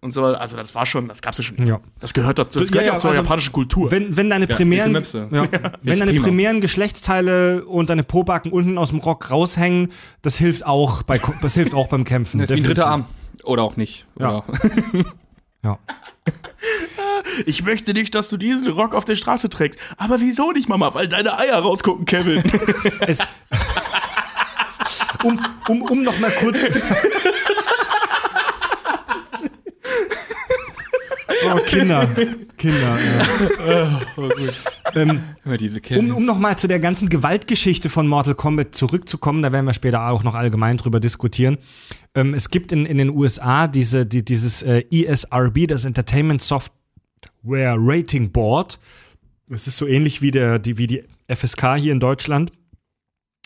[0.00, 1.66] Und so, also das war schon, das gab's ja schon.
[1.66, 1.80] Ja.
[2.00, 2.58] Das gehört dazu.
[2.58, 3.90] Das Ja, gehört ja, ja, zur also, japanischen Kultur.
[3.90, 4.94] Wenn, wenn deine primären,
[5.32, 5.48] ja,
[5.82, 9.90] wenn deine primären Geschlechtsteile und deine Pobacken unten aus dem Rock raushängen,
[10.22, 12.40] das hilft auch bei, das hilft auch beim Kämpfen.
[12.46, 13.06] Das ist wie ein dritter Arm.
[13.44, 14.06] Oder auch nicht.
[14.18, 14.44] Ja.
[14.44, 14.44] Oder
[15.66, 15.78] Ja.
[17.46, 19.80] ich möchte nicht, dass du diesen Rock auf der Straße trägst.
[19.96, 20.94] Aber wieso nicht, Mama?
[20.94, 22.44] Weil deine Eier rausgucken, Kevin.
[23.00, 23.18] Es,
[25.24, 26.58] um, um, um noch mal kurz.
[31.44, 32.08] Oh, Kinder.
[32.56, 34.00] Kinder, ja.
[34.94, 36.16] ähm, Immer diese um, Kinder.
[36.16, 40.08] um noch mal zu der ganzen Gewaltgeschichte von Mortal Kombat zurückzukommen, da werden wir später
[40.08, 41.58] auch noch allgemein drüber diskutieren.
[42.14, 47.76] Ähm, es gibt in, in den USA diese, die, dieses äh, ESRB, das Entertainment Software
[47.78, 48.78] Rating Board.
[49.48, 52.52] Das ist so ähnlich wie, der, die, wie die FSK hier in Deutschland.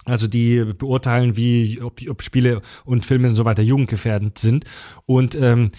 [0.06, 4.64] Also die beurteilen, wie, ob, ob Spiele und Filme und so weiter jugendgefährdend sind.
[5.04, 5.70] Und ähm,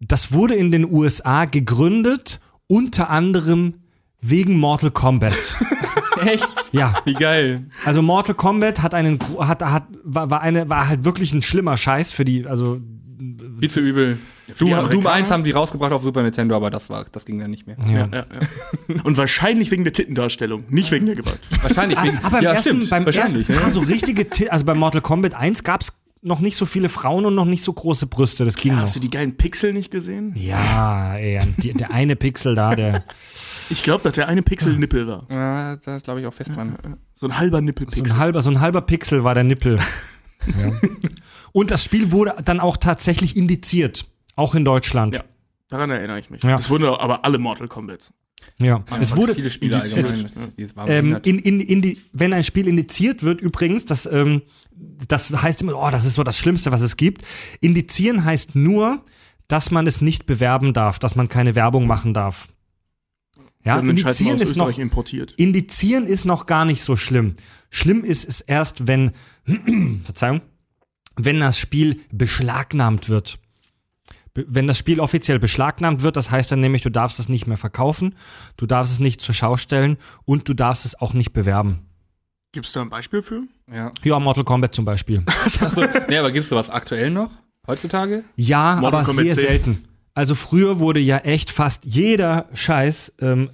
[0.00, 3.74] das wurde in den USA gegründet, unter anderem
[4.20, 5.56] wegen Mortal Kombat.
[6.24, 6.46] Echt?
[6.72, 7.66] ja, Wie geil.
[7.84, 11.76] also Mortal Kombat hat einen hat hat war, war eine war halt wirklich ein schlimmer
[11.76, 12.80] Scheiß für die also
[13.60, 14.18] Viel zu übel.
[14.58, 14.90] Doom?
[14.90, 17.66] Doom 1 haben die rausgebracht auf Super Nintendo, aber das war, das ging dann nicht
[17.66, 17.76] mehr.
[17.86, 18.00] ja.
[18.00, 18.24] ja, ja.
[19.04, 21.40] Und wahrscheinlich wegen der Tittendarstellung, nicht wegen der Gewalt.
[21.62, 22.00] Wahrscheinlich.
[22.02, 23.48] wegen- Aber beim ja, ersten, stimmt, beim ersten, wahrscheinlich.
[23.48, 23.70] ne?
[23.70, 27.34] so richtige, Ti- also bei Mortal Kombat 1 gab's noch nicht so viele Frauen und
[27.34, 28.44] noch nicht so große Brüste.
[28.44, 30.34] Das ging Hast du die geilen Pixel nicht gesehen?
[30.36, 33.04] Ja, ey, die, der eine Pixel da, der
[33.70, 35.26] Ich glaube, dass der eine Pixel Nippel war.
[35.30, 36.76] Ja, da glaube ich auch fest dran.
[37.14, 38.04] So ein halber so Nippelpixel.
[38.04, 39.78] ein halber, so ein halber Pixel war der Nippel.
[40.46, 40.72] ja.
[41.52, 44.06] Und das Spiel wurde dann auch tatsächlich indiziert,
[44.36, 45.16] auch in Deutschland.
[45.16, 45.24] Ja.
[45.68, 46.42] Daran erinnere ich mich.
[46.44, 46.56] Ja.
[46.56, 48.12] Das wurden aber alle Mortal Kombats.
[48.58, 48.84] Ja.
[49.00, 50.32] Es wurde, viele Spiele indiziert.
[50.56, 54.42] Es Ähm, in, in, in die, wenn ein Spiel indiziert wird, übrigens, das, ähm,
[55.08, 57.22] das heißt immer, oh, das ist so das Schlimmste, was es gibt.
[57.60, 59.02] Indizieren heißt nur,
[59.48, 62.48] dass man es nicht bewerben darf, dass man keine Werbung machen darf.
[63.64, 65.34] Ja, indizieren ist noch, importiert.
[65.36, 67.34] indizieren ist noch gar nicht so schlimm.
[67.68, 69.10] Schlimm ist es erst, wenn,
[70.04, 70.40] Verzeihung,
[71.16, 73.40] wenn das Spiel beschlagnahmt wird.
[74.46, 77.56] Wenn das Spiel offiziell beschlagnahmt wird, das heißt dann nämlich, du darfst es nicht mehr
[77.56, 78.14] verkaufen,
[78.56, 81.80] du darfst es nicht zur Schau stellen und du darfst es auch nicht bewerben.
[82.52, 83.42] Gibt es da ein Beispiel für?
[83.70, 83.90] ja.
[84.02, 85.22] Ja, Mortal Kombat zum Beispiel.
[85.44, 87.30] Achso, nee, aber gibt's sowas aktuell noch?
[87.66, 88.24] Heutzutage?
[88.36, 89.44] Ja, Mortal aber Kombat sehr 10.
[89.44, 89.84] selten.
[90.14, 93.50] Also früher wurde ja echt fast jeder Scheiß, ähm,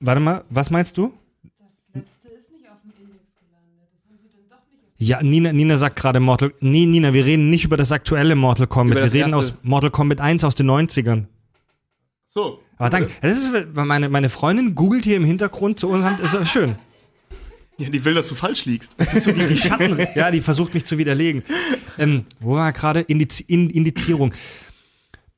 [0.00, 1.14] warte mal, was meinst du?
[1.58, 3.88] Das letzte ist nicht auf dem Index gelandet.
[3.94, 6.52] Das haben sie dann doch nicht auf Ja, Nina, Nina sagt gerade Mortal.
[6.60, 8.98] Nee, Nina, wir reden nicht über das aktuelle Mortal Kombat.
[8.98, 9.36] Wir das reden erste.
[9.36, 11.24] aus Mortal Kombat 1 aus den 90ern.
[12.28, 12.60] So.
[12.78, 13.10] Aber danke.
[13.20, 16.06] Das ist, meine, meine Freundin googelt hier im Hintergrund zu uns.
[16.20, 16.76] Ist das schön.
[17.78, 18.94] Ja, die will, dass du falsch liegst.
[19.26, 21.42] Die, die Schatten, ja, die versucht mich zu widerlegen.
[21.98, 23.00] Ähm, wo war gerade?
[23.00, 24.32] Indiz in, Indizierung.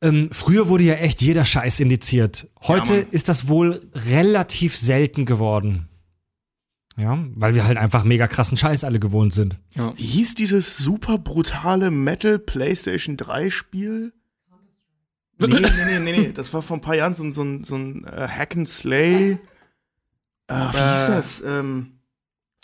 [0.02, 2.48] Ähm, früher wurde ja echt jeder Scheiß indiziert.
[2.64, 5.88] Heute Ja, ist das wohl relativ selten geworden.
[6.96, 9.58] Ja, weil wir halt einfach mega krassen Scheiß alle gewohnt sind.
[9.74, 9.92] Ja.
[9.96, 14.12] Wie hieß dieses super brutale Metal PlayStation 3 Spiel?
[15.38, 16.32] Nee, nee, nee, nee, nee.
[16.32, 18.68] Das war vor ein paar Jahren so ein, so ein, so ein äh, Hack and
[18.68, 19.38] Slay.
[20.46, 21.12] Äh, wie hieß Äh.
[21.16, 21.42] das?
[21.44, 21.98] Ähm,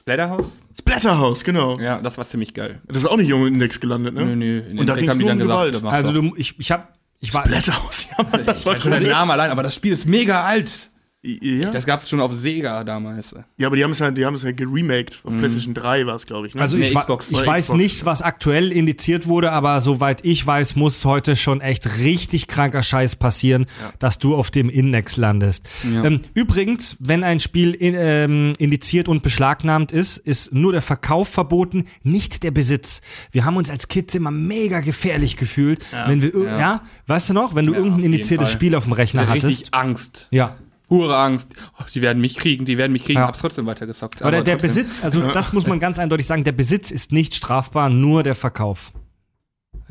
[0.01, 0.61] Splatterhouse?
[0.79, 1.79] Splatterhouse, genau.
[1.81, 2.81] Ja, das war ziemlich geil.
[2.87, 4.25] Das ist auch nicht im Index gelandet, ne?
[4.25, 4.59] Nö, nö.
[4.61, 5.85] In Und da Endeffekt ging's nur um Gewalt.
[5.85, 9.09] Also du, ich, ich hab, ich war, Splatterhouse, ja, Mann, das war ich schon den.
[9.09, 10.90] Namen allein, aber das Spiel ist mega alt.
[11.23, 11.71] Ja?
[11.71, 13.35] Das gab's schon auf Sega damals.
[13.59, 15.21] ja, aber die haben es ja, die haben es ja geremaked.
[15.23, 16.55] Auf PlayStation 3 war es, glaube ich.
[16.55, 16.63] Ne?
[16.63, 17.29] Also Nee, ich, Xbox.
[17.31, 17.79] ich weiß Xbox.
[17.79, 22.83] nicht, was aktuell indiziert wurde, aber soweit ich weiß, muss heute schon echt richtig kranker
[22.83, 23.67] Scheiß passieren,
[23.99, 25.69] dass du auf dem Index landest.
[25.93, 26.05] Ja.
[26.05, 31.29] Ähm, übrigens, wenn ein Spiel in, ähm, indiziert und beschlagnahmt ist, ist nur der Verkauf
[31.29, 33.03] verboten, nicht der Besitz.
[33.31, 36.59] Wir haben uns als Kids immer mega gefährlich gefühlt, wenn wir, ir- ja.
[36.59, 36.83] Ja.
[37.09, 38.51] weißt du noch, wenn du Ja, irgendein indiziertes.
[38.51, 39.75] Spiel auf dem Rechner Richtig hattest.
[39.75, 40.29] Angst.
[40.31, 40.57] Ja.
[40.91, 41.55] Hure Angst.
[41.79, 43.21] Oh, die werden mich kriegen, die werden mich kriegen.
[43.21, 43.29] Ja.
[43.29, 44.23] Hab's trotzdem weitergezockt.
[44.23, 44.85] Aber der, der trotzdem.
[44.85, 48.35] Besitz, also das muss man ganz eindeutig sagen, der Besitz ist nicht strafbar, nur der
[48.35, 48.93] Verkauf.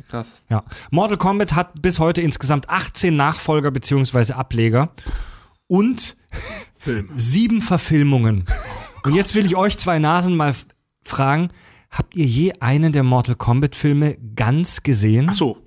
[0.10, 0.42] Krass.
[0.50, 0.64] Ja.
[0.92, 4.34] Mortal Kombat hat bis heute insgesamt 18 Nachfolger bzw.
[4.34, 4.90] Ableger
[5.68, 6.18] und
[7.16, 8.46] sieben Verfilmungen.
[9.04, 10.54] Und jetzt will ich euch zwei Nasen mal
[11.04, 11.50] fragen,
[11.90, 15.28] habt ihr je einen der Mortal Kombat Filme ganz gesehen?
[15.30, 15.58] Ach so.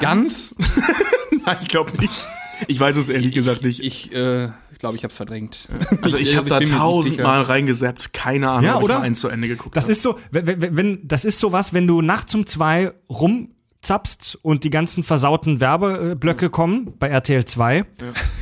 [0.00, 0.54] Ganz?
[1.44, 2.28] Nein, ich glaube nicht.
[2.68, 3.80] Ich weiß es ehrlich gesagt nicht.
[3.80, 5.68] Ich, äh, ich glaube, ich hab's verdrängt.
[6.02, 8.12] Also ich, Ich- habe da tausendmal reingesappt.
[8.12, 8.94] Keine Ahnung, Ja, ob oder?
[8.94, 9.92] ich mal eins zu Ende geguckt Das habe.
[9.92, 13.50] ist so, wenn, wenn, wenn das ist sowas, wenn du nachts um zwei rum
[13.80, 17.80] zapst und die ganzen versauten Werbeblöcke kommen bei RTL 2.
[17.82, 17.86] Und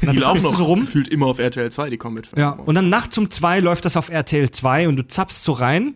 [0.02, 0.80] dann Die laufen noch so rum.
[0.82, 2.42] gefühlt immer auf RTL 2, die Comet-Filme.
[2.42, 5.52] Ja, und dann nachts um zwei läuft das auf RTL 2 und du zapst so
[5.52, 5.94] rein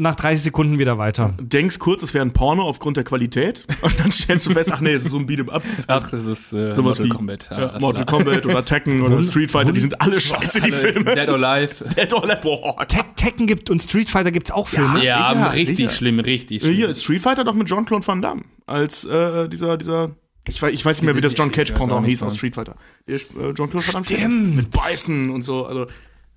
[0.00, 1.34] nach 30 Sekunden wieder weiter.
[1.40, 4.80] Denkst kurz, es wäre ein Porno aufgrund der Qualität und dann stellst du fest, ach
[4.80, 5.62] nee, es ist so ein Beat'em-up.
[5.86, 7.48] Ach, das ist äh, Mortal wie Kombat.
[7.50, 10.92] ja, das Mortal Kombat oder Tekken oder Street Fighter, die sind alle scheiße, die Alle
[10.92, 11.14] Filme.
[11.14, 11.84] Dead or Alive.
[11.96, 12.86] Dead or Alive, boah.
[12.88, 15.04] Tek Tekken gibt und Street Fighter gibt's auch Filme.
[15.04, 15.90] Ja, sicher, richtig sicher.
[15.90, 16.74] schlimm, richtig Äh, schlimm.
[16.74, 20.12] Hier, Street Fighter doch mit Jean-Claude Van Damme als äh, dieser, dieser,
[20.48, 22.36] ich weiß, ich weiß nicht mehr, wie das John Cage nicht, hieß aus.
[22.36, 22.76] Street Fighter.
[23.06, 24.56] Der ist, äh, Jean-Claude Van Damme Stimmt.
[24.56, 25.86] mit Beißen und so, also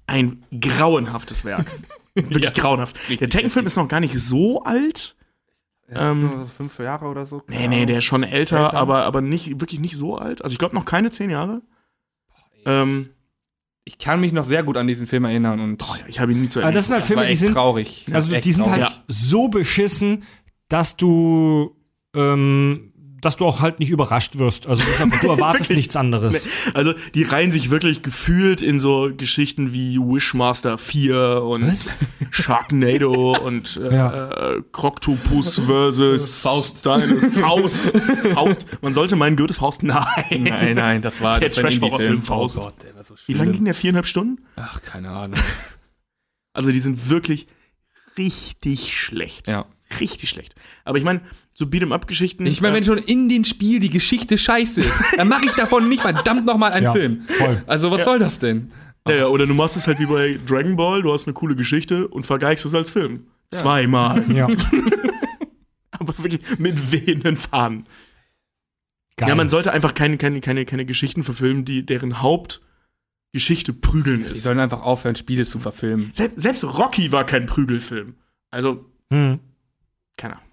[0.07, 1.72] ein grauenhaftes Werk.
[2.16, 2.95] Wirklich grauenhaft.
[3.20, 5.16] Der Tekken-Film ist noch gar nicht so alt.
[5.89, 7.41] Ähm, So fünf Jahre oder so.
[7.47, 8.74] Nee, nee, der ist schon älter, Älter?
[8.76, 10.41] aber, aber nicht, wirklich nicht so alt.
[10.43, 11.61] Also ich glaube noch keine zehn Jahre.
[12.66, 13.09] Ähm,
[13.86, 16.32] Ich kann mich noch sehr gut an diesen Film erinnern und boah, ja, ich habe
[16.32, 16.78] ihn nie zu Aber Ende.
[16.78, 18.05] das sind halt Filme, die sind, traurig.
[18.14, 18.82] also die sind traurig.
[18.84, 20.24] halt so beschissen,
[20.70, 21.76] dass du,
[22.16, 22.93] ähm,
[23.26, 24.67] dass du auch halt nicht überrascht wirst.
[24.67, 24.84] Also
[25.21, 25.78] du erwartest Wirklich?
[25.78, 26.47] nichts anderes.
[26.74, 31.93] Also, die reihen sich wirklich gefühlt in so Geschichten wie Wishmaster 4 und Was?
[32.32, 34.32] Sharknado und äh, Ja.
[34.55, 36.86] äh, Croctopus versus Faust.
[36.86, 37.97] Dinosaur- Faust.
[38.34, 38.67] Faust.
[38.82, 39.84] Man sollte meinen Goethes Faust.
[39.84, 40.05] Nein.
[40.43, 42.21] Nein, nein, das war Der Trash-Horror-Film Indie-Film.
[42.21, 42.57] Faust.
[42.59, 43.74] Oh Gott, der war so Wie lange ging der?
[43.74, 44.43] Viereinhalb Stunden?
[44.55, 45.39] Ach, keine Ahnung.
[46.53, 47.47] Also, die sind wirklich
[48.17, 49.47] richtig schlecht.
[49.47, 49.65] Ja.
[50.00, 50.56] Richtig schlecht.
[50.86, 51.22] Aber ich meine,
[51.54, 52.46] so Beat'em-up-Geschichten.
[52.46, 55.89] Ich meine, wenn schon in dem Spiel die Geschichte scheiße ist, dann mache ich davon
[55.89, 57.22] nicht verdammt nochmal einen Ja, Film.
[57.28, 57.64] voll.
[57.68, 58.72] Also, was soll das denn?
[59.08, 61.56] Ja, ja, oder du machst es halt wie bei Dragon Ball, du hast eine coole
[61.56, 63.26] Geschichte und vergeigst es als Film.
[63.52, 64.24] Zweimal.
[64.34, 64.48] Ja,
[65.91, 67.86] Aber wirklich mit wehenden Fahnen.
[69.18, 69.30] geil.
[69.30, 74.26] Ja, man sollte einfach keine, keine, keine, keine Geschichten verfilmen, die deren Hauptgeschichte Prügeln Die
[74.26, 74.44] ist.
[74.44, 76.10] sollen einfach aufhören, Spiele zu verfilmen.
[76.14, 78.16] Selbst, selbst Rocky war kein Prügelfilm.
[78.52, 79.39] Also, hm.
[80.18, 80.47] Keine Ahnung.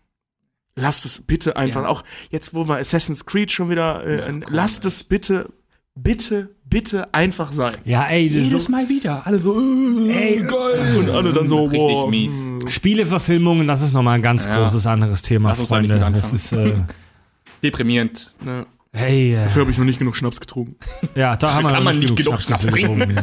[0.76, 1.88] Lasst es bitte einfach, Ja.
[1.88, 5.50] auch jetzt, wo wir Assassin's Creed schon wieder, äh, lasst es bitte,
[5.94, 7.74] bitte, bitte einfach sein.
[7.84, 9.26] Ja, ey, das ist so, Mal wieder.
[9.26, 12.32] Alle so, äh, ey, Und alle dann so, Richtig boah, mies.
[12.32, 12.68] hm.
[12.68, 14.56] Spieleverfilmungen, das ist nochmal ein ganz Ja.
[14.56, 15.98] großes anderes Thema, Lass Freunde.
[15.98, 16.76] Das ist, äh,
[17.62, 18.32] deprimierend.
[18.46, 20.76] Ja, hey, äh, dafür habe ich noch nicht genug Schnaps getrunken.
[21.14, 23.16] ja, da haben wir kann noch man nicht genug Schnaps für getrunken.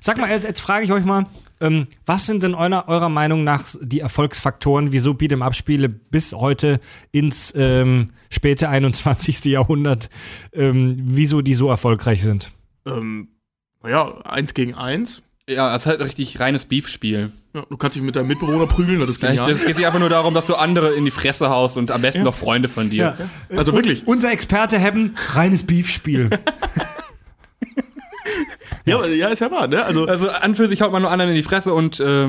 [0.00, 1.26] Sag mal, jetzt jetzt frage ich euch mal,
[1.60, 6.80] ähm, was sind denn eurer, eurer Meinung nach die Erfolgsfaktoren, wieso Beat'em-up-Spiele bis heute
[7.12, 9.44] ins ähm, späte 21.
[9.46, 10.10] Jahrhundert,
[10.52, 12.52] ähm, wieso die so erfolgreich sind?
[12.86, 13.28] Ähm,
[13.82, 15.22] naja, eins gegen eins.
[15.48, 17.32] Ja, es ist halt richtig reines Beef-Spiel.
[17.54, 19.50] Ja, du kannst dich mit deinem Mitbewohner prügeln, das ist Ja, ich- genial.
[19.52, 22.02] Es geht sich einfach nur darum, dass du andere in die Fresse haust und am
[22.02, 23.16] besten noch Freunde von dir.
[23.56, 24.06] also wirklich.
[24.06, 26.28] Unser Experte Hebben, reines Beef-Spiel.
[28.88, 29.84] Ja, ja, ist ja wahr, ne?
[29.84, 32.28] Also, Also an für sich haut man nur anderen in die Fresse und äh,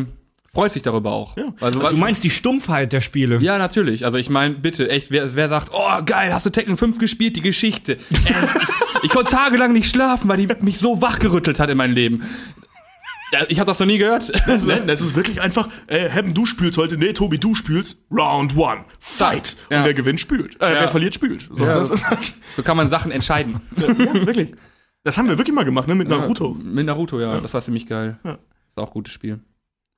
[0.51, 1.37] freut sich darüber auch.
[1.37, 1.53] Ja.
[1.61, 3.37] Also, Du meinst die Stumpfheit der Spiele?
[3.41, 4.05] ja, natürlich.
[4.05, 7.35] Also ich meine, bitte, echt, wer, wer sagt, oh geil, hast du Tekken 5 gespielt,
[7.35, 7.93] die Geschichte.
[7.93, 7.97] Äh,
[8.99, 12.23] ich, ich konnte tagelang nicht schlafen, weil die mich so wachgerüttelt hat in meinem Leben.
[13.31, 14.31] Ja, ich habe das noch nie gehört.
[14.65, 18.57] ne, das ist wirklich einfach, äh, Hebben, du spielst heute, nee, Tobi, du spielst, Round
[18.57, 19.55] one, Fight.
[19.69, 19.79] Ja.
[19.81, 20.59] Und wer gewinnt, spült.
[20.59, 20.81] Äh, Ja.
[20.81, 21.47] wer verliert, spült.
[21.51, 23.61] So, Ja, das das- ist halt, so kann man Sachen entscheiden.
[23.77, 23.87] ja,
[24.25, 24.53] wirklich.
[25.03, 26.53] Das haben wir wirklich mal gemacht, ne, mit Naruto.
[26.53, 28.19] Mit Naruto, ja, das war ziemlich geil.
[28.23, 28.33] Ja.
[28.33, 29.39] Ist auch ein gutes Spiel.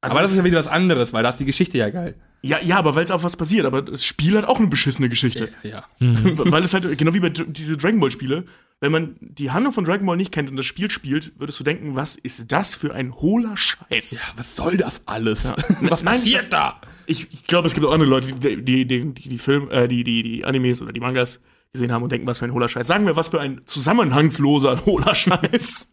[0.01, 2.15] Also Aber das ist ja wieder was anderes, weil da ist die Geschichte ja geil.
[2.41, 3.65] ja, ja, aber weil es auch was passiert.
[3.65, 5.49] Aber das Spiel hat auch eine beschissene Geschichte.
[5.63, 5.85] Ja.
[5.99, 8.45] weil es halt, genau wie bei diese Dragon Ball Spiele,
[8.79, 11.63] wenn man die Handlung von Dragon Ball nicht kennt und das Spiel spielt, würdest du
[11.63, 14.11] denken, was ist das für ein hohler Scheiß?
[14.11, 15.45] Ja, was soll das alles?
[15.81, 16.81] Was Was passiert passiert da?
[17.05, 19.87] Ich, ich glaube, es gibt auch andere Leute, die die, die, die, die Film, äh,
[19.87, 21.41] die, die, die Animes oder die Mangas
[21.73, 22.87] gesehen haben und denken, was für ein hohler Scheiß.
[22.87, 25.89] Sagen wir, was für ein zusammenhangsloser hohler Scheiß.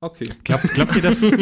[0.00, 0.30] Okay.
[0.44, 1.24] Glaubt, glaubt ihr das?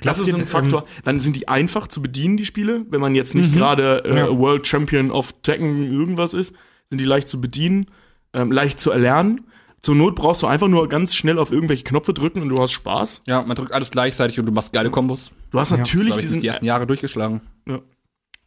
[0.00, 0.84] Das ist ein Faktor.
[1.02, 2.86] Dann sind die einfach zu bedienen, die Spiele.
[2.88, 4.38] Wenn man jetzt nicht gerade äh, Ja.
[4.38, 6.54] World Champion of Tekken irgendwas ist,
[6.84, 7.86] sind die leicht zu bedienen,
[8.32, 9.48] ähm, leicht zu erlernen.
[9.80, 12.70] Zur Not brauchst du einfach nur ganz schnell auf irgendwelche Knöpfe drücken und du hast
[12.70, 13.22] Spaß.
[13.26, 15.32] Ja, man drückt alles gleichzeitig und du machst geile Kombos.
[15.50, 17.40] Du hast natürlich ich, diesen, die ersten Jahre durchgeschlagen.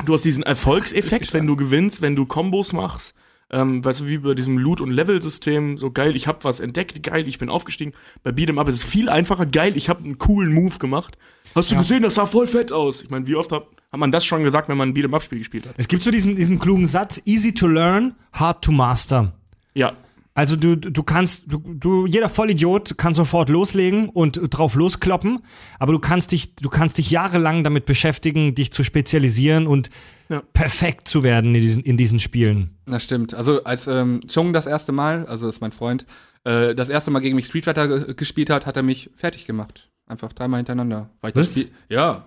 [0.06, 3.16] Du hast diesen Erfolgseffekt, wenn du gewinnst, wenn du Kombos machst.
[3.54, 7.04] Ähm, weißt du, wie bei diesem Loot- und Level-System, so geil, ich habe was entdeckt,
[7.04, 7.94] geil, ich bin aufgestiegen.
[8.24, 11.18] Bei Beat'em Up ist es viel einfacher, geil, ich habe einen coolen Move gemacht.
[11.54, 13.04] Hast du gesehen, das sah voll fett aus.
[13.04, 15.40] Ich meine, wie oft hat, hat man das schon gesagt, wenn man ein Beat'em Up-Spiel
[15.40, 15.74] gespielt hat?
[15.76, 19.34] Es gibt so diesen, diesen klugen Satz, easy to learn, hard to master.
[19.74, 19.98] Ja,
[20.34, 25.40] Also du, du kannst, du, du, jeder Vollidiot kann sofort loslegen und drauf loskloppen,
[25.78, 29.90] aber du kannst dich, du kannst dich jahrelang damit beschäftigen, dich zu spezialisieren und
[30.30, 30.42] Ja.
[30.54, 32.78] perfekt zu werden in diesen, in diesen Spielen.
[32.86, 33.34] Das stimmt.
[33.34, 36.06] Also als ähm, Chung das erste Mal, also das ist mein Freund,
[36.46, 39.46] äh, das erste Mal gegen mich Street Fighter ge gespielt hat, hat er mich fertig
[39.46, 39.90] gemacht.
[40.08, 41.10] Einfach dreimal hintereinander.
[41.20, 41.48] Weil ich Was?
[41.48, 42.24] das Spiel, ja,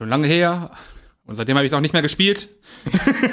[0.00, 0.70] schon lange her.
[1.28, 2.48] Und seitdem habe ich es auch nicht mehr gespielt.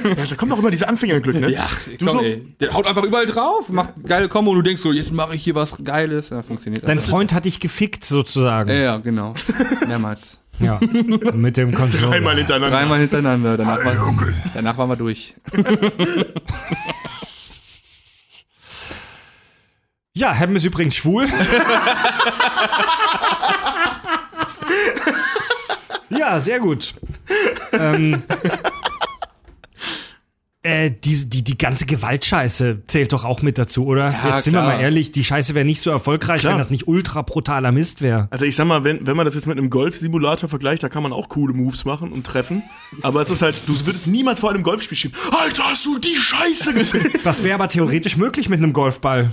[0.04, 1.50] Ja, da kommt auch immer diese Anfängerglück, ne?
[1.52, 1.66] Ja,
[1.98, 2.46] Du komm, so- ey.
[2.60, 5.43] Der haut einfach überall drauf, macht geile Kombo und du denkst so, jetzt mache ich
[5.43, 6.30] hier was Geiles.
[6.30, 6.88] Ja, funktioniert.
[6.88, 7.00] Dein.
[7.00, 8.70] Freund hat dich gefickt sozusagen.
[8.70, 9.34] Ja, ja, genau.
[9.88, 10.39] Mehrmals.
[10.60, 10.80] Ja.
[11.34, 12.12] Mit dem Controller.
[12.12, 12.78] Einmal hintereinander.
[12.78, 13.58] Dreimal hintereinander.
[13.58, 14.16] Danach, war,
[14.54, 15.34] danach waren wir durch.
[20.14, 21.28] Ja, Hebben ist übrigens schwul.
[26.10, 26.93] ja, sehr gut.
[27.72, 28.24] Ähm,
[30.64, 34.10] äh, die, die, die ganze Gewaltscheiße zählt doch auch mit dazu, oder?
[34.12, 34.76] Ja, Jetzt sind wir klar.
[34.78, 36.53] mal ehrlich, die Scheiße wäre nicht so erfolgreich, Klar.
[36.53, 38.28] wenn das nicht ultra brutaler Mist wäre.
[38.32, 41.03] Also ich sag mal, wenn, wenn man das jetzt mit einem Golf-Simulator vergleicht, da kann
[41.03, 42.64] man auch coole Moves machen und treffen.
[43.03, 45.14] Aber es ist halt, du würdest niemals vor einem Golfspiel stehen.
[45.32, 47.12] Alter, hast du die Scheiße gesehen?
[47.24, 49.30] Das wäre aber theoretisch möglich mit einem Golfball.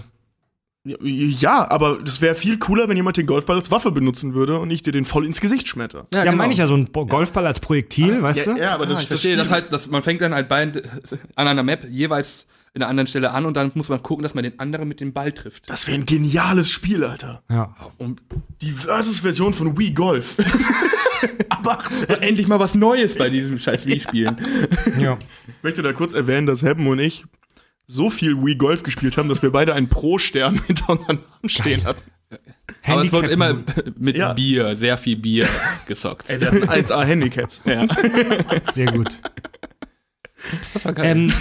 [0.85, 4.71] Ja, aber das wäre viel cooler, wenn jemand den Golfball als Waffe benutzen würde und
[4.71, 6.09] ich dir den voll ins Gesicht schmetter.
[6.13, 8.57] Ja, meine ich ja, so ein Bo- Golfball als Projektil, weißt du?
[8.57, 9.37] Ja, aber das Ah, das verstehe.
[9.37, 10.83] Das heißt, dass man fängt dann halt beide
[11.37, 14.35] an einer Map jeweils in einer anderen Stelle an und dann muss man gucken, dass
[14.35, 15.69] man den anderen mit dem Ball trifft.
[15.71, 17.43] das wäre ein geniales Spiel, Alter.
[17.51, 17.77] Ja.
[17.99, 18.23] Und
[18.63, 20.37] Die Versus-Version von Wii Golf.
[21.51, 22.09] aber 18.
[22.23, 24.37] endlich mal was Neues bei diesem scheiß Wii-Spielen.
[24.99, 25.19] ja.
[25.47, 27.25] Ich möchte da kurz erwähnen, dass Hebben und ich
[27.87, 31.85] so viel Wii Golf gespielt haben, dass wir beide einen Pro-Stern hinter unseren Namen stehen
[31.85, 32.03] hatten.
[32.85, 33.63] Aber es wird immer
[33.99, 34.33] mit Ja.
[34.33, 35.49] Bier, sehr viel Bier
[35.87, 36.31] gesockt.
[36.31, 37.63] Ey, wir hatten 1A Handicaps.
[37.67, 37.87] ja.
[38.73, 39.19] Sehr gut.
[40.73, 41.11] Das war geil.
[41.17, 41.33] Ähm,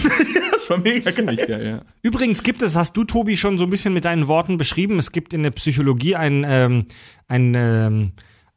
[0.54, 1.46] Das war mega geil.
[1.50, 1.82] ja, ja.
[2.04, 5.12] Übrigens gibt es, hast du, Tobi, schon so ein bisschen mit deinen Worten beschrieben, es
[5.12, 6.86] gibt in der Psychologie einen, ähm,
[7.28, 8.12] einen, ähm,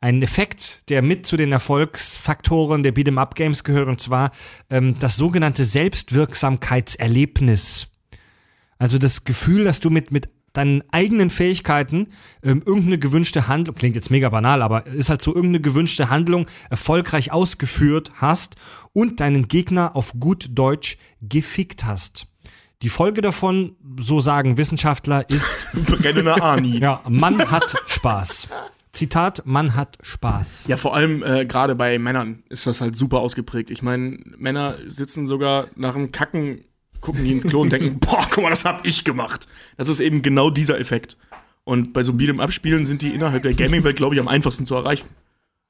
[0.04, 4.32] einen Effekt, der mit zu den Erfolgsfaktoren der Beat'em-up-Games gehört, und zwar
[4.68, 7.86] ähm, das sogenannte Selbstwirksamkeitserlebnis.
[8.76, 12.08] Also das Gefühl, dass du mit, mit deinen eigenen Fähigkeiten
[12.42, 16.48] ähm, irgendeine gewünschte Handlung, klingt jetzt mega banal, aber ist halt so irgendeine gewünschte Handlung
[16.68, 18.56] erfolgreich ausgeführt hast
[18.92, 22.26] und deinen Gegner auf gut Deutsch gefickt hast.
[22.82, 26.78] Die Folge davon, so sagen Wissenschaftler, ist, Brennender Ani.
[26.78, 28.48] ja, man hat Spaß.
[28.94, 30.66] Zitat, man hat Spaß.
[30.68, 33.70] Ja, vor allem äh, gerade bei Männern ist das halt super ausgeprägt.
[33.70, 36.64] Ich meine, Männer sitzen sogar nach dem Kacken,
[37.00, 39.46] gucken die ins Klo und denken, boah, guck mal, das hab ich gemacht.
[39.76, 41.16] Das ist eben genau dieser Effekt.
[41.64, 45.08] Und bei so Beat'em-up-Spielen sind die innerhalb der Gaming-Welt, glaube ich, am einfachsten zu erreichen.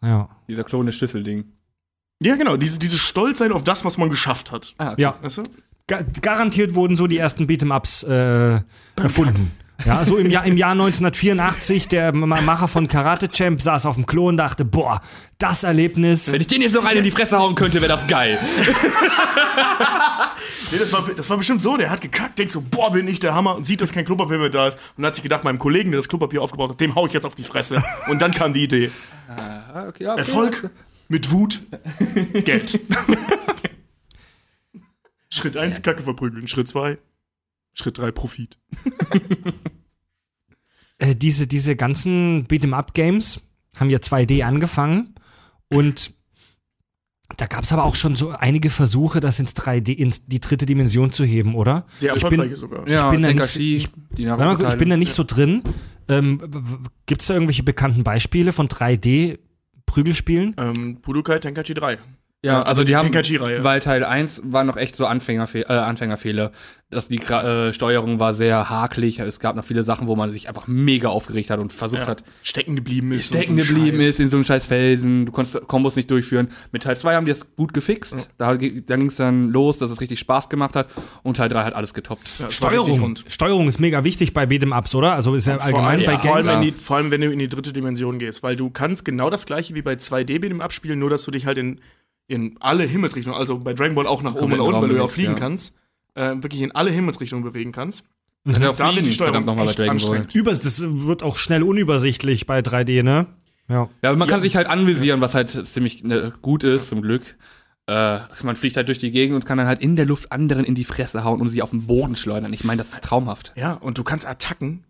[0.02, 0.28] Ja.
[0.48, 1.44] Dieser klone Schlüsselding.
[2.20, 4.74] Ja, genau, diese, dieses Stolzsein auf das, was man geschafft hat.
[4.78, 5.02] Ah, okay.
[5.02, 5.42] Ja, Weißt du?
[5.86, 8.60] Ga garantiert wurden so die ersten Beat'em-Ups äh,
[8.96, 9.52] erfunden.
[9.84, 13.96] Ja, so im Jahr, im Jahr 1984, der Ma- Macher von Karate Champ saß auf
[13.96, 15.00] dem Klo und dachte, boah,
[15.38, 16.30] das Erlebnis.
[16.32, 18.38] Wenn ich den jetzt noch rein in die Fresse hauen könnte, wäre das geil.
[20.72, 23.20] Nee, das war, das war bestimmt so, der hat gekackt, denkt so, boah, bin ich
[23.20, 25.58] der Hammer und sieht, dass kein Klopapier mehr da ist und hat sich gedacht, meinem
[25.58, 27.82] Kollegen, der das Klopapier aufgebaut hat, dem hau ich jetzt auf die Fresse.
[28.08, 28.90] Und dann kam die Idee.
[29.28, 30.18] Ah, okay, okay.
[30.18, 30.70] Erfolg
[31.08, 31.60] mit Wut,
[32.44, 32.80] Geld.
[35.30, 36.48] Schritt 1, Kacke verprügeln.
[36.48, 36.98] Schritt 2,
[37.74, 38.58] Schritt 3, Profit.
[40.98, 43.40] Äh, diese, diese ganzen Beat'em-up-Games
[43.76, 45.16] haben ja 2D angefangen
[45.68, 46.12] und
[47.36, 50.66] da gab es aber auch schon so einige Versuche, das ins 3D, in die dritte
[50.66, 51.84] Dimension zu heben, oder?
[51.98, 52.86] Sehr Ich bin- sogar.
[52.86, 55.62] Ja, bin da nicht- ich- die mal, ich bin da nicht so drin.
[56.06, 56.40] Ähm,
[57.06, 60.54] Gibt es da irgendwelche bekannten Beispiele von 3D-Prügelspielen?
[60.58, 61.98] Ähm, Budokai Tenkaichi 3.
[62.44, 63.64] Ja, also die, haben, Tenkaichi-Reihe.
[63.64, 66.52] weil Teil 1 war noch echt so Anfängerfe äh, Anfängerfehler.
[66.94, 69.18] Dass die äh, Steuerung war sehr hakelig.
[69.18, 72.06] Es gab noch viele Sachen, wo man sich einfach mega aufgeregt hat und versucht Ja.
[72.08, 73.28] hat, Stecken geblieben ist.
[73.28, 74.08] stecken so geblieben Scheiß.
[74.10, 75.26] ist in so einem scheiß Felsen.
[75.26, 76.48] Du konntest Kombos nicht durchführen.
[76.72, 78.28] Mit Teil 2 haben die das gut gefixt.
[78.38, 80.88] Da, ge- da ging es dann los, dass es richtig Spaß gemacht hat.
[81.22, 82.26] Und Teil 3 hat alles getoppt.
[82.38, 83.16] Ja, es Steuerung.
[83.26, 85.14] Steuerung ist mega wichtig bei Beat'em-Ups, oder?
[85.14, 86.54] Also ist ja Vor allgemein bei ja, vor, allem, Games.
[86.56, 89.30] wenn die, vor allem, wenn du in die dritte Dimension gehst, weil du kannst genau
[89.30, 91.80] das gleiche wie bei 2D mit dem Abspielen, nur dass du dich halt in,
[92.26, 95.02] in alle Himmelsrichtungen, also bei Dragon Ball auch nach oben oder unten, weil du ja
[95.02, 95.38] auch fliegen ja.
[95.38, 95.74] kannst,
[96.14, 98.04] äh, wirklich in alle Himmelsrichtungen bewegen kannst.
[98.46, 100.34] Ja, Da wird die Steuerung nochmal echt anstrengend.
[100.34, 103.26] Übers, das wird auch schnell unübersichtlich bei 3D, ne?
[103.68, 103.88] Ja.
[104.02, 107.22] Ja, aber man kann sich halt anvisieren, was halt ziemlich ne, gut ist, zum Glück.
[107.86, 110.64] Äh, man fliegt halt durch die Gegend und kann dann halt in der Luft anderen
[110.64, 112.52] in die Fresse hauen und sie auf den Boden schleudern.
[112.52, 113.52] Ich meine, das ist traumhaft.
[113.56, 114.84] Ja, und du kannst Attacken,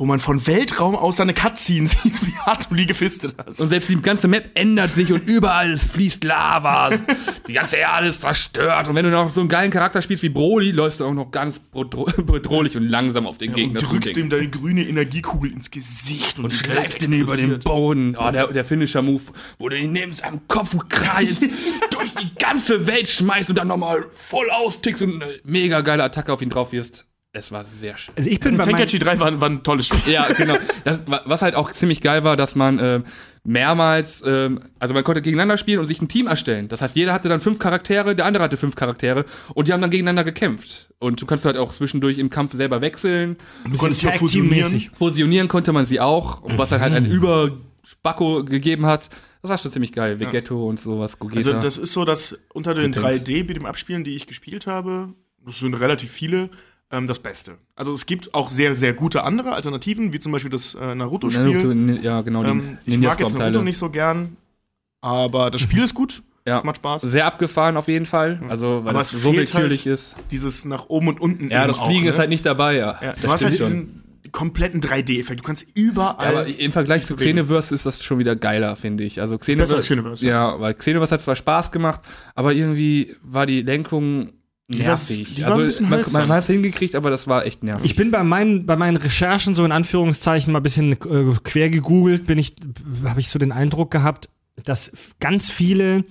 [0.00, 3.60] wo man von Weltraum aus seine Cutscene sieht, wie hart du die gefistet hast.
[3.60, 6.90] Und selbst die ganze Map ändert sich und überall fließt Lava.
[7.46, 8.88] die ganze Erde ist zerstört.
[8.88, 11.30] Und wenn du noch so einen geilen Charakter spielst wie Broly, läufst du auch noch
[11.30, 15.52] ganz bedro bedrohlich und langsam auf den ja, Gegner und drückst ihm deine grüne Energiekugel
[15.52, 17.60] ins Gesicht und, und schleift ihn über den.
[17.60, 18.16] Boden.
[18.18, 19.22] Oh, der, der Finisher-Move,
[19.58, 23.68] wo du ihn nimmst am Kopf und kreist, durch die ganze Welt schmeißt und dann
[23.68, 27.09] nochmal voll austickst und eine mega geile Attacke auf ihn drauf wirst.
[27.32, 28.12] Es war sehr schön.
[28.16, 30.12] Also ich bin Also Tenkaichi 3 war, war ein tolles Spiel.
[30.12, 30.56] Ja, genau.
[30.84, 33.02] Das, wa- was halt auch ziemlich geil war, dass man, äh,
[33.44, 36.66] mehrmals, ähm, also man konnte gegeneinander spielen und sich ein Team erstellen.
[36.68, 39.24] Das heißt, jeder hatte dann fünf Charaktere, der andere hatte fünf Charaktere
[39.54, 40.90] und die haben dann gegeneinander gekämpft.
[40.98, 43.36] Und du kannst halt auch zwischendurch im Kampf selber wechseln.
[43.70, 44.80] Du konntest ja fusionieren.
[44.98, 49.08] Fusionieren konnte man sie auch, was dann halt ein Überspacko gegeben hat.
[49.42, 50.20] Das war schon ziemlich geil.
[50.20, 51.38] Vegetto und sowas, Gogeta.
[51.38, 54.66] Also das ist so, dass unter den Mit 3D mit dem Abspielen, die ich gespielt
[54.66, 55.14] habe,
[55.46, 56.50] das sind relativ viele,
[56.90, 57.56] ähm, das Beste.
[57.76, 61.44] Also es gibt auch sehr, sehr gute andere Alternativen, wie zum Beispiel das äh, Naruto-Spiel.
[61.44, 62.42] Naruto, ja, genau.
[62.44, 63.38] die ähm, ich mag jetzt.
[63.38, 64.36] Naruto nicht so gern,
[65.00, 66.62] aber das Spiel ist gut, Ja.
[66.64, 67.02] macht Spaß.
[67.02, 68.40] Sehr abgefahren auf jeden Fall.
[68.48, 70.16] Also, weil Aber das es so willkürlich halt- ist.
[70.30, 72.10] Dieses nach oben und unten Ja, das auch, Fliegen ne?
[72.10, 72.98] ist halt nicht dabei, ja.
[73.02, 73.66] Ja, Das du hast halt schon.
[73.66, 75.40] diesen kompletten 3D-Effekt.
[75.40, 76.24] Du kannst überall.
[76.32, 77.14] Ja, aber im Vergleich zu.
[77.14, 79.20] Xenoverse ist das schon wieder geiler, finde ich.
[79.20, 80.58] Also Xenoverse, als Xenoverse, ja.
[80.58, 82.00] weil Xenoverse hat zwar Spaß gemacht,
[82.34, 84.32] aber irgendwie war die Lenkung
[84.78, 85.34] nervig.
[85.34, 87.84] die also bisschen man, man hat es hingekriegt, aber das war echt nervig.
[87.84, 91.68] Ich bin bei meinen, bei meinen Recherchen so in Anführungszeichen mal ein bisschen äh, quer
[91.70, 92.54] gegoogelt, bin ich,
[93.04, 94.28] habe ich so den Eindruck gehabt,
[94.64, 96.04] dass ganz viele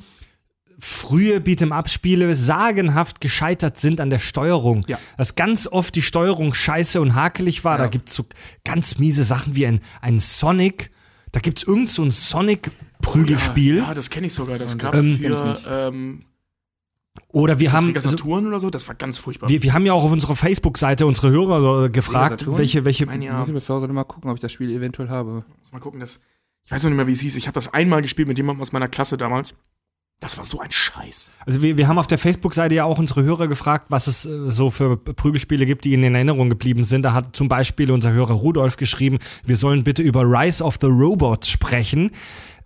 [0.82, 4.86] frühe Beat'em-up-Spiele sagenhaft gescheitert sind an der Steuerung.
[4.88, 4.98] Ja.
[5.18, 7.78] Dass ganz oft die Steuerung scheiße und hakelig war.
[7.78, 7.90] Da Ja.
[7.90, 8.26] gibt's so
[8.64, 10.92] ganz miese Sachen wie ein, ein Sonic.
[11.34, 13.78] Da gibt's irgend so ein Sonic-Prügelspiel.
[13.78, 14.58] Ja, das kenne ich sogar.
[14.58, 16.22] Das gab Ähm, für ähm,
[17.32, 17.96] Oder wir haben.
[17.96, 18.70] Also, Saturn oder so.
[18.70, 19.50] Das war ganz furchtbar.
[19.50, 22.58] wir, wir haben ja auch auf unserer Facebook-Seite unsere Hörer äh, gefragt, Saturn?
[22.58, 23.34] welche, welche, Mein Ja.
[23.34, 25.44] ja, Muss ich mir zu Hause noch mal gucken, ob ich das Spiel eventuell habe.
[25.60, 26.00] muss mal gucken.
[26.00, 26.20] Das,
[26.66, 27.36] ich weiß noch nicht mehr, wie es hieß.
[27.36, 29.54] Ich habe das einmal gespielt mit jemandem aus meiner Klasse damals.
[30.20, 31.32] Das war so ein Scheiß.
[31.46, 34.50] Also wir, wir haben auf der Facebook-Seite ja auch unsere Hörer gefragt, was es äh,
[34.50, 37.04] so für Prügelspiele gibt, die ihnen in Erinnerung geblieben sind.
[37.04, 40.88] Da hat zum Beispiel unser Hörer Rudolf geschrieben, wir sollen bitte über Rise of the
[40.88, 42.12] Robots sprechen.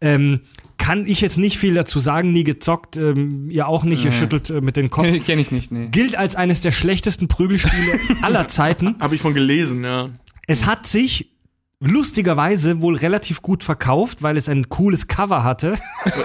[0.04, 0.42] Ähm,
[0.78, 4.50] kann ich jetzt nicht viel dazu sagen, nie gezockt, ähm, ihr auch nicht, ihr schüttelt
[4.50, 5.08] äh, mit den Kopf.
[5.26, 5.88] Kenne ich nicht, nee.
[5.90, 8.96] Gilt als eines der schlechtesten Prügelspiele aller Zeiten.
[9.00, 10.10] Habe ich von gelesen, ja.
[10.46, 11.33] Es hat sich
[11.80, 15.76] lustigerweise wohl relativ gut verkauft, weil es ein cooles Cover hatte.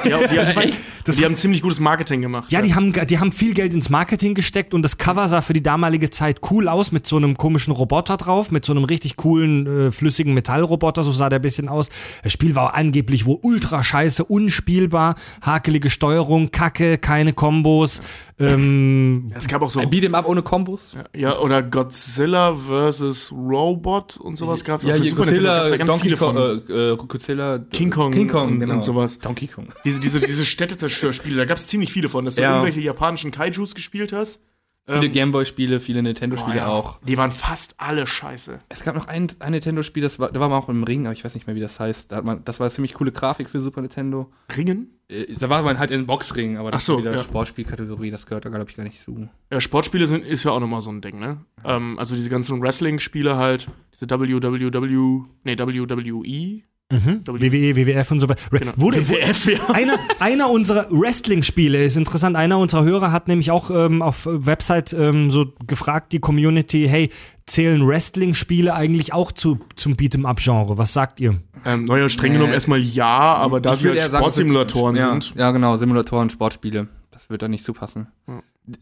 [0.05, 0.73] ja die, haben,
[1.05, 2.51] Das die haben ziemlich gutes Marketing gemacht.
[2.53, 5.53] Ja, die haben, die haben viel Geld ins Marketing gesteckt und das Cover sah für
[5.53, 9.17] die damalige Zeit cool aus mit so einem komischen Roboter drauf, mit so einem richtig
[9.17, 11.89] coolen, äh, flüssigen Metallroboter, so sah der ein bisschen aus.
[12.23, 18.01] Das Spiel war angeblich wohl ultra scheiße, unspielbar, hakelige Steuerung, Kacke, keine Kombos.
[18.41, 19.81] Ähm, Es gab auch so.
[19.81, 20.95] Ein Beat'em Up ohne Kombos?
[21.17, 23.33] Ja, oder Godzilla vs.
[23.33, 24.97] Robot und sowas gab es Ja, auch.
[24.99, 26.63] Für hier Super Nintendo Godzilla, ja ganz Donkey viele Kong, von.
[26.69, 28.75] äh, äh, Godzilla, King Kong, King Kong und, genau.
[28.75, 29.19] und sowas.
[29.19, 29.69] Donkey Kong.
[29.85, 32.53] Diese, diese, diese Städtezerstörspiele, da gab es ziemlich viele von, dass du Ja.
[32.55, 34.41] irgendwelche japanischen Kaijus gespielt hast.
[34.89, 37.01] Viele Gameboy-Spiele, viele Nintendo-Spiele Ähm, Oh ja, auch.
[37.03, 38.61] Die waren fast alle scheiße.
[38.69, 41.13] Es gab noch ein, ein Nintendo-Spiel, das war, da war man auch im Ring, aber
[41.13, 42.11] ich weiß nicht mehr, wie das heißt.
[42.11, 44.31] Da man, das war eine ziemlich coole Grafik für Super Nintendo.
[44.57, 44.99] Ringen?
[45.09, 47.23] Äh, Da war man halt in Boxring, aber das Ach so, ist wieder ja.
[47.23, 49.29] Sportspielkategorie, das gehört da, glaube ich, gar nicht zu.
[49.51, 51.39] Ja, Sportspiele sind, ist ja auch nochmal so ein Ding, ne?
[51.65, 56.63] Ähm, also diese ganzen Wrestling-Spiele halt, diese WWW, nee, WWE.
[56.91, 57.21] Mhm.
[57.27, 58.41] WWE, WWF und so weiter.
[58.51, 58.73] Genau.
[58.77, 59.67] Wurde, WWF, ja.
[59.71, 62.37] einer, einer unserer Wrestling-Spiele ist interessant.
[62.37, 66.87] Einer unserer Hörer hat nämlich auch ähm, auf äh, Website ähm, so gefragt, die Community,
[66.89, 67.11] hey,
[67.47, 70.79] zählen Wrestling-Spiele eigentlich auch zu, zum Beat'em-up-Genre?
[70.79, 71.41] Was sagt ihr?
[71.65, 72.39] Ähm, naja, streng Nee.
[72.39, 75.35] genommen erstmal ja, aber da Ich sie halt eher sagen, Sportsimulatoren ja, sind.
[75.37, 76.89] Ja, genau, Simulatoren, Sportspiele.
[77.11, 78.09] Das wird da nicht zupassen.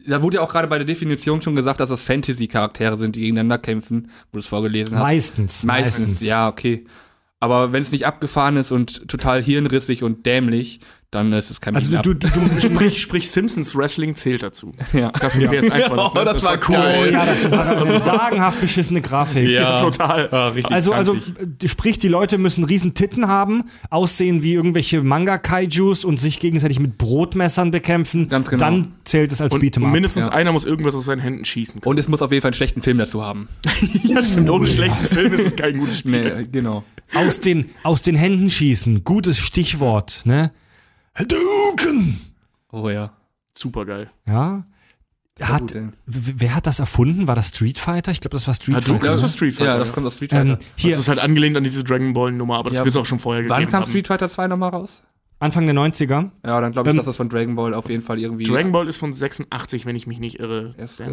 [0.07, 3.21] Da wurde ja auch gerade bei der Definition schon gesagt, dass das Fantasy-Charaktere sind, die
[3.21, 5.03] gegeneinander kämpfen, wo du es vorgelesen hast.
[5.03, 5.65] Meistens.
[5.65, 6.85] Meistens, ja, okay.
[7.41, 10.81] Aber wenn es nicht abgefahren ist und total hirnrissig und dämlich,
[11.13, 14.73] dann ist es kein Also du, du, du, du Sprich, sprich Simpsons Wrestling zählt dazu.
[14.93, 15.11] Ja.
[15.13, 16.21] Das die PS1 war das, ne?
[16.21, 17.11] Oh, das war Oh cool.
[17.13, 19.49] ja, das ist eine sagenhaft beschissene Grafik.
[19.49, 19.79] Ja.
[19.79, 20.29] Total.
[20.33, 25.03] Ah, richtig Also, also äh, sprich, die Leute müssen riesen Titten haben, aussehen wie irgendwelche
[25.03, 28.29] Manga-Kaijus und sich gegenseitig mit Brotmessern bekämpfen.
[28.29, 28.61] Ganz genau.
[28.65, 29.93] Dann zählt es als Und, Beat'em und up.
[29.93, 30.33] mindestens Ja.
[30.33, 31.91] einer muss irgendwas aus seinen Händen schießen können.
[31.91, 33.49] und es muss auf jeden Fall einen schlechten Film dazu haben.
[34.03, 34.51] ja, stimmt.
[34.51, 36.37] Ohne schlechten Film ist es kein gutes Spiel.
[36.37, 36.85] Nee, genau.
[37.15, 39.05] Aus den, aus den Händen schießen.
[39.05, 40.51] Gutes Stichwort, ne?
[41.19, 42.21] Hadouken!
[42.73, 43.11] Oh ja.
[43.57, 44.11] Super geil.
[44.27, 44.65] Ja.
[45.41, 45.75] Hat, gut,
[46.07, 47.27] wer hat das erfunden?
[47.27, 48.11] War das Street Fighter?
[48.11, 49.13] Ich glaube, das war Street Hadouken, Fighter.
[49.13, 49.27] das ne?
[49.27, 49.71] ist Street Fighter.
[49.73, 49.95] Ja, das ja.
[49.95, 50.53] kommt aus Street Fighter.
[50.53, 52.95] ähm, hier, Das ist halt angelehnt an diese Dragon Ball Nummer, aber das Ja, wird
[52.95, 53.89] es auch schon vorher gegeben Wann kam haben.
[53.89, 55.03] Street Fighter 2 nochmal raus?
[55.39, 56.31] Anfang der 90er.
[56.47, 58.45] Ja, dann glaube ich, Ähm, dass das von Dragon Ball auf jeden Fall irgendwie.
[58.45, 60.75] Dragon Ball ist von 86, wenn ich mich nicht irre.
[60.79, 61.11] Erst ja,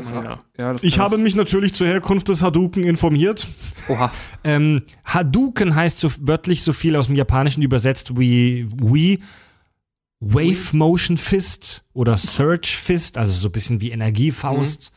[0.57, 3.49] das Ich habe mich natürlich zur Herkunft des Hadouken informiert.
[3.89, 4.11] Oha.
[4.45, 9.19] Ähm, Hadouken heißt so wörtlich so viel aus dem Japanischen übersetzt wie Wii,
[10.25, 14.91] Wave Motion Fist oder Surge Fist, also so ein bisschen wie Energiefaust.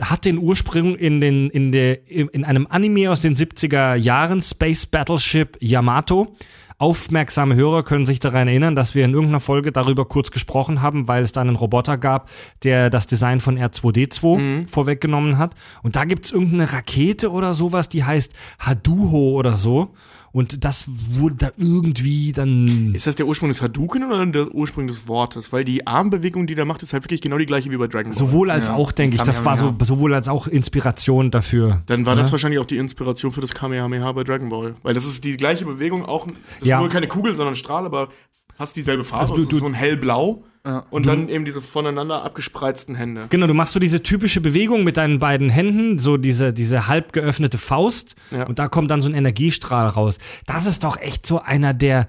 [0.00, 4.84] Hat den Ursprung in, den, in, der, in einem Anime aus den 70er Jahren, Space
[4.84, 6.36] Battleship Yamato.
[6.78, 11.08] Aufmerksame Hörer können sich daran erinnern, dass wir in irgendeiner Folge darüber kurz gesprochen haben,
[11.08, 12.28] weil es da einen Roboter gab,
[12.64, 15.54] der das Design von R2D2 vorweggenommen hat.
[15.82, 19.94] Und da gibt's irgendeine Rakete oder sowas, die heißt Haduho oder so.
[20.36, 22.94] Und das wurde da irgendwie dann.
[22.94, 25.50] Ist das der Ursprung des Hadouken oder der Ursprung des Wortes?
[25.50, 28.10] Weil die Armbewegung, die der macht, ist halt wirklich genau die gleiche wie bei Dragon
[28.10, 28.18] Ball.
[28.18, 31.80] Sowohl als auch, denke ich, das war so, sowohl als auch Inspiration dafür.
[31.86, 32.20] Dann war ne?
[32.20, 34.74] das wahrscheinlich auch die Inspiration für das Kamehameha bei Dragon Ball.
[34.82, 36.76] Weil das ist die gleiche Bewegung, auch das Ja.
[36.76, 38.08] ist nur keine Kugel, sondern Strahl, aber
[38.54, 39.22] fast dieselbe Farbe.
[39.22, 40.44] Also Also du- du- so ein hellblau
[40.90, 43.26] und dann eben diese voneinander abgespreizten Hände.
[43.30, 47.12] Genau, du machst so diese typische Bewegung mit deinen beiden Händen, so diese, diese halb
[47.12, 48.44] geöffnete Faust Ja.
[48.46, 50.18] und da kommt dann so ein Energiestrahl raus.
[50.46, 52.06] Das ist doch echt so einer der,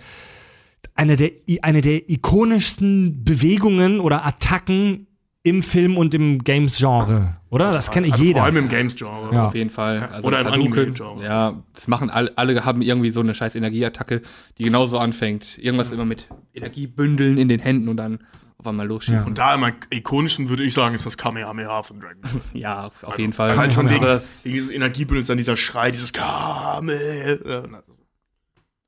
[0.96, 1.32] eine der,
[1.62, 5.08] eine der ikonischsten Bewegungen oder Attacken
[5.44, 7.72] im Film und im Games-Genre, oder?
[7.72, 8.40] Das kennt Also jeder.
[8.40, 9.34] Vor allem im Games-Genre.
[9.34, 9.48] Ja.
[9.48, 10.10] Auf jeden Fall.
[10.12, 11.24] Also Oder im Anime-Genre.
[11.24, 14.24] Ja, das machen alle, alle haben irgendwie so eine scheiß Energieattacke,
[14.58, 15.58] die genauso anfängt.
[15.58, 18.20] Irgendwas immer mit Energiebündeln in den Händen und dann
[18.68, 19.26] auf einmal losschießen.
[19.26, 22.32] Und da am ikonischsten würde ich sagen, ist das Kamehameha von Dragon Ball.
[22.54, 23.56] Ja, auf jeden Fall.
[23.56, 27.72] Halt schon wegen, wegen dieses Energiebündels, dann dieser Schrei, dieses Kame.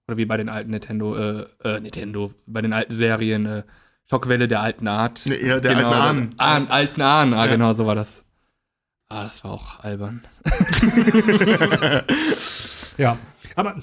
[0.08, 3.64] oder wie bei den alten Nintendo, äh, äh, Nintendo, bei den alten Serien, äh,
[4.10, 5.22] Schockwelle der alten Art.
[5.26, 6.34] Nee, eher der alten Ahnen.
[6.38, 7.52] Ahn, alten Ahn, ah, Ja.
[7.52, 8.22] genau, so war das.
[9.08, 10.22] Ah, das war auch albern.
[12.98, 13.18] Ja,
[13.56, 13.76] aber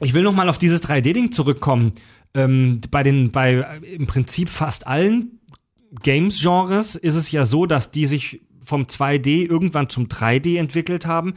[0.00, 1.92] ich will noch mal auf dieses 3D-Ding zurückkommen.
[2.34, 5.37] Ähm, bei den, bei äh, im Prinzip fast allen
[6.02, 11.34] Games-Genres ist es ja so, dass die sich vom 2D irgendwann zum 3D entwickelt haben.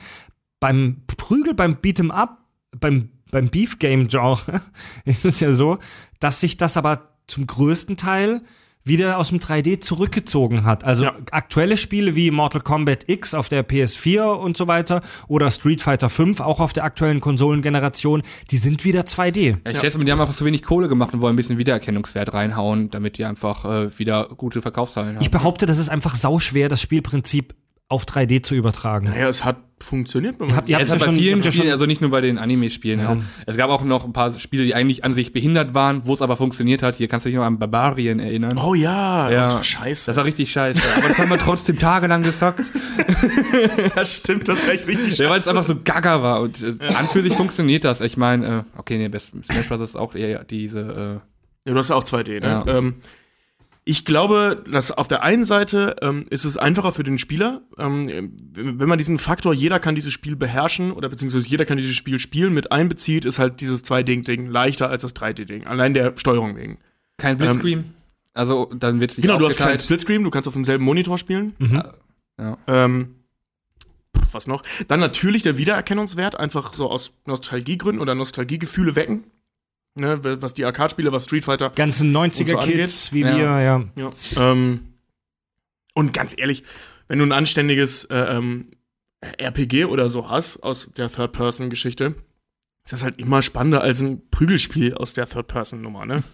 [0.59, 2.45] Beim Prügel, beim Beat'em Up,
[2.79, 4.61] beim, beim Beef-Game-Genre
[5.05, 5.79] ist es ja so,
[6.19, 8.41] dass sich das aber zum größten Teil
[8.83, 10.83] wieder aus dem 3D zurückgezogen hat.
[10.83, 11.15] Also Ja.
[11.31, 16.09] aktuelle Spiele wie Mortal Kombat X auf der PS4 und so weiter oder Street Fighter
[16.09, 19.57] 5 auch auf der aktuellen Konsolengeneration, die sind wieder 2D.
[19.65, 21.57] Ja, ich schätze mal, die haben einfach so wenig Kohle gemacht und wollen ein bisschen
[21.57, 25.21] Wiedererkennungswert reinhauen, damit die einfach äh, wieder gute Verkaufszahlen haben.
[25.23, 27.53] Ich behaupte, das ist einfach sauschwer, das Spielprinzip
[27.91, 29.07] auf 3D zu übertragen.
[29.09, 30.35] Naja, es hat funktioniert.
[30.39, 32.01] Ihr habt- ihr Ja, habt es hat ja bei schon- vielen Spielen, schon- also nicht
[32.01, 32.99] nur bei den Anime-Spielen.
[32.99, 33.13] Ja.
[33.15, 33.21] Ja.
[33.47, 36.21] Es gab auch noch ein paar Spiele, die eigentlich an sich behindert waren, wo es
[36.21, 36.95] aber funktioniert hat.
[36.95, 38.57] Hier kannst du dich noch an Barbarian erinnern.
[38.59, 39.43] Oh ja, Ja.
[39.43, 40.05] das war scheiße.
[40.05, 40.79] Das war richtig scheiße.
[40.97, 42.61] Aber das haben wir trotzdem tagelang gesagt.
[43.95, 46.41] das stimmt, das war echt richtig Ja, weil es einfach so gaga war.
[46.41, 48.01] Und äh, an für sich funktioniert das.
[48.01, 49.81] Ich meine, äh, okay, nee, Smash Bros.
[49.81, 51.21] ist auch eher diese,
[51.65, 52.63] Ja, du hast ja auch 2D, ne?
[52.65, 52.65] Ja.
[52.67, 52.95] Ähm,
[53.83, 58.31] ich glaube, dass auf der einen Seite ähm, ist es einfacher für den Spieler, ähm,
[58.53, 62.19] wenn man diesen Faktor, jeder kann dieses Spiel beherrschen oder beziehungsweise jeder kann dieses Spiel
[62.19, 65.65] spielen, mit einbezieht, ist halt dieses 2D-Ding leichter als das 3D-Ding.
[65.65, 66.77] Allein der Steuerung wegen.
[67.17, 67.95] kein Blitzscreen.
[68.33, 69.79] also, dann wird es nicht Genau, du hast keinen.
[69.79, 71.55] Splitscreen, du kannst auf demselben Monitor spielen.
[72.39, 72.57] Ja.
[72.67, 73.15] Ähm,
[74.31, 74.63] was noch?
[74.87, 79.25] Dann natürlich der Wiedererkennungswert, einfach so aus Nostalgiegründen oder Nostalgiegefühle wecken.
[79.95, 83.35] Ne, was die Arcade-Spiele, was Street Fighter Ganzen Und so 90er-Kids wie Ja.
[83.37, 83.83] wir, ja.
[83.97, 84.11] Ja.
[84.37, 84.93] Ähm,
[85.93, 86.63] und ganz ehrlich,
[87.09, 88.71] wenn du ein anständiges äh, ähm,
[89.19, 92.15] RPG oder so hast aus der Third-Person-Geschichte,
[92.85, 96.23] ist das halt immer spannender als ein Prügelspiel aus der Third-Person-Nummer, ne?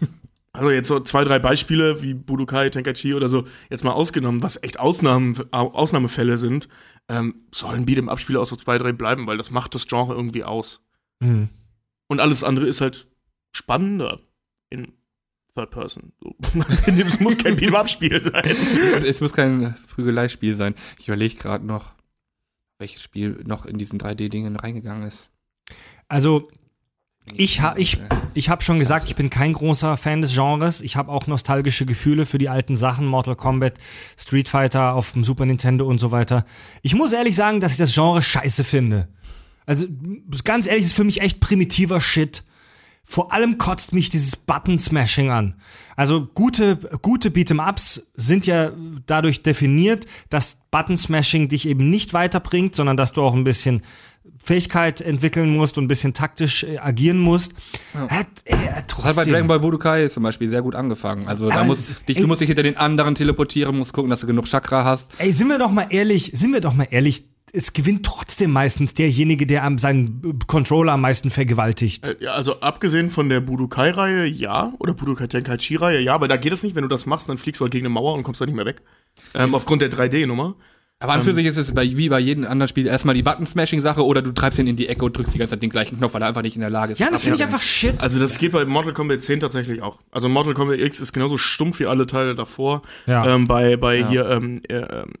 [0.52, 4.60] Also jetzt so zwei, drei Beispiele wie Budokai, Tenkaichi oder so, jetzt mal ausgenommen, was
[4.62, 6.68] echt Ausnahmen, Au- Ausnahmefälle sind,
[7.08, 10.80] ähm, sollen Beat'em-Up-Spiele aus so zwei, drei bleiben, weil das macht das Genre irgendwie aus.
[11.20, 11.50] Mhm.
[12.08, 13.06] Und alles andere ist halt
[13.52, 14.20] spannender
[14.70, 14.92] in
[15.54, 16.12] Third Person.
[16.20, 16.36] So.
[16.86, 18.44] Es muss kein Beat'em-Up-Spiel sein.
[19.04, 20.74] Es muss kein Prügeleispiel sein.
[20.98, 21.92] Ich überlege gerade noch,
[22.78, 25.28] welches Spiel noch in diesen 3D-Dingen reingegangen ist.
[26.06, 26.48] Also
[27.34, 30.80] Ich ha- ich- Äh, Ich habe schon gesagt, ich bin kein großer Fan des Genres.
[30.80, 33.78] Ich habe auch nostalgische Gefühle für die alten Sachen, Mortal Kombat,
[34.16, 36.44] Street Fighter auf dem Super Nintendo und so weiter.
[36.82, 39.08] Ich muss ehrlich sagen, dass ich das Genre scheiße finde.
[39.66, 39.86] Also
[40.44, 42.44] ganz ehrlich, es ist für mich echt primitiver Shit.
[43.10, 45.54] Vor allem kotzt mich dieses Button-Smashing an.
[45.96, 48.70] Also gute, gute Beat'em-Ups sind ja
[49.06, 53.80] dadurch definiert, dass Button-Smashing dich eben nicht weiterbringt, sondern dass du auch ein bisschen
[54.44, 57.54] Fähigkeit entwickeln musst und ein bisschen taktisch äh, agieren musst.
[57.94, 59.32] Hat, äh, Das hat bei trotzdem.
[59.32, 61.26] Dragon Ball Budokai zum Beispiel sehr gut angefangen.
[61.28, 64.20] Also da muss dich, ey- du musst dich hinter den anderen teleportieren, musst gucken, dass
[64.20, 65.10] du genug Chakra hast.
[65.16, 68.94] Ey, sind wir doch mal ehrlich, sind wir doch mal ehrlich, es gewinnt trotzdem meistens
[68.94, 72.08] derjenige, der am seinen Controller am meisten vergewaltigt.
[72.08, 74.72] Äh, Ja, also abgesehen von der Budokai-Reihe, ja.
[74.78, 76.14] Oder Budokai Tenkaichi-Reihe, ja.
[76.14, 76.74] Aber da geht es nicht.
[76.76, 78.54] Wenn du das machst, dann fliegst du halt gegen eine Mauer und kommst da nicht
[78.54, 78.82] mehr weg.
[79.34, 80.56] Ähm, aufgrund der 3D-Nummer.
[81.00, 81.20] Aber Ähm.
[81.20, 84.20] an für sich ist es bei, wie bei jedem anderen Spiel erstmal die Button-Smashing-Sache oder
[84.20, 86.22] du treibst ihn in die Ecke und drückst die ganze Zeit den gleichen Knopf, weil
[86.22, 86.98] er einfach nicht in der Lage ist.
[86.98, 88.02] ja, das finde ich einfach shit.
[88.02, 90.00] Also das geht bei Mortal Kombat 10 tatsächlich auch.
[90.10, 92.82] Also Mortal Kombat X ist genauso stumpf wie alle Teile davor.
[93.06, 93.24] Ja.
[93.32, 95.12] Ähm, bei bei hier ähm, äh, ähm,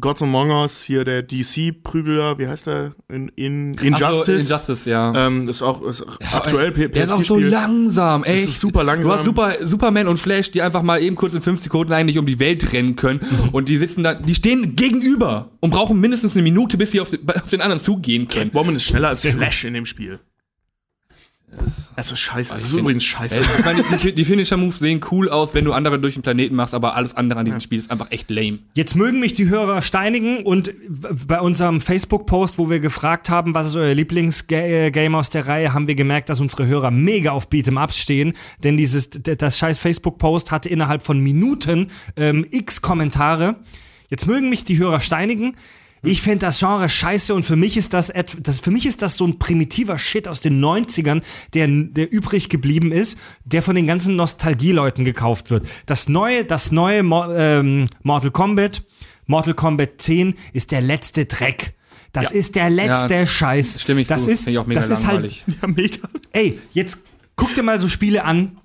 [0.00, 2.92] Gods Among Us, hier der DC-Prügler, wie heißt der?
[3.08, 4.44] In, in Ach so, Injustice.
[4.50, 5.26] Injustice, ja.
[5.26, 7.48] Ähm, ist auch ist aktuell P- Der ist auch so PS4-Spiel.
[7.48, 8.34] langsam, ey.
[8.36, 9.04] Das ist super langsam.
[9.10, 12.18] Du hast super, Superman und Flash, die einfach mal eben kurz in fünf Sekunden eigentlich
[12.18, 13.20] um die Welt rennen können.
[13.52, 17.10] Und die sitzen da, die stehen gegenüber und brauchen mindestens eine Minute, bis sie auf
[17.10, 18.50] den, auf den anderen zugehen können.
[18.52, 20.18] Catwoman ist schneller als Flash in dem Spiel.
[21.96, 22.54] Das ist scheiße.
[22.54, 23.40] Das ist find- übrigens scheiße.
[23.40, 26.54] Äh, Ich meine, die, die Finisher-Moves sehen cool aus, wenn du andere durch den Planeten
[26.54, 28.58] machst, aber alles andere an diesem Spiel ist einfach echt lame.
[28.74, 30.72] Jetzt mögen mich die Hörer steinigen und
[31.26, 35.88] bei unserem Facebook-Post, wo wir gefragt haben, was ist euer Lieblingsgame aus der Reihe, haben
[35.88, 40.50] wir gemerkt, dass unsere Hörer mega auf Beat'em Ups stehen, denn dieses, das scheiß Facebook-Post
[40.52, 43.56] hatte innerhalb von Minuten ähm, x Kommentare.
[44.10, 45.54] Jetzt mögen mich die Hörer steinigen.
[46.02, 49.16] Ich finde das Genre scheiße und für mich ist das, das für mich ist das
[49.16, 51.22] so ein primitiver Shit aus den 90ern,
[51.54, 55.66] der, der übrig geblieben ist, der von den ganzen Nostalgieleuten gekauft wird.
[55.86, 58.84] Das neue, das neue Mo ähm, Mortal Kombat,
[59.26, 61.74] Mortal Kombat 10 ist der letzte Dreck.
[62.12, 63.80] Das ist der letzte Ja, Scheiß.
[63.82, 64.30] Stimme ich das zu.
[64.30, 65.44] ist, ich auch mega das ist halt, langweilig.
[65.62, 66.08] Ja, mega.
[66.32, 66.98] ey, jetzt
[67.36, 68.58] guck dir mal so Spiele an.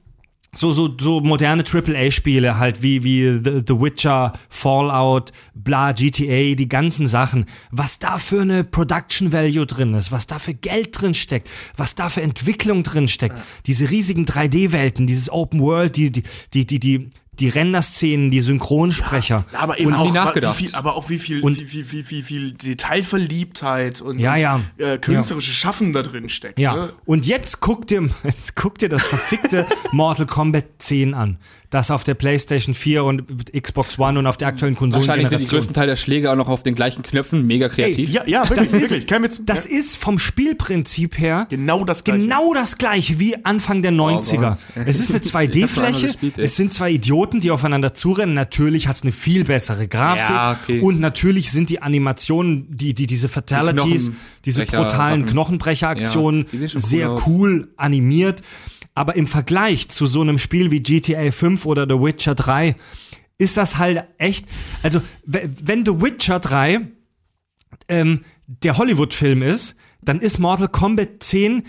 [0.53, 6.69] So, so, so moderne AAA-Spiele halt wie, wie The, The Witcher, Fallout, bla, GTA, die
[6.69, 7.45] ganzen Sachen.
[7.71, 11.95] Was da für eine Production Value drin ist, was da für Geld drin steckt, was
[11.95, 13.35] da für Entwicklung drin steckt.
[13.65, 16.23] Diese riesigen 3D-Welten, dieses Open World, die, die,
[16.53, 19.45] die, die, die, die Render-Szenen, die Synchronsprecher.
[19.53, 20.59] Aber eben Und auch, nachgedacht.
[20.59, 24.39] Wie viel, aber auch wie viel, Und- wie, wie, wie, viel Detailverliebtheit und, Ja, und
[24.39, 24.61] ja.
[24.77, 26.59] Äh, künstlerisches Schaffen da drin steckt.
[26.59, 26.93] Ja, Ne?
[27.05, 31.37] und jetzt guck dir, jetzt guck dir das verfickte Mortal Kombat 10 an.
[31.73, 35.45] Das auf der PlayStation 4 und Xbox One und auf der aktuellen Wahrscheinlich sind die
[35.45, 38.11] größten Teil der Schläge auch noch auf den gleichen Knöpfen, mega kreativ.
[38.11, 39.23] Ja, ja, wirklich, Das ist, wirklich.
[39.23, 39.41] Witz.
[39.43, 39.71] das ja.
[39.79, 42.21] ist vom Spielprinzip her genau das gleiche.
[42.21, 44.37] genau das gleiche wie Anfang der 90er.
[44.37, 44.57] Gott.
[44.85, 46.45] es ist eine Ich hab's einmal 2D-Fläche, gespielt, ey.
[46.45, 48.35] es sind zwei Idioten, die aufeinander zurennen.
[48.35, 50.79] Natürlich hat's eine viel bessere Grafik Ja, okay.
[50.79, 54.11] und natürlich sind die Animationen, die, die diese Fatalities,
[54.45, 55.25] diese Knochenbrecher- brutalen.
[55.25, 58.43] Knochenbrecheraktionen Ja, die sehr cool animiert.
[58.95, 62.75] Aber im Vergleich zu so einem Spiel wie GTA 5 oder The Witcher 3
[63.37, 64.45] ist das halt echt,
[64.83, 66.81] also wenn The Witcher 3
[67.87, 71.63] ähm, der Hollywood-Film ist, dann ist Mortal Kombat 10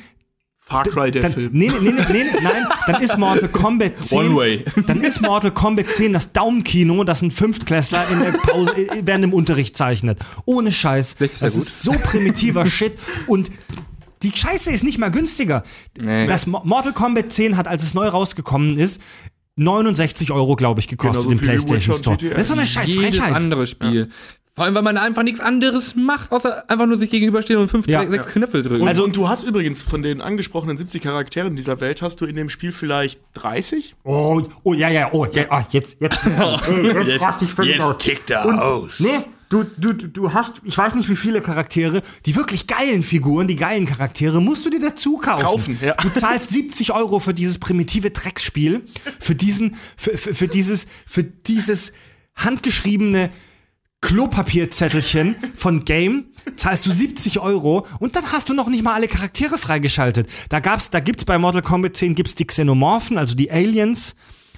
[0.66, 1.50] Far Cry, der dann, Film.
[1.52, 4.18] Nee, nee, nee, nee, nein, dann ist Mortal Kombat 10.
[4.18, 4.64] One way.
[4.86, 9.24] Dann ist Mortal Kombat 10 das Daumenkino, das ein Fünftklässler in der Pause äh, während
[9.24, 10.20] dem Unterricht zeichnet.
[10.46, 11.16] Ohne Scheiß.
[11.18, 11.62] Ist das gut.
[11.62, 13.50] ist so primitiver Shit und
[14.24, 15.62] die Scheiße ist nicht mal günstiger.
[16.00, 16.26] Nee.
[16.26, 19.00] Das Mo- Mortal Kombat 10 hat, als es neu rausgekommen ist,
[19.56, 22.16] 69 Euro, glaube ich, gekostet Genauso im viel wie PlayStation Store.
[22.16, 22.30] GTA.
[22.34, 23.34] Das ist so eine scheiß Jedes Frechheit.
[23.34, 24.08] andere Spiel.
[24.56, 27.88] Vor allem, weil man einfach nichts anderes macht, außer einfach nur sich gegenüberstehen und fünf,
[27.88, 28.04] Ja.
[28.04, 28.82] drei, sechs Knöpfe drücken.
[28.82, 32.24] Und, Also- und du hast übrigens von den angesprochenen 70 Charakteren dieser Welt, hast du
[32.26, 33.96] in dem Spiel vielleicht 30?
[34.04, 37.98] Oh, oh, ja, ja, oh, ja, ah, jetzt, jetzt, jetzt, jetzt rast ich völlig aus.
[37.98, 38.90] tickt er Und, aus.
[38.98, 39.24] Nee,
[39.62, 43.56] du, du, du hast, ich weiß nicht wie viele Charaktere, die wirklich geilen Figuren, die
[43.56, 45.44] geilen Charaktere, musst du dir dazu kaufen.
[45.44, 45.94] Kaufen, ja.
[45.94, 48.82] Du zahlst 70 Euro für dieses primitive Drecksspiel,
[49.20, 51.92] für diesen, für, für, für dieses, für dieses
[52.34, 53.30] handgeschriebene
[54.00, 56.26] Klopapierzettelchen von Game
[56.56, 60.28] zahlst du 70 Euro und dann hast du noch nicht mal alle Charaktere freigeschaltet.
[60.50, 64.14] Da gab's, da gibt's bei Mortal Kombat 10 gibt's die Xenomorphen, also die Aliens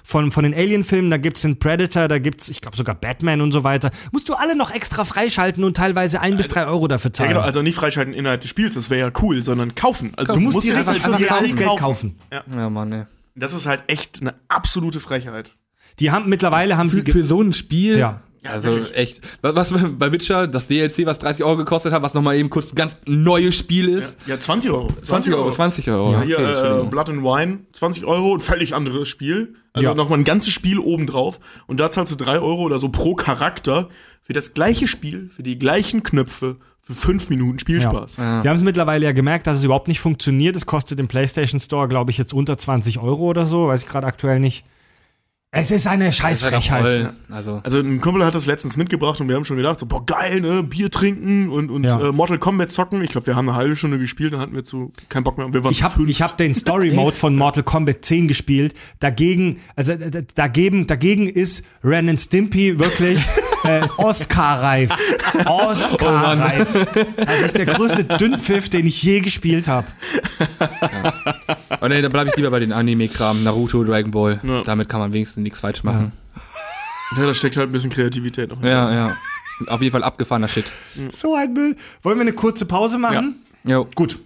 [0.07, 3.51] von, von den Alien-Filmen, da gibt's den Predator, da gibt's, ich glaube sogar Batman und
[3.51, 3.91] so weiter.
[4.13, 7.29] Musst du alle noch extra freischalten und teilweise ein bis drei Euro dafür Ja, zahlen.
[7.31, 10.13] genau, also nicht freischalten innerhalb des Spiels, das wäre ja cool, sondern kaufen.
[10.15, 12.17] Also du musst die dir richtig das für DLC reales Geld kaufen.
[12.31, 13.03] ja, Mann, ey.
[13.35, 15.51] Das ist halt echt eine absolute Frechheit.
[15.99, 17.97] Die haben mittlerweile haben sie Für, ge- für so ein Spiel.
[17.97, 18.21] Ja.
[18.49, 18.95] Also wirklich.
[18.95, 19.21] echt.
[19.41, 22.71] Was, was bei Witcher, das DLC, was 30 Euro gekostet hat, was nochmal eben kurz
[22.71, 24.17] ein ganz neues Spiel ist.
[24.25, 24.87] Ja, 20 Euro.
[25.03, 26.11] 20 Euro, 20 Euro.
[26.11, 26.89] Ja, Okay, hier, äh, Entschuldigung.
[26.89, 29.55] Blood and Wine, 20 Euro, ein völlig anderes Spiel.
[29.73, 29.95] Also Ja.
[29.95, 31.39] nochmal ein ganzes Spiel obendrauf.
[31.67, 33.89] Und da zahlst du 3 Euro oder so pro Charakter
[34.23, 38.17] für das gleiche Spiel, für die gleichen Knöpfe, für 5 Minuten Spielspaß.
[38.17, 38.41] Ja.
[38.41, 40.55] Sie haben es mittlerweile ja gemerkt, dass es überhaupt nicht funktioniert.
[40.55, 43.67] Es kostet im PlayStation Store, glaube ich, jetzt unter 20 Euro oder so.
[43.67, 44.63] Weiß ich gerade aktuell nicht.
[45.57, 47.09] Es ist eine Scheißfrechheit.
[47.29, 50.05] Also, Also ein Kumpel hat das letztens mitgebracht und wir haben schon gedacht, so, boah,
[50.05, 51.99] geil, ne, Bier trinken und, und Ja.
[51.99, 53.03] äh, Mortal Kombat zocken.
[53.03, 55.51] Ich glaube, wir haben eine halbe Stunde gespielt, dann hatten wir zu keinen Bock mehr.
[55.51, 58.75] Wir waren Ich habe hab den Story Mode von Mortal Kombat 10 gespielt.
[58.99, 59.93] Dagegen, also
[60.35, 63.19] dagegen, dagegen ist Ren and Stimpy wirklich
[63.63, 64.91] äh, Oscar-reif.
[65.45, 66.87] Oscar-reif.
[67.17, 69.87] Das ist der größte Dünnpfiff, den ich je gespielt habe.
[71.81, 74.39] oh nee, da bleibe ich lieber bei den Anime-Kram, Naruto, Dragon Ball.
[74.43, 74.63] Ja.
[74.63, 76.11] Damit kann man wenigstens nichts falsch machen.
[77.17, 78.61] ja, da steckt halt ein bisschen Kreativität noch.
[78.63, 79.17] Ja, ja.
[79.67, 80.65] Auf jeden Fall abgefahrener Shit.
[81.09, 81.75] So ein Müll.
[82.03, 83.43] Wollen wir eine kurze Pause machen?
[83.63, 83.87] Jo.
[83.95, 84.19] Gut.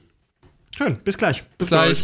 [0.75, 1.43] Schön, bis gleich.
[1.57, 2.03] Bis gleich.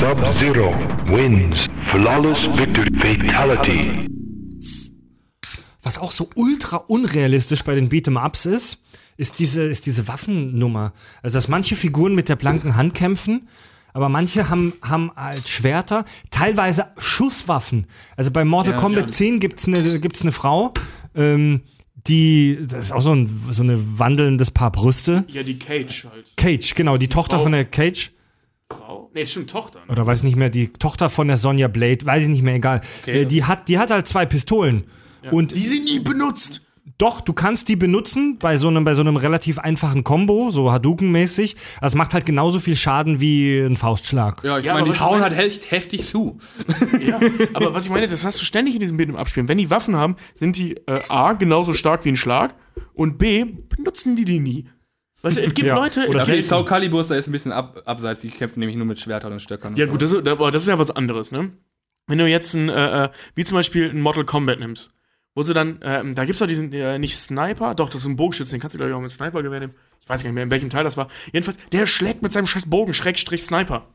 [0.00, 0.72] Sub-Zero
[1.06, 1.68] wins.
[1.90, 2.88] Flawless victory.
[2.98, 4.06] Fatality.
[5.82, 8.78] Was auch so ultra unrealistisch bei den Beat'em-Ups ist,
[9.18, 10.94] ist diese, ist diese Waffennummer.
[11.22, 13.48] Also, dass manche Figuren mit der blanken Hand kämpfen,
[13.92, 17.86] aber manche haben, haben halt Schwerter, teilweise Schusswaffen.
[18.16, 19.12] Also bei Mortal Ja, Kombat ja.
[19.12, 20.72] 10 gibt's eine, gibt's eine Frau,
[21.14, 21.60] ähm,
[22.06, 25.24] die, das ist auch so ein, so eine wandelndes Paar Brüste.
[25.28, 26.32] Ja, die Cage halt.
[26.38, 28.12] Cage, genau, die Tochter Frau- von der Cage.
[29.14, 29.80] Nee, stimmt, Tochter.
[29.86, 29.92] Ne?
[29.92, 32.80] Oder weiß nicht mehr, die Tochter von der Sonja Blade, weiß ich nicht mehr, egal.
[33.02, 33.22] Okay.
[33.22, 34.84] äh, die, hat, die hat halt zwei Pistolen.
[35.30, 36.66] Und Die sie nie benutzt.
[36.98, 40.70] Doch, du kannst die benutzen bei so einem, bei so einem relativ einfachen Combo, so
[40.70, 41.56] Hadouken-mäßig.
[41.80, 44.42] Also es macht halt genauso viel Schaden wie ein Faustschlag.
[44.44, 46.38] Ja, ich Ja, meine, die hauen ich halt echt heftig zu.
[47.06, 47.18] Ja,
[47.54, 49.48] aber was ich meine, das hast du ständig in diesem Bild im Abspielen.
[49.48, 52.54] Wenn die Waffen haben, sind die äh, A, genauso stark wie ein Schlag
[52.92, 54.66] und B, benutzen die die nie.
[55.22, 56.08] Weißt du, es gibt Ja, Leute...
[56.08, 58.86] oder Okay, Soul Calibur ist da jetzt ein bisschen ab, abseits, die kämpfen nämlich nur
[58.86, 59.72] mit Schwertern und Stöckern.
[59.72, 59.92] und Ja so.
[59.92, 61.50] gut, das, ist- aber das ist ja was anderes, ne?
[62.06, 64.92] Wenn du jetzt ein, äh, äh, wie zum Beispiel ein Mortal Kombat nimmst,
[65.34, 68.16] wo sie dann, ähm, da gibt's doch diesen, äh, nicht Sniper, doch, das ist ein
[68.16, 69.74] Bogenschütze, den kannst du glaube ich auch mit Snipergewehr nehmen.
[70.00, 71.08] Ich weiß gar nicht mehr, in welchem Teil das war.
[71.32, 73.86] Jedenfalls, der schlägt mit seinem scheiß Bogen, Schrägstrich Sniper.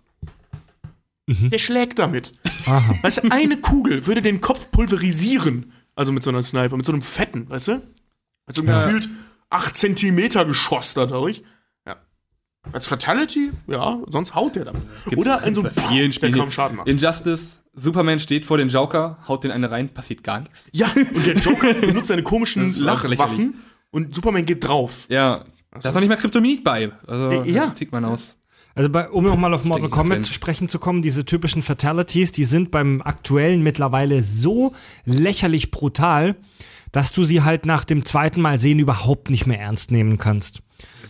[1.28, 2.32] Der schlägt damit.
[2.68, 2.96] Aha.
[3.02, 5.72] Weißt du, eine Kugel würde den Kopf pulverisieren.
[5.96, 7.82] Also mit so einer Sniper, mit so einem fetten, weißt du?
[8.46, 9.10] Mit so einem gefühlt
[9.50, 11.44] 8 Zentimeter Geschoss dadurch.
[11.86, 11.98] Ja.
[12.72, 14.82] Als Fatality, ja, sonst haut der damit.
[15.16, 16.34] Oder in so einem vielen der Spielen.
[16.34, 16.88] kaum Schaden macht.
[16.88, 20.68] Injustice, Superman steht vor den Joker, haut den eine rein, passiert gar nichts.
[20.72, 23.56] Ja, und der Joker benutzt seine komischen Lachwaffen
[23.92, 25.06] und Superman geht drauf.
[25.10, 26.92] Ja, da ist noch nicht mal Kryptonit bei.
[27.06, 27.74] Also, Äh, ja.
[27.76, 28.36] zieht man aus.
[28.78, 32.44] Also bei, um nochmal auf Mortal Kombat zu sprechen zu kommen, diese typischen Fatalities, die
[32.44, 34.74] sind beim aktuellen mittlerweile so
[35.06, 36.36] lächerlich brutal,
[36.96, 40.62] dass du sie halt nach dem zweiten Mal sehen überhaupt nicht mehr ernst nehmen kannst.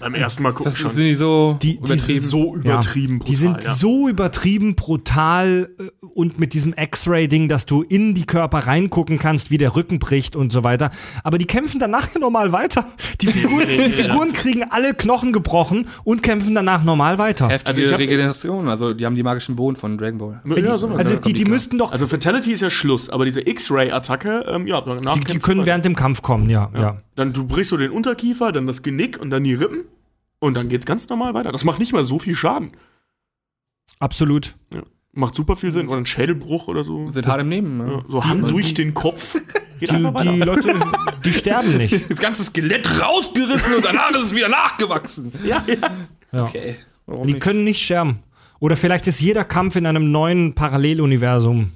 [0.05, 0.91] Beim ersten Mal gucken Das schon.
[0.91, 3.73] sind die so Die, die sind so übertrieben Die sind brutal, ja.
[3.75, 5.83] so übertrieben brutal äh,
[6.13, 10.35] und mit diesem X-Ray-Ding, dass du in die Körper reingucken kannst, wie der Rücken bricht
[10.35, 10.91] und so weiter.
[11.23, 12.85] Aber die kämpfen danach normal weiter.
[13.21, 17.49] Die Figuren, die Figuren kriegen alle Knochen gebrochen und kämpfen danach normal weiter.
[17.49, 18.69] heftige Also hab- Regeneration.
[18.69, 20.41] Also die haben die magischen Bohnen von Dragon Ball.
[20.63, 20.99] ja, sowas.
[20.99, 24.67] Also die, die die müssten doch, Also Fatality ist ja Schluss, aber diese X-Ray-Attacke, ähm,
[24.67, 25.65] ja, danach die, die können weiter.
[25.67, 26.97] während dem Kampf kommen, ja, ja.
[27.15, 29.85] Dann du brichst so den Unterkiefer, dann das Genick und dann die Rippen
[30.45, 31.51] und dann geht's ganz normal weiter.
[31.51, 32.71] Das macht nicht mal so viel Schaden.
[33.99, 34.55] Absolut.
[34.73, 34.83] Ja.
[35.13, 35.87] Macht super viel Sinn.
[35.87, 37.09] Oder ein Schädelbruch oder so.
[37.11, 37.79] Sind hart im Nehmen.
[37.79, 38.05] Ja, Ne?
[38.09, 39.33] so Hand durch den Kopf.
[39.79, 40.73] Geht Die, die Leute,
[41.25, 42.01] die sterben nicht.
[42.09, 45.31] Das ganze Skelett rausgerissen und danach ist es wieder nachgewachsen.
[45.45, 45.75] ja, ja.
[46.31, 46.43] Ja.
[46.45, 46.75] Okay.
[47.05, 47.43] Warum Die nicht?
[47.43, 48.19] können nicht sterben.
[48.59, 51.71] Oder vielleicht ist jeder Kampf in einem neuen Paralleluniversum.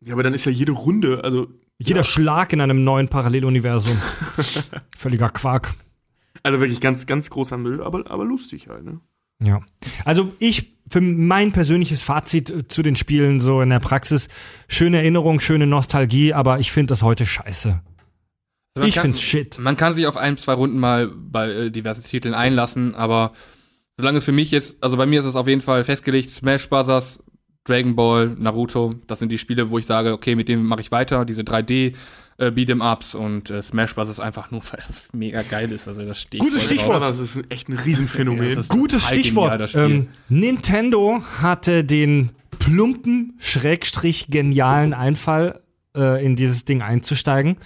[0.00, 1.48] ja, aber dann ist ja jede Runde, also,
[1.78, 3.98] Jeder Schlag in einem neuen Paralleluniversum.
[4.96, 5.74] Völliger Quark.
[6.42, 9.00] Also wirklich ganz, ganz großer Müll, aber, aber lustig halt, ne?
[9.42, 9.62] Ja.
[10.04, 14.28] Also ich, für mein persönliches Fazit äh, zu den Spielen so in der Praxis,
[14.68, 17.80] schöne Erinnerung, schöne Nostalgie, aber ich finde das heute scheiße.
[18.78, 19.58] Man Ich kann- find's shit.
[19.58, 23.32] Man kann sich auf ein, zwei Runden mal bei äh, diversen Titeln einlassen, aber
[23.98, 26.68] solange es für mich jetzt, also bei mir ist es auf jeden Fall festgelegt, Smash
[26.68, 27.22] Bros.,
[27.64, 30.90] Dragon Ball, Naruto, das sind die Spiele, wo ich sage, okay, mit dem mache ich
[30.92, 31.94] weiter, diese 3D
[32.40, 34.08] äh, Beat'em Ups und äh, Smash Bros.
[34.08, 37.02] ist einfach nur, weil es mega geil ist, also das steht Gutes Stichwort.
[37.02, 38.48] Das ist ein- echt ein Riesenphänomen.
[38.48, 39.74] Ja, Gutes Stichwort.
[39.74, 45.60] Ähm, Nintendo hatte den plumpen, schrägstrich genialen Einfall,
[45.96, 47.56] äh, in dieses Ding einzusteigen.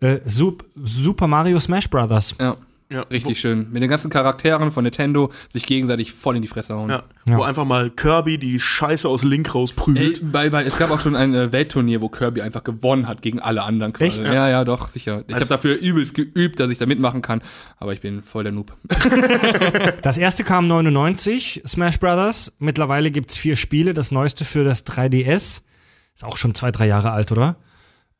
[0.00, 2.34] Äh, Sup Super Mario Smash Brothers.
[2.40, 2.56] ja,
[2.90, 3.70] ja, richtig schön.
[3.72, 6.88] Mit den ganzen Charakteren von Nintendo sich gegenseitig voll in die Fresse hauen.
[6.88, 7.38] Wo, ja, Ja.
[7.38, 10.30] wo einfach mal Kirby die Scheiße aus Link Ey, rausprügelt.
[10.32, 13.40] bei, bei, es gab auch schon ein äh, Weltturnier, wo Kirby einfach gewonnen hat gegen
[13.40, 14.22] alle anderen quasi.
[14.22, 14.32] Echt?
[14.32, 15.24] Ja, ja, doch, sicher.
[15.26, 17.40] Ich Also- habe dafür übelst geübt, dass ich da mitmachen kann,
[17.78, 18.72] aber ich bin voll der Noob.
[20.02, 22.52] Das erste kam 99, Smash Brothers.
[22.58, 23.94] Mittlerweile gibt's vier Spiele.
[23.94, 25.62] Das neueste für das 3DS.
[26.14, 27.56] Ist auch schon zwei, drei Jahre alt, oder?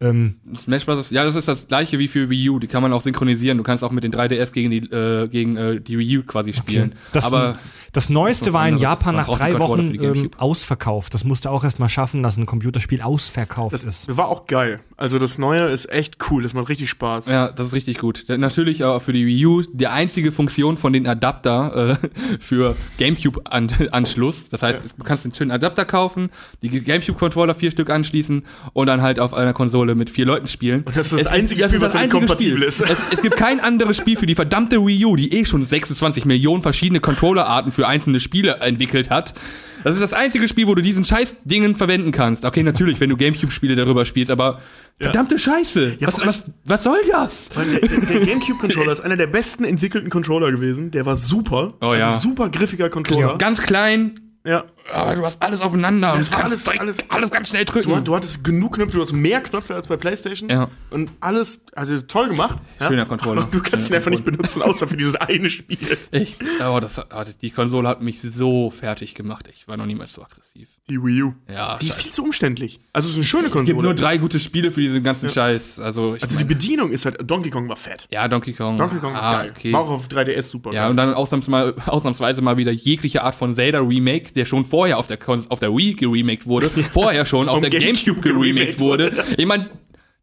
[0.04, 1.10] Ähm, Smash Bros.
[1.10, 2.58] Ja, das ist das gleiche wie für Wii U.
[2.58, 3.58] Die kann man auch synchronisieren.
[3.58, 6.52] Du kannst auch mit den 3DS gegen die, äh, gegen, äh, die Wii U quasi
[6.52, 6.94] spielen.
[7.12, 7.58] Das, aber
[7.92, 8.76] das neueste war in.
[8.76, 11.14] Japan Man nach drei Wochen ähm, ausverkauft.
[11.14, 14.16] Das musste auch erst mal schaffen, dass ein Computerspiel ausverkauft Das ist.
[14.16, 14.80] war auch geil.
[14.96, 16.42] Also das Neue ist echt cool.
[16.42, 17.28] Das macht richtig Spaß.
[17.28, 18.24] ja, das ist richtig gut.
[18.28, 22.08] Natürlich auch für die Wii U die einzige Funktion von den Adapter äh,
[22.40, 24.48] für GameCube-Anschluss.
[24.50, 26.30] Das heißt, du kannst einen schönen Adapter kaufen,
[26.62, 30.82] die GameCube-Controller vier Stück anschließen und dann halt auf einer Konsole mit vier Leuten spielen.
[30.84, 32.68] Und das ist das Es einzige das Spiel, ist was das damit kompatibel Spiel.
[32.68, 32.80] ist.
[32.80, 36.24] Es, es gibt kein anderes Spiel für die verdammte Wii U, die eh schon 26
[36.24, 39.34] Millionen verschiedene Controller-Arten für einzelne Spiele entwickelt hat.
[39.82, 42.44] Das ist das einzige Spiel, wo du diesen scheiß Dingen verwenden kannst.
[42.46, 44.60] Okay, natürlich, wenn du Gamecube-Spiele darüber spielst, aber
[44.98, 45.96] verdammte Scheiße.
[46.00, 47.50] Ja, was, was, was soll das?
[47.50, 50.90] Der, der GameCube-Controller ist einer der besten entwickelten Controller gewesen.
[50.90, 51.74] Der war super.
[51.82, 52.06] Oh ja.
[52.06, 53.36] Also super griffiger Controller.
[53.36, 54.64] Ganz klein, Ja.
[54.92, 56.14] Aber du hast alles aufeinander.
[56.18, 57.88] Es und war kannst alles- alles- alles ganz schnell drücken.
[57.90, 60.48] Du, du hattest genug Knöpfe, du hast mehr Knöpfe als bei PlayStation.
[60.50, 60.68] Ja.
[60.90, 62.58] Und alles, also toll gemacht.
[62.80, 62.88] ja.
[62.88, 63.42] Schöner Controller.
[63.42, 65.96] Aber du kannst ihn Schöner einfach nicht benutzen, außer für dieses eine Spiel.
[66.10, 66.42] Echt?
[66.66, 69.48] Oh, das, hat- die Konsole hat mich so fertig gemacht.
[69.52, 70.68] Ich war noch niemals so aggressiv.
[70.90, 71.34] Die Wii U.
[71.50, 72.78] Ja, Die ist viel zu umständlich.
[72.92, 73.82] Also es ist eine schöne Es gibt Konsole.
[73.84, 75.80] nur drei gute Spiele für diesen ganzen Scheiß.
[75.80, 78.06] Also, also die Bedienung ist halt, Donkey Kong war fett.
[78.10, 78.76] ja, Donkey Kong.
[78.76, 79.52] Donkey Kong ah, geil.
[79.56, 79.72] Okay.
[79.72, 80.90] War auch auf 3DS super Ja, geil.
[80.90, 85.06] und dann ausnahmsweise, ausnahmsweise mal wieder jegliche Art von Zelda Remake, der schon vorher auf
[85.06, 85.18] der,
[85.50, 89.24] auf der Wii geremaked wurde, vorher schon auf der Gamecube Gamecube geremaked wurde.
[89.36, 89.70] Ich mein,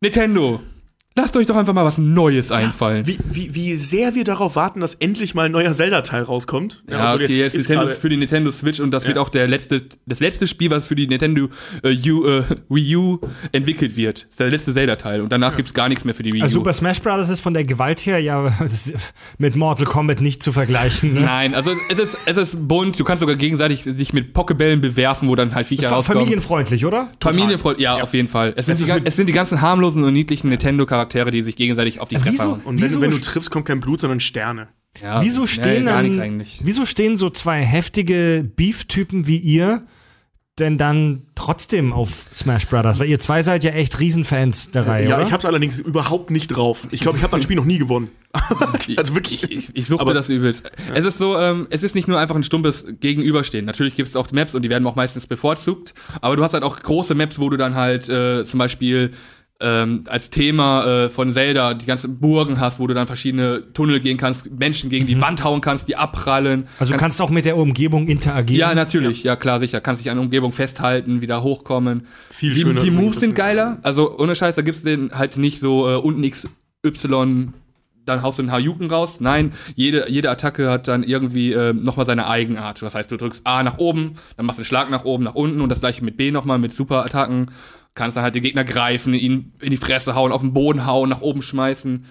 [0.01, 0.59] Nintendo,
[1.15, 3.05] lasst euch doch einfach mal was Neues einfallen.
[3.05, 6.83] wie, wie, wie sehr wir darauf warten, dass endlich mal ein neuer Zelda-Teil rauskommt.
[6.89, 9.07] Ja, obwohl okay, jetzt ist Nintendo für die Nintendo Switch und das Ja.
[9.09, 11.49] wird auch der letzte, das letzte Spiel, was für die Nintendo
[11.83, 13.19] äh, U, äh, Wii U
[13.51, 14.21] entwickelt wird.
[14.23, 16.43] Das ist der letzte Zelda-Teil und danach gibt's gar nichts mehr für die Wii U.
[16.43, 17.29] Also Super Smash Bros.
[17.29, 18.51] ist von der Gewalt her ja
[19.37, 21.13] mit Mortal Kombat nicht zu vergleichen.
[21.13, 21.21] Ne?
[21.21, 25.27] Nein, also es ist, es ist bunt, du kannst sogar gegenseitig dich mit Pokebällen bewerfen,
[25.27, 26.19] wo dann halt Viecher rauskommen.
[26.21, 27.09] familienfreundlich, oder?
[27.21, 28.53] Familienfreund, ja, auf jeden Fall.
[28.55, 31.99] Es sind, Es die, es sind die ganzen harmlosen und niedlichen Nintendo-Charaktere, die sich gegenseitig
[31.99, 32.43] auf die Fresse wieso?
[32.43, 32.61] hauen.
[32.61, 34.67] Und wenn, Wieso du- wenn du triffst, kommt kein Blut, sondern Sterne.
[35.01, 39.83] Ja, Wieso nee, stehen gar dann, wieso stehen so zwei heftige Beef-Typen wie ihr
[40.59, 42.99] denn dann trotzdem auf Smash Brothers?
[42.99, 45.25] Weil ihr zwei seid ja echt Riesenfans der Reihe, ja, oder?
[45.25, 46.87] ich hab's allerdings überhaupt nicht drauf.
[46.91, 48.09] Ich glaube, ich habe das Spiel noch nie gewonnen.
[48.97, 49.49] also wirklich.
[49.49, 50.69] Ich, ich suchte Aber das übelst.
[50.93, 53.65] Es ist so, ähm, es ist nicht nur einfach ein stumpes Gegenüberstehen.
[53.65, 55.93] Natürlich gibt es auch Maps und die werden auch meistens bevorzugt.
[56.19, 59.11] Aber du hast halt auch große Maps, wo du dann halt äh, zum Beispiel
[59.61, 63.99] ähm, als Thema äh, von Zelda die ganzen Burgen hast, wo du dann verschiedene Tunnel
[63.99, 66.61] gehen kannst, Menschen gegen die Wand hauen kannst, die abprallen.
[66.61, 66.67] Mhm.
[66.79, 68.59] also du kannst auch mit der Umgebung interagieren.
[68.59, 69.35] Ja, natürlich, ja.
[69.35, 69.81] klar, sicher.
[69.81, 72.07] Kannst dich an der Umgebung festhalten, wieder hochkommen.
[72.31, 73.77] Viel die, schöner Die Moves sind geiler.
[73.83, 77.49] Also ohne Scheiß, da gibt's den halt nicht so äh, unten XY,
[78.05, 79.21] dann haust du einen Hayuken raus.
[79.21, 82.81] Nein, jede, jede Attacke hat dann irgendwie äh, nochmal seine Eigenart.
[82.81, 85.35] Das heißt, du drückst A nach oben, dann machst du einen Schlag nach oben, nach
[85.35, 87.51] unten und das gleiche mit B nochmal, mit Superattacken.
[87.93, 91.09] Kannst dann halt den Gegner greifen, ihn in die Fresse hauen, auf den Boden hauen,
[91.09, 92.05] nach oben schmeißen.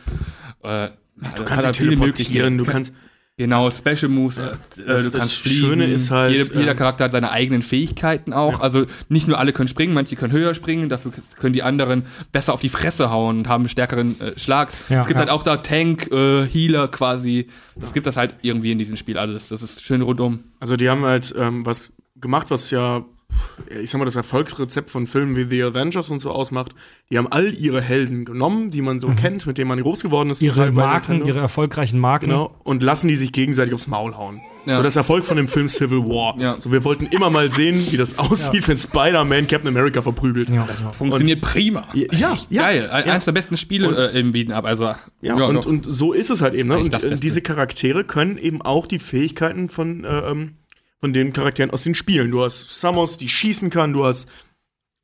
[0.62, 0.88] Äh,
[1.36, 2.94] Du kannst dich teleportieren, du kannst.
[3.36, 5.60] Genau, Special Moves, äh, das- du das kannst fliegen.
[5.60, 8.60] Schöne ist halt, Jede, jeder ähm, Charakter hat seine eigenen Fähigkeiten auch.
[8.60, 12.52] Also nicht nur alle können springen, manche können höher springen, dafür können die anderen besser
[12.52, 14.68] auf die Fresse hauen und haben einen stärkeren äh, Schlag.
[14.90, 15.24] Ja, es gibt ja.
[15.24, 17.46] halt auch da Tank, äh, Healer quasi.
[17.76, 19.48] Das gibt das halt irgendwie in diesem Spiel alles.
[19.48, 20.40] Das ist schön rundum.
[20.58, 23.06] Also die haben halt ähm, was gemacht, was ja,
[23.82, 26.74] ich sag mal, das Erfolgsrezept von Filmen wie The Avengers und so ausmacht.
[27.10, 30.30] Die haben all ihre Helden genommen, die man so kennt, mit denen man groß geworden
[30.30, 30.40] ist.
[30.40, 30.48] Mhm.
[30.48, 31.34] ihre Marken, Nintendo.
[31.34, 32.26] ihre erfolgreichen Marken.
[32.26, 34.40] Genau, und lassen die sich gegenseitig aufs Maul hauen.
[34.66, 34.76] Ja.
[34.76, 36.38] So das Erfolg von dem Film Civil War.
[36.38, 36.60] Ja.
[36.60, 40.48] So wir wollten immer mal sehen, wie das aussieht, wenn Spider-Man Captain America verprügelt.
[40.50, 40.64] Ja.
[40.92, 41.84] Funktioniert prima.
[41.94, 42.90] Ja, ja, Geil.
[42.90, 43.14] Ein, ja.
[43.14, 44.64] Eins der besten Spiele äh, im Beaten Up.
[44.64, 46.68] Also, Ja, und, und so ist es halt eben.
[46.68, 46.78] Ne?
[46.78, 50.56] Und das äh, diese Charaktere können eben auch die Fähigkeiten von, äh, ähm,
[51.00, 52.30] von den Charakteren aus den Spielen.
[52.30, 54.28] Du hast Samus, die schießen kann, du hast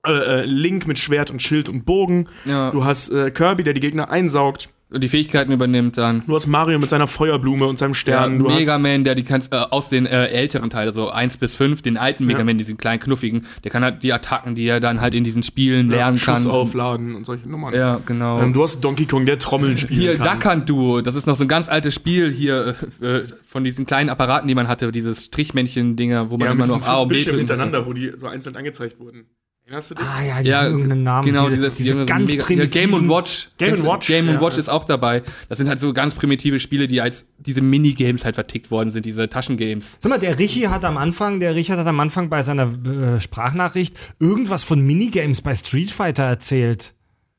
[0.06, 2.70] äh, äh, Link mit Schwert und Schild und Bogen, Ja.
[2.70, 6.22] du hast äh, Kirby, der die Gegner einsaugt, Und die Fähigkeiten übernimmt dann.
[6.28, 9.52] du hast Mario mit seiner Feuerblume und seinem Stern, Ja, Mega Man, der die kannst
[9.52, 12.44] äh, aus den äh, älteren Teilen, so 1 bis 5, den alten Mega Ja.
[12.44, 15.42] Man, diesen kleinen knuffigen, der kann halt die Attacken, die er dann halt in diesen
[15.42, 16.52] Spielen lernen Schuss kann.
[16.52, 17.74] aufladen und solche Nummern.
[17.74, 18.40] Ja, genau.
[18.40, 20.38] Ähm, du hast Donkey Kong, der Trommeln spielen hier, kann.
[20.38, 23.64] Duck Hunt Duo, das ist noch so ein ganz altes Spiel hier äh, äh, von
[23.64, 27.08] diesen kleinen Apparaten, die man hatte, dieses Strichmännchen-Dinger, wo man ja, immer noch A und
[27.08, 29.26] B hintereinander, wo die so einzeln angezeigt wurden.
[29.66, 30.06] Erinnerst du dich?
[30.06, 31.26] Ah ja, die Ja, haben irgendeinen Namen.
[31.26, 33.48] Genau, diese, dieses diese die haben so ganz mega, ja, primitiven Game Watch.
[33.58, 33.82] Game du?
[33.82, 34.40] Watch, Game ja.
[34.40, 35.24] Watch ist auch dabei.
[35.48, 39.06] Das sind halt so ganz primitive Spiele, die als diese Minigames halt vertickt worden sind,
[39.06, 39.96] diese Taschengames.
[39.98, 42.72] Sag mal, der Richi hat am Anfang, der Richard hat am Anfang bei seiner
[43.16, 46.94] äh, Sprachnachricht irgendwas von Minigames bei Street Fighter erzählt.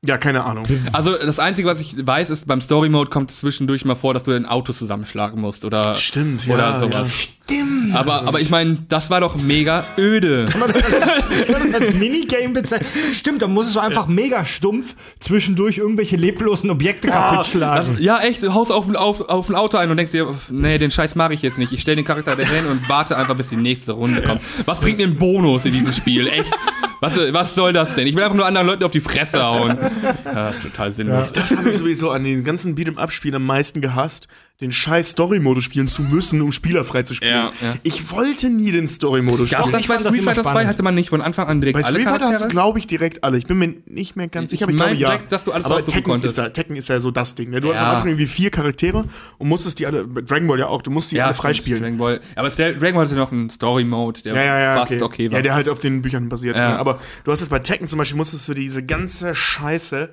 [0.06, 0.66] Ja, keine Ahnung.
[0.92, 4.14] Also das Einzige, was ich weiß, ist, beim Story Mode kommt es zwischendurch mal vor,
[4.14, 7.30] dass du ein Auto zusammenschlagen musst oder Stimmt, ja, oder sowas.
[7.50, 7.96] Stimmt.
[7.96, 10.46] Aber, aber ich meine, das war doch mega öde.
[11.74, 12.90] als Minigame bezeichnet.
[13.14, 17.98] Stimmt, da muss es so einfach mega stumpf zwischendurch irgendwelche leblosen Objekte kaputt schlagen.
[18.00, 20.78] Ja, echt, du haust auf, ein- auf, auf ein Auto ein und denkst dir, nee,
[20.78, 21.72] den Scheiß mache ich jetzt nicht.
[21.72, 24.42] Ich stelle den Charakter dahin und warte einfach, bis die nächste Runde kommt.
[24.66, 26.28] Was bringt mir ein Bonus in diesem Spiel?
[26.28, 26.52] Echt?
[27.00, 28.08] Was, was soll das denn?
[28.08, 29.78] Ich will einfach nur anderen Leuten auf die Fresse hauen.
[30.26, 31.32] Ja, das ist total sinnlos.
[31.32, 34.28] Das habe ich sowieso an den ganzen Beat'em-Up-Spielen am meisten gehasst.
[34.60, 37.32] Den scheiß Story-Modus spielen zu müssen, um spielerfrei zu spielen.
[37.32, 37.76] Ja, ja.
[37.84, 39.72] Ich wollte nie den Story-Modus spielen.
[39.72, 39.82] das?
[39.82, 40.68] Ich Street Fighter 2 spannend.
[40.68, 42.88] hatte man nicht von Anfang an direkt Bei alle Street Fighter hast du, glaube ich,
[42.88, 43.38] direkt alle.
[43.38, 45.10] Ich bin mir nicht mehr ganz Ich sicher, aber ich glaube ja.
[45.10, 46.40] direkt, dass du alles aber Tekken konntest.
[46.40, 47.52] ist, da, Tekken ist ja so das Ding.
[47.52, 47.62] Ne?
[47.62, 47.90] Du hast Ja.
[47.90, 49.06] am Anfang irgendwie vier Charaktere
[49.38, 51.84] und musstest die alle, Dragon Ball ja auch, du musst die alle freispielen.
[51.84, 52.22] Dragon Ball.
[52.36, 55.38] Aber der Dragon Ball hatte noch einen Story-Mode, der Ja, ja, ja, fast okay, war.
[55.38, 56.58] Ja, der halt auf den Büchern basiert.
[56.58, 56.70] Ja.
[56.70, 56.80] Ne?
[56.80, 60.10] Aber du hast es bei Tekken zum Beispiel, musstest du diese ganze Scheiße.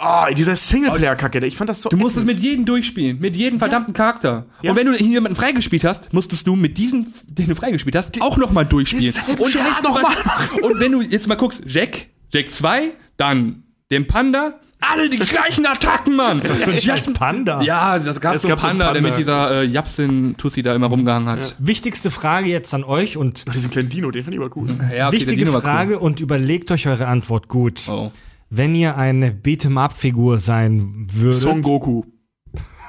[0.00, 1.90] Ah, dieser Singleplayer-Kacke, ich fand das so.
[1.90, 2.40] Du musstest ätzend.
[2.40, 4.46] mit jedem durchspielen, mit jedem verdammten Charakter.
[4.62, 4.70] Ja.
[4.70, 8.38] Und wenn du jemanden freigespielt hast, musstest du mit diesem, den du freigespielt hast, auch
[8.38, 9.14] nochmal durchspielen.
[9.38, 12.50] Und, der Scheiß hat zum noch Beispiel- und wenn du jetzt mal guckst, Jack, Jack
[12.50, 16.40] 2, dann den Panda, alle die gleichen Attacken, Mann.
[16.42, 17.60] Das bin ich als Panda.
[17.60, 19.08] Ja, das gab Es so einen einen Panda, der Panda.
[19.08, 21.56] mit dieser äh, Japsin-Tussi da immer rumgehangen hat.
[21.58, 24.68] Wichtigste Frage jetzt an euch und Diesen kleinen Dino, den fand ich aber cool.
[24.96, 27.82] Ja, okay, wichtige Frage und überlegt euch eure Antwort gut.
[27.88, 28.10] Oh.
[28.50, 32.02] Wenn ihr eine Beat'em-up-Figur sein würdet, Son Goku.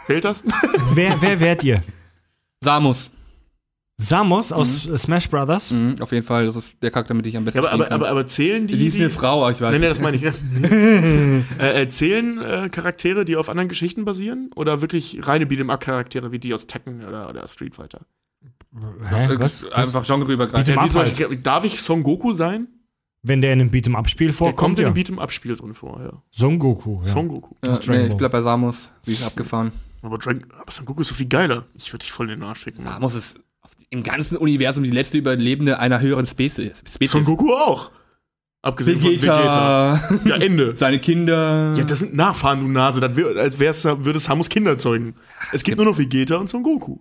[0.08, 0.44] Zählt das?
[0.96, 1.82] wer, wer wärt ihr?
[2.64, 3.12] Samus.
[3.98, 5.72] Samus aus äh, Smash Brothers?
[5.72, 7.74] Mhm, auf jeden Fall, das ist der Charakter, mit dem ich am besten Ja, aber,
[7.74, 8.02] aber, spielen kann.
[8.02, 8.76] aber, aber zählen die.
[8.76, 10.24] Sie ist die eine Frau, ich weiß Nee, nee, das meine ich.
[10.24, 11.46] Ne?
[11.60, 14.50] äh, äh, zählen äh, Charaktere, die auf anderen Geschichten basieren?
[14.56, 18.02] Oder wirklich reine Beat'em-up-Charaktere wie die aus Tekken oder, oder Street Fighter?
[19.08, 19.70] Hä, was?
[19.72, 20.68] Einfach genreübergreifend.
[20.68, 21.46] Ja, halt.
[21.46, 22.68] Darf ich Son Goku sein?
[23.23, 24.88] Wenn der in einem Beat'em-up-Spiel Der vorkommt, kommt in ja.
[24.88, 26.22] einem Beat'em-up-Spiel drin vor, ja.
[26.31, 27.02] Son Goku.
[27.02, 27.07] Ja.
[27.07, 27.56] Son Goku.
[27.64, 28.91] Ja, nee, ich bleib bei Samus.
[29.06, 29.72] Wie ist abgefahren.
[30.02, 31.65] Aber, Dragon, aber Son Goku ist so viel geiler.
[31.76, 32.81] Ich würde dich voll in den Arsch schicken.
[32.84, 33.39] Samus ist
[33.91, 36.72] im ganzen Universum die letzte Überlebende einer höheren Spezies.
[36.80, 37.11] Spezies.
[37.11, 37.91] Son Goku auch.
[38.64, 40.02] Abgesehen von Vegeta.
[40.10, 40.76] Vegeta, Ja, Ende.
[40.76, 41.73] seine Kinder.
[41.76, 42.99] Ja, das sind Nachfahren, du Nase.
[43.02, 45.15] Das wär, als wär's, würde Samus Kinder zeugen.
[45.52, 46.99] Es gibt nur noch Vegeta und Son Goku.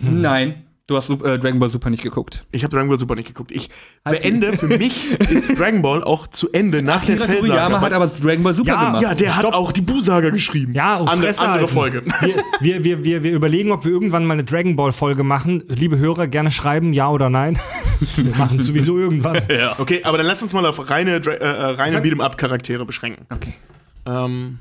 [0.00, 2.44] Nein, du hast äh, Dragon Ball Super nicht geguckt.
[2.50, 3.50] Ich habe Dragon Ball Super nicht geguckt.
[3.52, 3.70] Ich
[4.04, 7.46] Halt beende, für mich ist Dragon Ball auch zu Ende nach der Akira Cell-Saga.
[7.46, 9.02] Toriyama hat aber Dragon Ball Super Ja, gemacht.
[9.02, 10.74] Ja, der hat auch die Bu-Saga geschrieben.
[10.74, 11.68] Ja, auf andere, andere halten.
[11.68, 12.02] Folge.
[12.20, 15.62] Wir, wir, wir, wir, wir überlegen, ob wir irgendwann mal eine Dragon Ball Folge machen.
[15.68, 17.58] Liebe Hörer, gerne schreiben, ja oder nein.
[18.00, 19.40] wir machen es sowieso irgendwann.
[19.78, 23.26] Okay, aber dann lass uns mal auf reine, äh, äh, reine Beat'em-up-Charaktere beschränken.
[23.30, 23.54] Okay.
[24.06, 24.58] Ähm,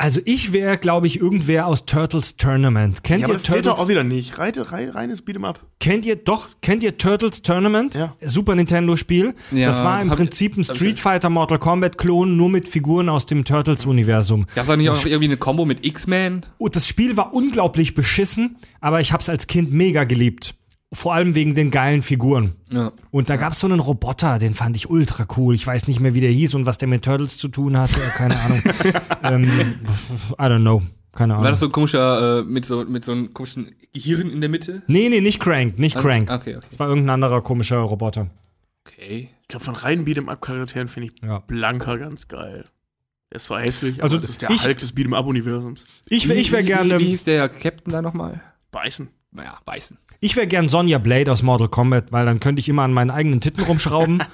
[0.00, 3.04] Also ich wäre, glaube ich, irgendwer aus Turtles Tournament.
[3.04, 3.84] Kennt ja, aber ihr das zählt doch Turtles?
[3.84, 4.38] auch wieder nicht.
[4.38, 5.60] Reine, rein, reines Beat'em-up.
[5.78, 7.94] Kennt ihr doch, kennt ihr Turtles Tournament?
[7.94, 8.16] Ja.
[8.22, 9.34] Super Nintendo Spiel.
[9.50, 13.10] Ja, das war das im Prinzip ein Street Fighter Mortal Kombat Klon, nur mit Figuren
[13.10, 14.46] aus dem Turtles Universum.
[14.54, 16.46] Gab's da nicht auch irgendwie eine Combo mit X-Men?
[16.56, 20.54] Und das Spiel war unglaublich beschissen, aber ich habe es als Kind mega geliebt.
[20.92, 22.54] Vor allem wegen den geilen Figuren.
[22.68, 22.90] Ja.
[23.12, 25.54] Und da gab es so einen Roboter, den fand ich ultra cool.
[25.54, 28.00] Ich weiß nicht mehr, wie der hieß und was der mit Turtles zu tun hatte.
[28.16, 28.60] Keine Ahnung.
[29.22, 29.44] ähm,
[30.32, 30.82] I don't know.
[31.12, 31.44] Keine Ahnung.
[31.44, 34.50] War das so ein komischer, äh, mit so, mit so einem komischen Gehirn in der
[34.50, 34.82] Mitte?
[34.88, 36.28] nee, nee, nicht Crank, nicht Crank.
[36.30, 36.66] Okay, okay.
[36.68, 38.28] Das war irgendein anderer komischer Roboter.
[38.84, 39.28] Okay.
[39.42, 41.38] Ich glaube, von reinen Beat'em-up-Charakteren finde ich Ja.
[41.40, 42.64] Blanka ganz geil.
[43.30, 45.84] Der ist zwar hässlich, Also, aber das ist der ich- Hulk des Beat'em-up-Universums.
[46.08, 48.40] Ich, wär- ich wäre Wie- gerne, Wie, wie hieß der Captain da nochmal?
[48.72, 49.08] Beißen.
[49.32, 49.96] Naja, beißen.
[50.20, 53.10] Ich wäre gern Sonja Blade aus Mortal Kombat, weil dann könnte ich immer an meinen
[53.10, 54.22] eigenen Titten rumschrauben.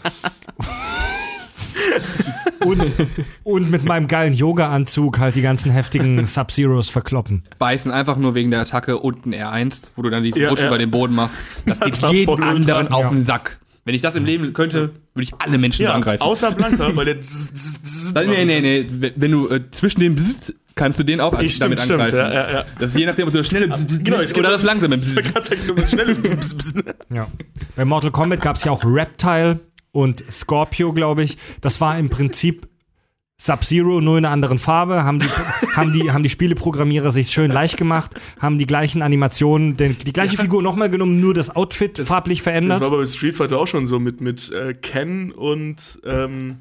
[2.64, 2.92] und,
[3.44, 7.44] und mit meinem geilen Yoga-Anzug halt die ganzen heftigen Sub-Zeros verkloppen.
[7.58, 10.68] Beißen einfach nur wegen der Attacke unten R1, wo du dann diesen Ja, Rutsch ja.
[10.68, 11.36] über den Boden machst.
[11.64, 13.58] Das geht voll anderen auf den Sack.
[13.84, 16.22] Wenn ich das im Leben könnte, würde ich alle Menschen Ja, angreifen.
[16.22, 17.16] außer Blanka, weil der
[18.26, 19.12] nee, nee, nee.
[19.14, 22.16] Wenn- du äh, zwischen den Bzzzt, kannst du den auch Ich- damit stimmt, angreifen.
[22.18, 22.64] stimmt, ja, ja, ja.
[22.78, 25.60] Das ist je nachdem, ob du das schnelle Genau, es oder das langsame Ich sagen,
[25.60, 26.20] so ein schnelles.
[27.12, 27.26] Ja.
[27.74, 29.58] Bei Mortal Kombat gab es ja auch Reptile
[29.90, 31.36] und Scorpio, glaube ich.
[31.60, 32.68] Das war im Prinzip
[33.38, 35.04] Sub-Zero, nur in einer anderen Farbe.
[35.04, 35.26] Haben die,
[35.74, 40.12] haben die, haben die Spieleprogrammierer sich schön leicht gemacht, haben die gleichen Animationen, den, die
[40.14, 42.80] gleiche Figur nochmal genommen, nur das Outfit farblich Das verändert.
[42.80, 46.60] war aber bei Street Fighter auch schon so mit, mit äh, Ken und ähm,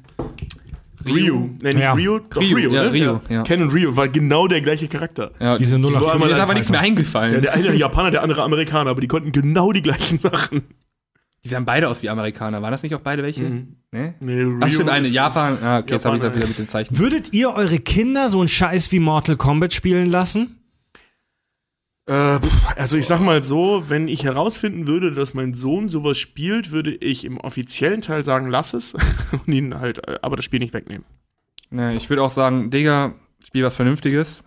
[1.14, 1.50] Ryu.
[1.62, 1.92] Nee, nicht Ja.
[1.92, 2.92] Ryu, doch Ryu, Ryu, ja, ne?
[2.92, 3.44] Ryu, ja.
[3.48, 5.32] Mir und Ryu war genau der gleiche Charakter.
[5.40, 7.34] Ja, Diese die- 08 Mir ist aber nichts mehr eingefallen.
[7.34, 10.62] Ja, der eine Japaner, der andere Amerikaner, aber die konnten genau die gleichen Sachen.
[11.44, 12.60] die sahen beide aus wie Amerikaner.
[12.62, 13.42] Waren das nicht auch beide welche?
[13.42, 13.76] Mhm.
[13.92, 14.14] Nee?
[14.20, 15.56] Nee, Ryu Ach, stimmt, eine ist- Japan.
[15.62, 16.98] Ah, okay, jetzt habe ich das wieder mit den Zeichen.
[16.98, 20.56] Würdet ihr eure Kinder so einen Scheiß wie Mortal Kombat spielen lassen?
[22.06, 22.38] Äh,
[22.76, 26.94] also ich sag mal so, wenn ich herausfinden würde, dass mein Sohn sowas spielt, würde
[26.94, 28.94] ich im offiziellen Teil sagen, lass es
[29.32, 31.04] und ihn halt, äh, aber das Spiel nicht wegnehmen.
[31.70, 33.14] Nee, ich würde auch sagen, Digga,
[33.44, 34.42] spiel was Vernünftiges,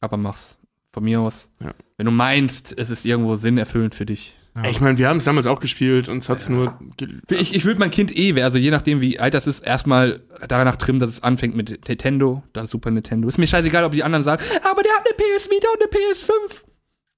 [0.00, 0.56] aber mach's.
[0.92, 1.48] Von mir aus.
[1.60, 1.72] Ja.
[1.96, 4.34] Wenn du meinst, es ist irgendwo sinnerfüllend für dich.
[4.60, 7.64] Ey, Ich meine, wir haben es damals auch gespielt, uns hat's nur ge- Ich, ich
[7.64, 11.10] würde mein Kind eh, also je nachdem wie alt das ist, erstmal danach trimmen, dass
[11.10, 13.28] es anfängt mit Nintendo, dann Super Nintendo.
[13.28, 15.90] Ist mir scheißegal, ob die anderen sagen, aber der hat eine PS Vita und eine
[15.90, 16.62] PS5.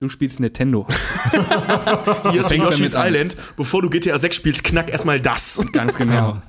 [0.03, 0.85] Du spielst Nintendo.
[2.33, 2.97] Hier ist Yoshi's.
[2.97, 3.37] Island.
[3.57, 5.65] Bevor du GTA 6 spielst, knack erstmal das.
[5.71, 6.43] Ganz genau.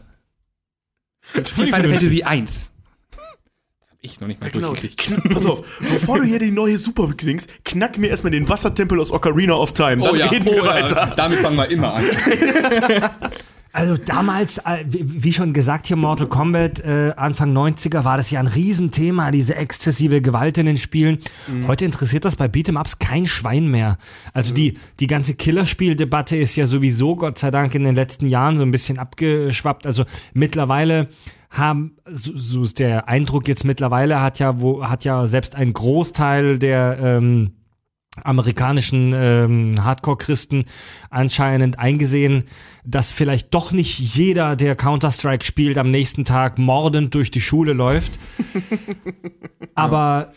[1.35, 1.43] Ja.
[1.43, 2.71] Final Fantasy 1.
[4.01, 4.69] ich noch nicht mal Genau.
[4.69, 4.97] durchgekriegt.
[4.97, 8.99] Knack, pass auf, bevor du hier die neue Super klingst, knack mir erstmal den Wassertempel
[8.99, 10.03] aus Ocarina of Time.
[10.03, 11.13] Dann reden wir oh ja, weiter.
[11.15, 12.05] damit fangen wir immer an.
[13.73, 18.39] Also damals, äh, wie schon gesagt, hier Mortal Kombat, äh, Anfang 90er war das ja
[18.39, 21.17] ein Riesenthema, diese exzessive Gewalt in den Spielen.
[21.67, 23.97] Heute interessiert das bei Beat'em-Ups kein Schwein mehr.
[24.31, 28.57] Also die, die ganze Killerspieldebatte ist ja sowieso, Gott sei Dank, in den letzten Jahren
[28.57, 29.87] so ein bisschen abgeschwappt.
[29.87, 31.09] Also mittlerweile
[31.49, 35.73] haben, so, so ist der Eindruck jetzt mittlerweile, hat ja, wo, hat ja selbst ein
[35.73, 37.53] Großteil der, ähm,
[38.23, 40.65] amerikanischen ähm, Hardcore-Christen
[41.09, 42.43] anscheinend eingesehen,
[42.85, 47.73] dass vielleicht doch nicht jeder, der Counter-Strike spielt, am nächsten Tag mordend durch die Schule
[47.73, 48.19] läuft.
[49.75, 50.33] Aber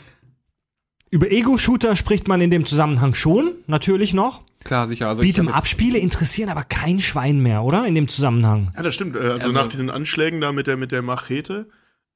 [1.10, 4.42] über Ego-Shooter spricht man in dem Zusammenhang schon, natürlich noch.
[4.64, 5.08] Klar, sicher.
[5.08, 7.86] Also Beat'em-Up-Spiele interessieren aber kein Schwein mehr, oder?
[7.86, 8.72] In dem Zusammenhang.
[8.76, 9.14] Ja, das stimmt.
[9.14, 11.68] Äh, Also, Also- nach diesen Anschlägen da mit der, mit der Machete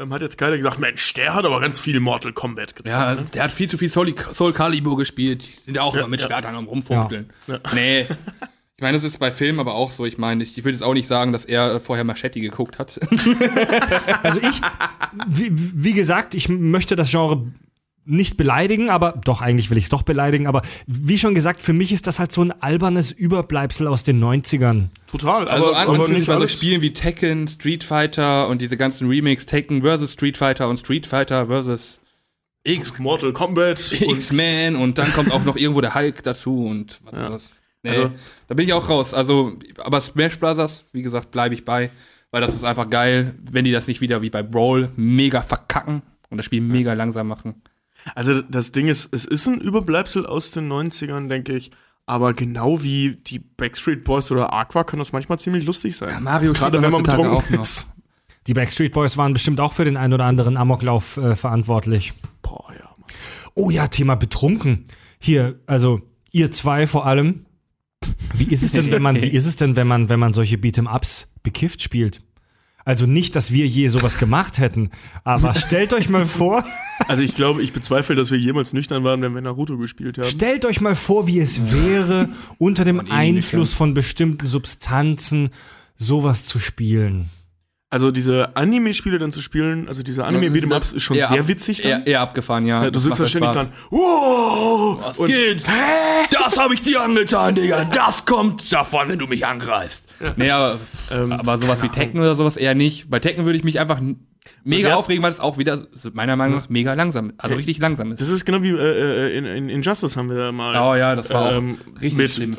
[0.08, 2.94] hat jetzt keiner gesagt, Mensch, der hat aber ganz viel Mortal Kombat gezeigt.
[2.94, 3.26] Ja, ne?
[3.34, 5.46] der hat viel zu viel Soul, Soul Calibur gespielt.
[5.46, 6.26] Die sind ja auch immer mit ja.
[6.26, 7.30] Schwertern am rumfuchteln.
[7.46, 7.60] Ja.
[7.74, 8.06] Nee.
[8.80, 10.06] Ich meine, das ist bei Filmen aber auch so.
[10.06, 12.98] Ich meine, ich, ich würde jetzt auch nicht sagen, dass er vorher Machete geguckt hat.
[14.22, 14.58] Also ich,
[15.28, 17.52] wie, wie gesagt, ich möchte das Genre
[18.04, 21.72] nicht beleidigen, aber doch, eigentlich will ich es doch beleidigen, aber wie schon gesagt, für
[21.72, 24.86] mich ist das halt so ein albernes Überbleibsel aus den 90ern.
[25.06, 26.48] Total, Also aber, an aber und für sich nicht bei so.
[26.48, 31.06] Spielen wie Tekken, Street Fighter und diese ganzen Remakes, Tekken versus Street Fighter und Street
[31.06, 32.00] Fighter versus
[32.64, 37.14] X Mortal Kombat X-Men und dann kommt auch noch irgendwo der Hulk dazu und was
[37.22, 37.50] ist das?
[37.82, 38.10] Nee, Also-
[38.48, 39.14] da bin ich auch raus.
[39.14, 41.90] Also, aber Smash Brothers, wie gesagt, bleibe ich bei,
[42.30, 46.02] weil das ist einfach geil, wenn die das nicht wieder wie bei Brawl mega verkacken
[46.28, 47.62] und das Spiel mega langsam machen.
[48.14, 51.70] Also das Ding ist, es ist ein Überbleibsel aus den 90ern, denke ich.
[52.06, 56.10] Aber genau wie die Backstreet Boys oder Aqua kann das manchmal ziemlich lustig sein.
[56.10, 57.62] Ja, Mario Gerade wenn man betrunken auch noch.
[57.62, 57.92] ist.
[58.46, 62.14] Die Backstreet Boys waren bestimmt auch für den ein oder anderen Amoklauf äh, verantwortlich.
[62.42, 62.84] Boah, ja.
[62.96, 63.10] Mann.
[63.54, 64.86] Oh ja, Thema betrunken.
[65.18, 66.00] Hier, also
[66.32, 67.46] ihr zwei vor allem.
[68.34, 70.56] Wie ist es denn, wenn man, wie ist es denn, wenn man, wenn man solche
[70.56, 72.22] Beat'em-Ups bekifft spielt?
[72.90, 74.90] Also nicht, dass wir je sowas gemacht hätten,
[75.22, 76.64] aber stellt euch mal vor,
[77.06, 80.26] Also ich glaube, ich bezweifle, dass wir jemals nüchtern waren, wenn wir Naruto gespielt haben.
[80.26, 85.50] stellt euch mal vor, wie es wäre, unter dem Einfluss von bestimmten Substanzen
[85.94, 87.30] sowas zu spielen.
[87.92, 91.80] Also diese Anime-Spiele dann zu spielen, also diese Anime-Beat'em-Ups ist schon Eher sehr ab- witzig
[91.80, 91.90] dann.
[92.02, 92.84] Eher, eher abgefahren, ja.
[92.84, 93.66] Ja, du sitzt da halt ständig Spaß.
[93.66, 93.72] dran.
[93.90, 94.98] Wow!
[95.02, 95.64] Was Und- geht?
[96.30, 97.84] Das habe ich dir angetan, Digga.
[97.86, 100.04] Das kommt davon, wenn du mich angreifst.
[100.36, 100.78] Nee, aber,
[101.10, 103.10] Ähm, aber sowas wie Tekken oder sowas eher nicht.
[103.10, 104.00] Bei Tekken würde ich mich einfach
[104.62, 108.20] mega aufregen, weil es auch wieder, meiner Meinung nach, mega langsam, also richtig langsam ist.
[108.20, 111.16] Das ist genau wie äh, äh, in, in Injustice haben wir da mal Oh ja,
[111.16, 112.56] das war ähm, auch richtig mit schlimm.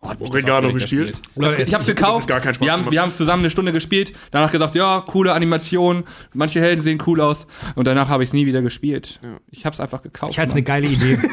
[0.00, 1.08] Oh, hat mich das Oregano gespielt.
[1.08, 1.22] Spiel.
[1.42, 4.12] Leute, Ich hab's gekauft, gar Spaß wir haben wir haben es zusammen eine Stunde gespielt,
[4.30, 6.04] danach gesagt, ja, coole Animation,
[6.34, 9.20] manche Helden sehen cool aus und danach habe ich es nie wieder gespielt.
[9.50, 10.32] Ich hab's einfach gekauft.
[10.32, 11.18] Ich hatte eine geile Idee.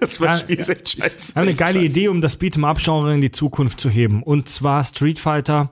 [0.00, 1.34] Das Ja, Spiel ist echt scheiße.
[1.34, 4.22] Wir haben eine geile Idee, um das Beat'em-up-Genre in die Zukunft zu heben.
[4.22, 5.70] Und zwar Street Fighter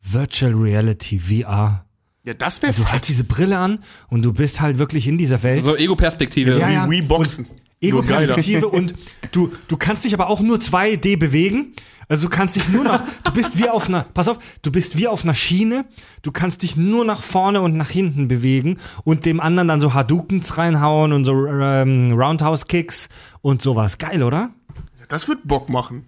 [0.00, 1.84] Virtual Reality VR.
[2.24, 5.42] Ja, das wäre Du hast diese Brille an und du bist halt wirklich in dieser
[5.42, 5.62] Welt.
[5.62, 6.58] So Ego-Perspektive.
[6.58, 6.86] Ja, ja.
[6.86, 7.46] wie Wii Boxen.
[7.80, 8.94] Ego-Perspektive und
[9.32, 11.74] du, du kannst dich aber auch nur 2D bewegen.
[12.08, 14.96] Also du kannst dich nur nach, du bist wie auf einer, pass auf, du bist
[14.96, 15.84] wie auf einer Schiene,
[16.22, 19.92] du kannst dich nur nach vorne und nach hinten bewegen und dem anderen dann so
[19.92, 23.10] Hadoukens reinhauen und so ähm, Roundhouse-Kicks
[23.42, 23.98] und sowas.
[23.98, 24.50] Geil, oder?
[25.08, 26.06] Das wird Bock machen.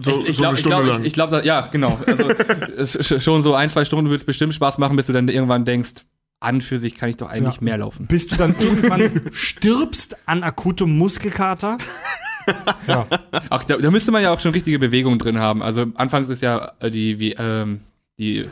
[0.00, 1.00] So, ich, ich so glaube, eine ich Stunde glaub, lang.
[1.00, 1.98] ich, ich glaub, ja, genau.
[2.76, 5.64] Also schon so ein, zwei Stunden wird es bestimmt Spaß machen, bis du dann irgendwann
[5.64, 6.06] denkst,
[6.40, 7.62] an für sich kann ich doch eigentlich Ja.
[7.62, 8.06] mehr laufen.
[8.06, 11.78] Bis du dann irgendwann stirbst an akutem Muskelkater.
[12.86, 13.08] Ja.
[13.50, 15.64] Ach, da, da müsste man ja auch schon richtige Bewegungen drin haben.
[15.64, 17.80] Also anfangs ist ja äh, die, wie, ähm,
[18.20, 18.46] die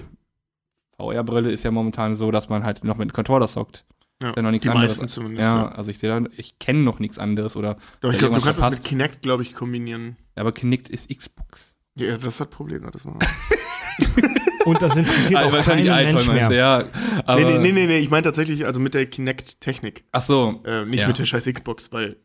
[0.98, 3.85] VR-Brille ist ja momentan so, dass man halt noch mit dem Controller zockt.
[4.20, 4.94] ja, ja noch nichts die anderes.
[4.98, 5.43] meisten zumindest.
[5.47, 5.69] ja, Ja.
[5.69, 7.77] also ich sehe da, ich kenne noch nichts anderes oder.
[8.01, 8.85] Doch, ich glaube, du kannst es mit verpasst.
[8.85, 10.16] Kinect, glaube ich, kombinieren.
[10.35, 11.61] Aber Kinect ist Xbox.
[11.94, 12.90] Ja, das hat Probleme.
[12.90, 13.16] Das war.
[14.65, 16.51] Und das interessiert Ah, auch wahrscheinlich keinen Mensch mehr.
[16.53, 16.85] ja.
[17.27, 20.05] Aber, nee, nee, nee, nee, nee, ich meine tatsächlich, also mit der Kinect-Technik.
[20.12, 20.62] Ach so.
[20.65, 21.07] Äh, nicht Ja.
[21.09, 22.16] mit der scheiß Xbox, weil.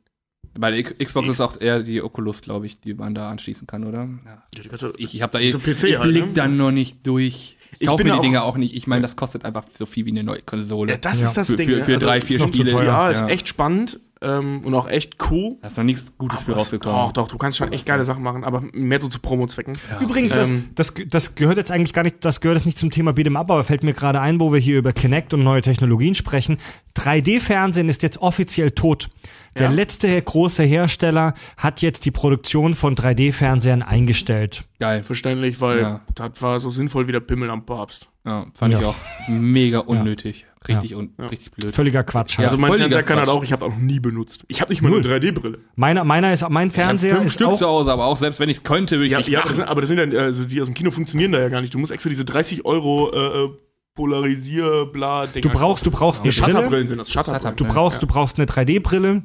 [0.58, 3.68] Bei der X- Xbox ist auch eher die Oculus, glaube ich, die man da anschließen
[3.68, 4.00] kann, oder?
[4.26, 4.44] Ja.
[4.56, 6.34] Ja, die kannst du- Ich, ich habe da eh, so PC ich halt, blick ne?
[6.34, 7.56] dann noch nicht durch.
[7.74, 8.76] Ich Ich kaufe bin mir die Dinger auch- nicht.
[8.76, 10.94] Ich meine, das kostet einfach so viel wie eine neue Konsole.
[10.94, 11.28] Ja, das Ja.
[11.28, 11.70] ist das Für- Ding.
[11.70, 12.72] für- für drei, vier Spiele.
[12.72, 12.84] teuer.
[12.86, 13.28] Ja, ist Ja.
[13.28, 15.58] echt spannend ähm, und auch echt cool.
[15.62, 17.06] da ist noch nichts Gutes für rausgekommen.
[17.06, 19.78] Doch, doch, du kannst schon echt geile Sachen machen, aber mehr so zu Promo-Zwecken.
[20.02, 22.92] Übrigens, das, Ähm, das, das gehört jetzt eigentlich gar nicht, das gehört jetzt nicht zum
[22.92, 25.62] Thema Beat'em Up, aber fällt mir gerade ein, wo wir hier über Kinect und neue
[25.62, 26.58] Technologien sprechen.
[26.98, 29.10] 3D-Fernsehen ist jetzt offiziell tot.
[29.58, 29.74] Der Ja?
[29.74, 34.64] letzte große Hersteller hat jetzt die Produktion von 3D-Fernsehern eingestellt.
[34.80, 35.02] Geil.
[35.04, 36.02] Verständlich, weil Ja.
[36.16, 38.10] das war so sinnvoll wie der Pimmel am Papst.
[38.26, 38.80] Ja, fand Ja.
[38.82, 38.96] ich auch
[39.28, 40.46] mega unnötig.
[40.70, 41.72] Richtig und richtig blöd.
[41.74, 42.34] Völliger Quatsch.
[42.34, 42.50] Ja, Halt.
[42.50, 44.44] Also mein völliger Fernseher kann halt auch, ich habe auch noch nie benutzt.
[44.48, 45.06] Ich habe nicht mal Null.
[45.06, 45.60] eine 3D-Brille.
[45.76, 48.50] Meiner, meiner ist, mein Fernseher fünf ist Stück auch, zu Hause, aber auch selbst wenn
[48.50, 50.20] ich es könnte, würde ich Ja, nicht ja aber, das sind, aber das sind ja,
[50.22, 51.74] also die aus dem Kino funktionieren da ja gar nicht.
[51.74, 53.50] Du musst extra diese 30 Euro äh, äh,
[53.96, 57.56] Polarisier, bla, Dinger du brauchst, du brauchst eine Brille, sind das, Shutterbrillen.
[57.58, 59.24] du brauchst, du brauchst eine 3D-Brille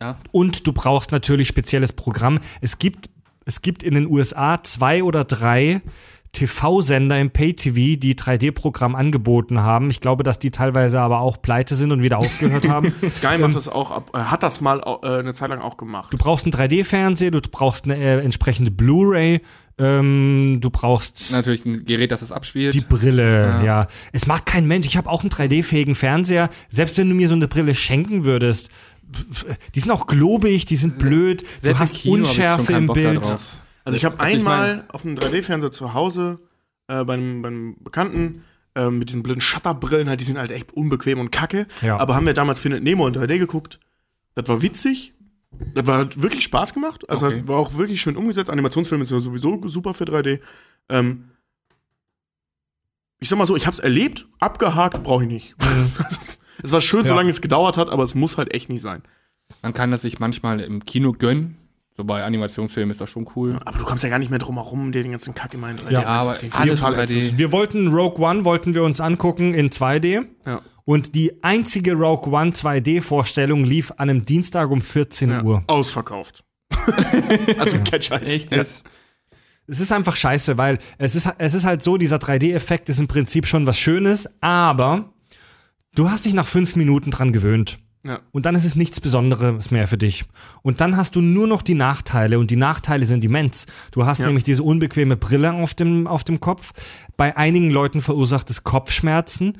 [0.00, 0.18] Ja.
[0.30, 2.38] und du brauchst natürlich spezielles Programm.
[2.60, 3.08] Es gibt,
[3.46, 5.80] es gibt in den USA zwei oder drei
[6.32, 9.90] TV-Sender im Pay-TV, die 3D-Programm angeboten haben.
[9.90, 12.94] Ich glaube, dass die teilweise aber auch pleite sind und wieder aufgehört haben.
[13.12, 16.12] Sky macht das auch ab, äh, hat das mal äh, eine Zeit lang auch gemacht.
[16.12, 19.40] Du brauchst einen 3D-Fernseher, du brauchst eine äh, entsprechende Blu-ray,
[19.78, 22.74] ähm, du brauchst Natürlich ein Gerät, das es abspielt.
[22.74, 23.88] die Brille, ja.
[24.12, 24.86] Es macht kein Mensch.
[24.86, 26.48] Ich habe auch einen 3D-fähigen Fernseher.
[26.68, 28.70] Selbst wenn du mir so eine Brille schenken würdest,
[29.74, 33.24] die sind auch globig, die sind blöd, du Selbst hast im Kino Unschärfe im Bild.
[33.24, 33.40] drauf.
[33.84, 36.40] Also ich habe Also ich einmal auf einem 3D-Fernseher zu Hause
[36.88, 38.44] äh, bei, einem, bei einem Bekannten
[38.74, 41.66] äh, mit diesen blöden Shutterbrillen, halt, die sind halt echt unbequem und kacke.
[41.82, 41.96] Ja.
[41.98, 43.80] Aber haben wir damals Findet Nemo in 3D geguckt.
[44.34, 45.14] Das war witzig.
[45.74, 47.08] Das war halt wirklich Spaß gemacht.
[47.10, 47.40] Also Okay.
[47.40, 48.50] hat, war auch wirklich schön umgesetzt.
[48.50, 50.40] Animationsfilm ist ja sowieso super für 3D.
[50.88, 51.30] Ähm,
[53.18, 55.54] ich sag mal so, ich hab's erlebt, abgehakt, brauche ich nicht.
[56.62, 57.06] es war schön, Ja.
[57.08, 59.02] solange es gedauert hat, aber es muss halt echt nicht sein.
[59.62, 61.56] Man kann das sich manchmal im Kino gönnen.
[61.96, 63.60] So bei Animationsfilmen ist das schon cool.
[63.64, 65.78] Aber du kommst ja gar nicht mehr drum herum, dir den ganzen Kack immer in
[65.78, 67.02] 3D Ja, aber alles Total in 3D.
[67.18, 67.38] ätzend.
[67.38, 70.24] Wir wollten Rogue One, wollten wir uns angucken in 2D.
[70.46, 70.62] Ja.
[70.84, 75.42] Und die einzige Rogue One 2D-Vorstellung lief an einem Dienstag um 14 Ja.
[75.42, 75.62] Uhr.
[75.66, 76.42] Ausverkauft.
[77.58, 78.28] also kein Scheiß.
[78.28, 78.64] Echt Ja.
[79.66, 83.06] Es ist einfach scheiße, weil es ist, es ist halt so, dieser 3D-Effekt ist im
[83.06, 85.12] Prinzip schon was Schönes, aber
[85.94, 87.78] du hast dich nach fünf Minuten dran gewöhnt.
[88.02, 88.20] Ja.
[88.32, 90.24] Und dann ist es nichts Besonderes mehr für dich.
[90.62, 93.66] Und dann hast du nur noch die Nachteile und die Nachteile sind immens.
[93.92, 94.26] Du hast Ja.
[94.26, 96.72] nämlich diese unbequeme Brille auf dem, auf dem Kopf.
[97.18, 99.58] Bei einigen Leuten verursacht es Kopfschmerzen.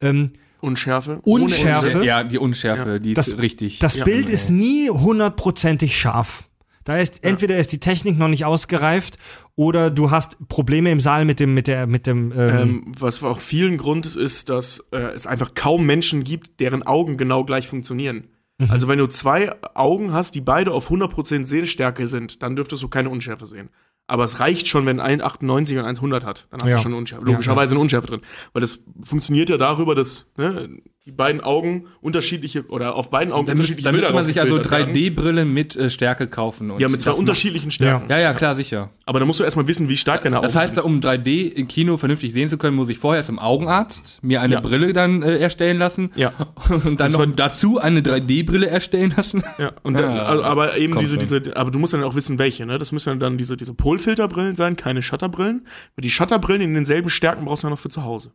[0.00, 1.20] Ähm, Unschärfe.
[1.24, 2.04] Unschärfe.
[2.04, 3.78] Ja, die Unschärfe, die ist Das- richtig.
[3.80, 4.04] das Ja.
[4.04, 6.44] Bild ist nie hundertprozentig scharf.
[6.84, 9.18] Da ist entweder ist die Technik noch nicht ausgereift
[9.54, 13.22] oder du hast Probleme im Saal mit dem mit der mit dem ähm, Ähm, was
[13.22, 17.44] auch vielen Grund ist, ist, dass äh, es einfach kaum Menschen gibt, deren Augen genau
[17.44, 18.28] gleich funktionieren.
[18.58, 18.70] Mhm.
[18.70, 22.88] Also wenn du zwei Augen hast, die beide auf 100% Sehstärke sind, dann dürftest du
[22.88, 23.68] keine Unschärfe sehen.
[24.08, 26.48] Aber es reicht schon, wenn ein 98 und eins 100 hat.
[26.50, 26.76] Dann hast Ja.
[26.76, 27.24] du schon eine Unschärfe.
[27.24, 28.20] Logischerweise eine Unschärfe drin.
[28.52, 30.68] Weil das funktioniert ja darüber, dass ne,
[31.04, 34.24] die beiden Augen unterschiedliche oder auf beiden Augen Dann, müsste- unterschiedliche dann müsste Bilder man
[34.24, 35.14] sich also rausgefiltert werden.
[35.16, 36.70] 3D-Brille mit äh, Stärke kaufen.
[36.70, 38.08] Und Ja, mit zwei unterschiedlichen Stärken.
[38.08, 38.90] Ja, ja, klar, sicher.
[39.04, 40.84] Aber da musst du erstmal wissen, wie stark deine Augen Das heißt, sind.
[40.84, 44.54] um 3D im Kino vernünftig sehen zu können, muss ich vorher zum Augenarzt mir eine
[44.54, 44.60] Ja.
[44.60, 46.12] Brille dann äh, erstellen lassen.
[46.14, 46.32] Ja.
[46.68, 49.42] Und dann Und noch dazu eine 3D-Brille erstellen lassen.
[49.58, 52.38] Ja, und dann, Ja, also, aber eben diese, diese, aber du musst dann auch wissen,
[52.38, 52.78] welche, ne?
[52.78, 55.66] Das müssen dann diese, diese Polfilterbrillen sein, keine Shutterbrillen.
[55.96, 58.30] Weil die Shutterbrillen in denselben Stärken brauchst du ja noch für zu Hause.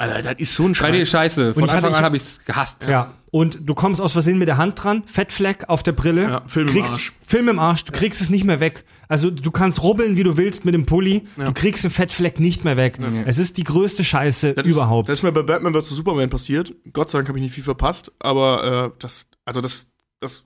[0.00, 1.34] Alter, das ist so ein 3D ist Scheiß.
[1.34, 1.54] scheiße.
[1.54, 2.88] Von ich hatte- Anfang ich- an habe ich es gehasst.
[2.88, 6.42] ja und du kommst aus Versehen mit der Hand dran, Fettfleck auf der Brille, Ja,
[6.48, 7.12] Film im kriegst, Arsch.
[7.24, 8.84] Film im Arsch, du kriegst es nicht mehr weg.
[9.06, 12.64] Also du kannst rubbeln, wie du willst mit dem Pulli, du kriegst den Fettfleck nicht
[12.64, 12.98] mehr weg.
[13.26, 15.08] Es ist die größte Scheiße Das ist- überhaupt.
[15.08, 15.90] Das ist mir bei Batman vs.
[15.90, 16.74] Superman passiert.
[16.92, 19.86] Gott sei Dank habe ich nicht viel verpasst, aber äh, das, also das,
[20.18, 20.44] das.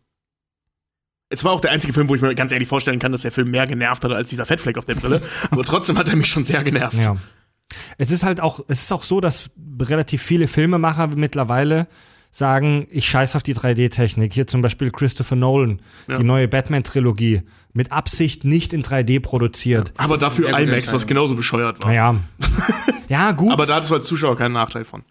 [1.31, 3.33] Es war auch der einzige Film, wo ich mir ganz ehrlich vorstellen kann, dass der
[3.33, 5.23] Film mehr genervt hat als dieser Fettfleck auf der Brille.
[5.51, 6.99] aber trotzdem hat er mich schon sehr genervt.
[7.03, 7.17] Ja.
[7.99, 9.51] Es ist halt auch, es ist auch so, dass
[9.81, 11.87] relativ viele Filmemacher mittlerweile
[12.31, 14.33] sagen, ich scheiß auf die 3D-Technik.
[14.33, 16.17] Hier zum Beispiel Christopher Nolan, Ja.
[16.19, 17.43] die neue Batman-Trilogie,
[17.73, 19.93] mit Absicht nicht in 3D produziert.
[19.97, 21.91] Aber dafür gute IMAX, was genauso bescheuert war.
[21.91, 22.17] Naja.
[23.09, 23.53] ja, gut.
[23.53, 25.05] Aber da hattest du als Zuschauer keinen Nachteil von.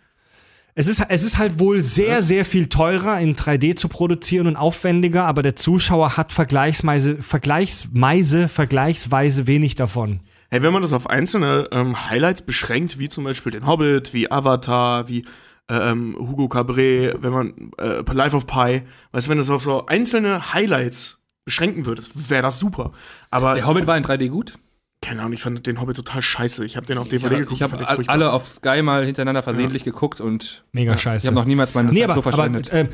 [0.76, 4.58] es, ist, es ist halt wohl sehr, sehr viel teurer in 3D zu produzieren und
[4.58, 10.20] aufwendiger, aber der Zuschauer hat vergleichsweise, vergleichsweise, vergleichsweise wenig davon.
[10.54, 14.30] Hey, wenn man das auf einzelne ähm, Highlights beschränkt, wie zum Beispiel den Hobbit, wie
[14.32, 15.26] Avatar, wie
[15.68, 19.64] ähm, Hugo Cabret, wenn man äh, Life of Pi, weißt du, wenn du das auf
[19.64, 22.92] so einzelne Highlights beschränken würdest, wäre das super.
[23.32, 24.54] Aber Der Hobbit war in 3D gut.
[25.02, 26.64] keine Ahnung, ich fand den Hobbit total scheiße.
[26.66, 27.56] Ich habe den auf Ich DVD habe geguckt.
[27.58, 28.14] ich hab fand den all- furchtbar.
[28.14, 31.26] alle auf Sky mal hintereinander versehentlich geguckt und Mega ich scheiße.
[31.26, 32.70] habe noch niemals meine Nee, Zeit aber, so verschwendet.
[32.70, 32.90] aber äh,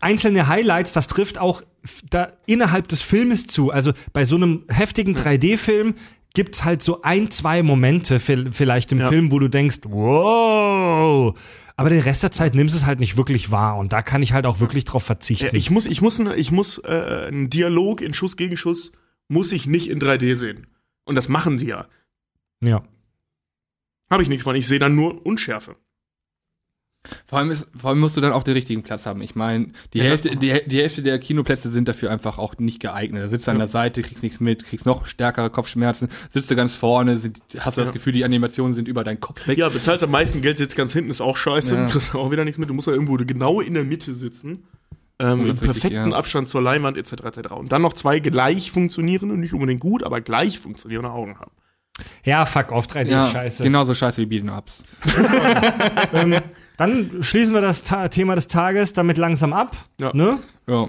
[0.00, 1.62] einzelne Highlights, das trifft auch
[2.10, 3.70] da innerhalb des Filmes zu.
[3.70, 5.94] Also bei so einem heftigen 3D-Film
[6.34, 9.08] gibt's halt so ein, zwei Momente vi- vielleicht im Ja.
[9.08, 11.38] Film, wo du denkst, wow.
[11.76, 13.76] Aber den Rest der Zeit nimmst du es halt nicht wirklich wahr.
[13.78, 15.46] Und da kann ich halt auch wirklich drauf verzichten.
[15.46, 18.92] Ja, ich muss, ich muss, ich muss äh, einen Dialog in Schuss gegen Schuss
[19.28, 20.66] muss ich nicht in 3D sehen.
[21.04, 21.86] Und das machen die ja.
[22.62, 22.82] ja.
[24.10, 24.54] Habe ich nichts von.
[24.54, 25.76] Ich sehe dann nur Unschärfe.
[27.26, 29.20] Vor allem, ist, vor allem musst du dann auch den richtigen Platz haben.
[29.20, 32.80] Ich meine, die, Ja, Hälfte, die, die Hälfte der Kinoplätze sind dafür einfach auch nicht
[32.80, 33.22] geeignet.
[33.22, 36.56] Da sitzt du an der Seite, kriegst nichts mit, kriegst noch stärkere Kopfschmerzen, sitzt du
[36.56, 39.58] ganz vorne, sind, hast du das Gefühl, die Animationen sind über deinen Kopf weg.
[39.58, 41.74] Ja, bezahlst am meisten Geld, sitzt ganz hinten, ist auch scheiße.
[41.74, 41.86] Ja.
[41.88, 42.70] Kriegst auch wieder nichts mit.
[42.70, 44.64] Du musst ja irgendwo genau in der Mitte sitzen.
[45.18, 46.16] Ähm, Im ist richtig, perfekten ja.
[46.16, 47.12] Abstand zur Leinwand etc.
[47.24, 47.52] etc.
[47.52, 51.52] Und dann noch zwei gleich funktionierende, nicht unbedingt gut, aber gleich funktionierende Augen haben.
[52.24, 53.62] Ja, fuck off, 3D Ja, ist scheiße.
[53.62, 54.82] genauso scheiße wie Beat'em Ups.
[56.12, 56.34] Ähm,
[56.76, 59.76] dann schließen wir das Ta Thema des Tages damit langsam ab.
[60.00, 60.10] Ja.
[60.14, 60.38] Ne?
[60.68, 60.88] Ja.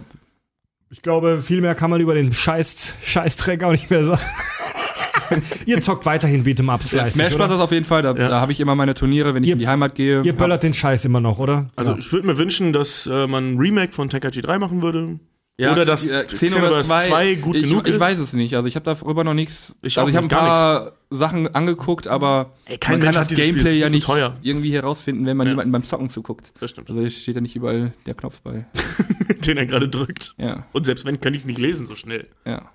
[0.91, 4.22] Ich glaube, viel mehr kann man über den Scheiß Scheißdreck auch nicht mehr sagen.
[5.66, 7.36] Ihr zockt weiterhin Beat'em Ups Ja, Smash?
[7.36, 7.49] Bros.
[7.49, 8.30] auf jeden Fall, da, Ja.
[8.30, 10.22] da habe ich immer meine Turniere, wenn ich Ihr- in die Heimat gehe.
[10.22, 11.68] Ihr böllert den Scheiß immer noch, oder?
[11.76, 11.98] Also ja.
[11.98, 15.20] ich würde mir wünschen, dass äh, man ein Remake von Tenkaichi 3 machen würde.
[15.57, 17.99] Oder dass äh, Xenoverse 2 gut ich, genug ich ist.
[18.02, 18.56] weiß es nicht.
[18.56, 19.73] Also ich habe darüber noch nichts.
[19.82, 23.32] Ich also ich habe ein paar Sachen angeguckt, aber Ey, kein man Mensch kann das
[23.32, 24.36] Spiel, Gameplay ist ja nicht teuer.
[24.41, 25.52] irgendwie herausfinden, wenn man Ja.
[25.53, 26.52] jemanden beim Zocken zuguckt.
[26.60, 26.90] Das stimmt.
[26.90, 28.65] Also es steht ja nicht überall der Knopf bei.
[29.45, 30.34] Den er gerade drückt.
[30.38, 32.27] Ja, Und selbst wenn, kann ich es nicht lesen so schnell.
[32.45, 32.69] ja.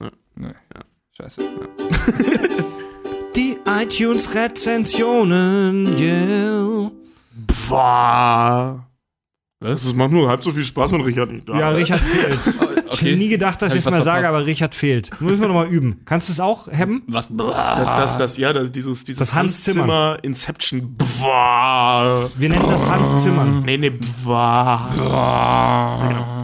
[0.00, 0.10] Ja.
[0.34, 0.48] Nee.
[0.74, 0.82] Ja.
[1.16, 1.40] Scheiße.
[3.36, 6.90] Die iTunes-Rezensionen, yeah.
[7.68, 8.87] Boah.
[9.60, 9.82] Was?
[9.84, 11.78] Das macht nur halb so viel Spaß, wenn Richard nicht da Ja, ist.
[11.78, 12.38] Richard fehlt.
[12.90, 14.38] Ich hätte nie gedacht, dass ich es mal was sage, verpasst?
[14.40, 15.10] aber Richard fehlt.
[15.20, 16.00] Müssen wir nochmal üben.
[16.06, 17.02] Kannst du es auch haben?
[17.06, 17.28] Was?
[17.30, 20.16] Das, das, das, ja, das, dieses, dieses Das Hans Zimmer.
[20.22, 20.96] Inception.
[20.96, 22.30] Boah.
[22.36, 23.62] Wir nennen das Hans Zimmern.
[23.64, 23.90] Nee, nee.
[23.90, 24.90] Genau.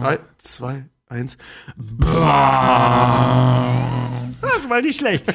[0.01, 1.37] Drei, zwei, eins.
[4.41, 5.25] Ach, mal nicht schlecht.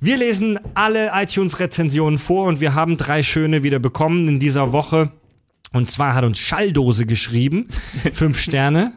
[0.00, 5.12] Wir lesen alle iTunes-Rezensionen vor und wir haben drei schöne wieder bekommen in dieser Woche.
[5.72, 7.68] Und zwar hat uns Schalldose geschrieben.
[8.12, 8.92] Fünf Sterne.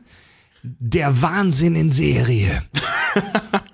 [0.63, 2.63] Der Wahnsinn in Serie.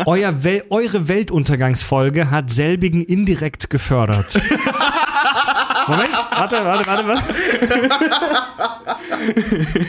[0.05, 4.33] Euer Wel eure Weltuntergangsfolge hat selbigen indirekt gefördert.
[5.87, 7.23] Moment, warte, warte, warte, warte.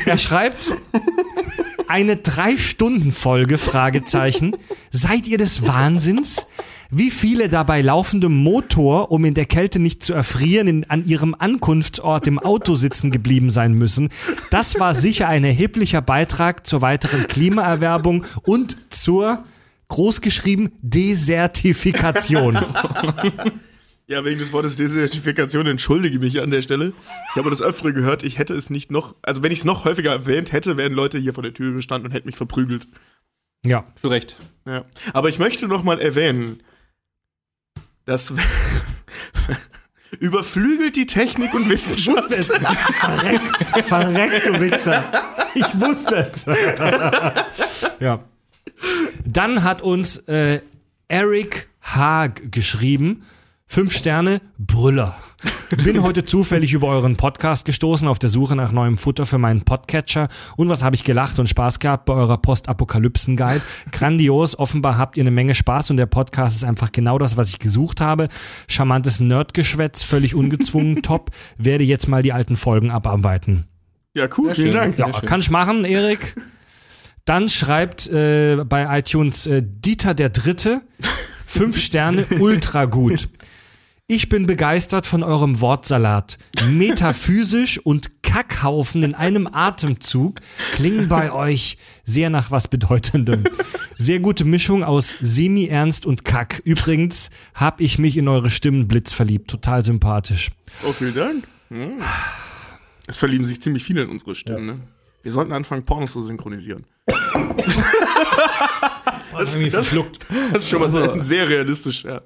[0.06, 0.72] Er schreibt,
[1.88, 4.56] eine Drei-Stunden-Folge, Fragezeichen.
[4.90, 6.46] Seid ihr des Wahnsinns?
[6.90, 11.36] Wie viele dabei laufendem Motor, um in der Kälte nicht zu erfrieren, in, an ihrem
[11.38, 14.08] Ankunftsort im Auto sitzen geblieben sein müssen.
[14.50, 19.44] Das war sicher ein erheblicher Beitrag zur weiteren Klimaerwerbung und zur,
[19.88, 22.58] großgeschrieben, Desertifikation.
[24.06, 26.92] Ja, wegen des Wortes Desertifikation entschuldige mich an der Stelle.
[27.30, 29.84] Ich habe das öfter gehört, ich hätte es nicht noch, also wenn ich es noch
[29.84, 32.88] häufiger erwähnt hätte, wären Leute hier vor der Tür gestanden und hätten mich verprügelt.
[33.64, 33.84] Ja.
[33.94, 34.36] Zu Recht.
[34.66, 34.84] Ja.
[35.12, 36.60] Aber ich möchte noch mal erwähnen,
[38.10, 38.34] dass
[40.18, 42.32] überflügelt die Technik und Wissenschaft.
[42.32, 42.48] es.
[42.48, 43.40] Verreck,
[43.84, 45.04] verreck, du Wichser.
[45.54, 46.44] Ich wusste es.
[48.00, 48.24] ja.
[49.24, 50.60] Dann hat uns äh,
[51.06, 53.24] Eric Haag geschrieben.
[53.72, 55.16] Fünf Sterne, Brüller.
[55.84, 59.62] Bin heute zufällig über euren Podcast gestoßen auf der Suche nach neuem Futter für meinen
[59.62, 60.26] Podcatcher.
[60.56, 63.62] Und was habe ich gelacht und Spaß gehabt bei eurer Postapokalypsen-Guide.
[63.92, 67.50] Grandios, offenbar habt ihr eine Menge Spaß und der Podcast ist einfach genau das, was
[67.50, 68.26] ich gesucht habe.
[68.66, 71.30] Charmantes Nerdgeschwätz, völlig ungezwungen, top.
[71.56, 73.68] Werde jetzt mal die alten Folgen abarbeiten.
[74.14, 74.96] Ja, cool, Sehr vielen schön.
[74.96, 74.98] Dank.
[74.98, 76.34] Ja, kann ich machen, Erik.
[77.24, 80.82] Dann schreibt äh, bei iTunes äh, Dieter der Dritte,
[81.46, 83.28] fünf Sterne, ultra gut.
[84.12, 86.36] Ich bin begeistert von eurem Wortsalat.
[86.66, 90.40] Metaphysisch und Kackhaufen in einem Atemzug
[90.72, 93.44] klingen bei euch sehr nach was Bedeutendem.
[93.98, 96.60] Sehr gute Mischung aus Semi-Ernst und Kack.
[96.64, 99.48] Übrigens habe ich mich in eure Stimmen blitz verliebt.
[99.48, 100.50] Total sympathisch.
[100.84, 101.46] Oh, vielen Dank.
[101.68, 102.02] Hm.
[103.06, 104.80] Es verlieben sich ziemlich viele in unsere Stimmen, ne?
[105.22, 106.86] Wir sollten anfangen, Pornos zu synchronisieren.
[109.32, 109.90] das, das, das
[110.54, 112.22] ist schon mal sehr, sehr realistisch, ja.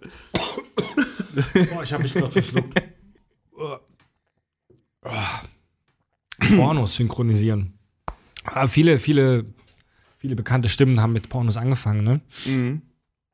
[1.73, 2.83] Boah, ich habe mich gerade verschluckt.
[6.57, 7.79] Pornos synchronisieren.
[8.45, 9.47] Ah, viele, viele,
[10.17, 12.21] viele bekannte Stimmen haben mit Pornos angefangen, ne?
[12.47, 12.83] Mhm.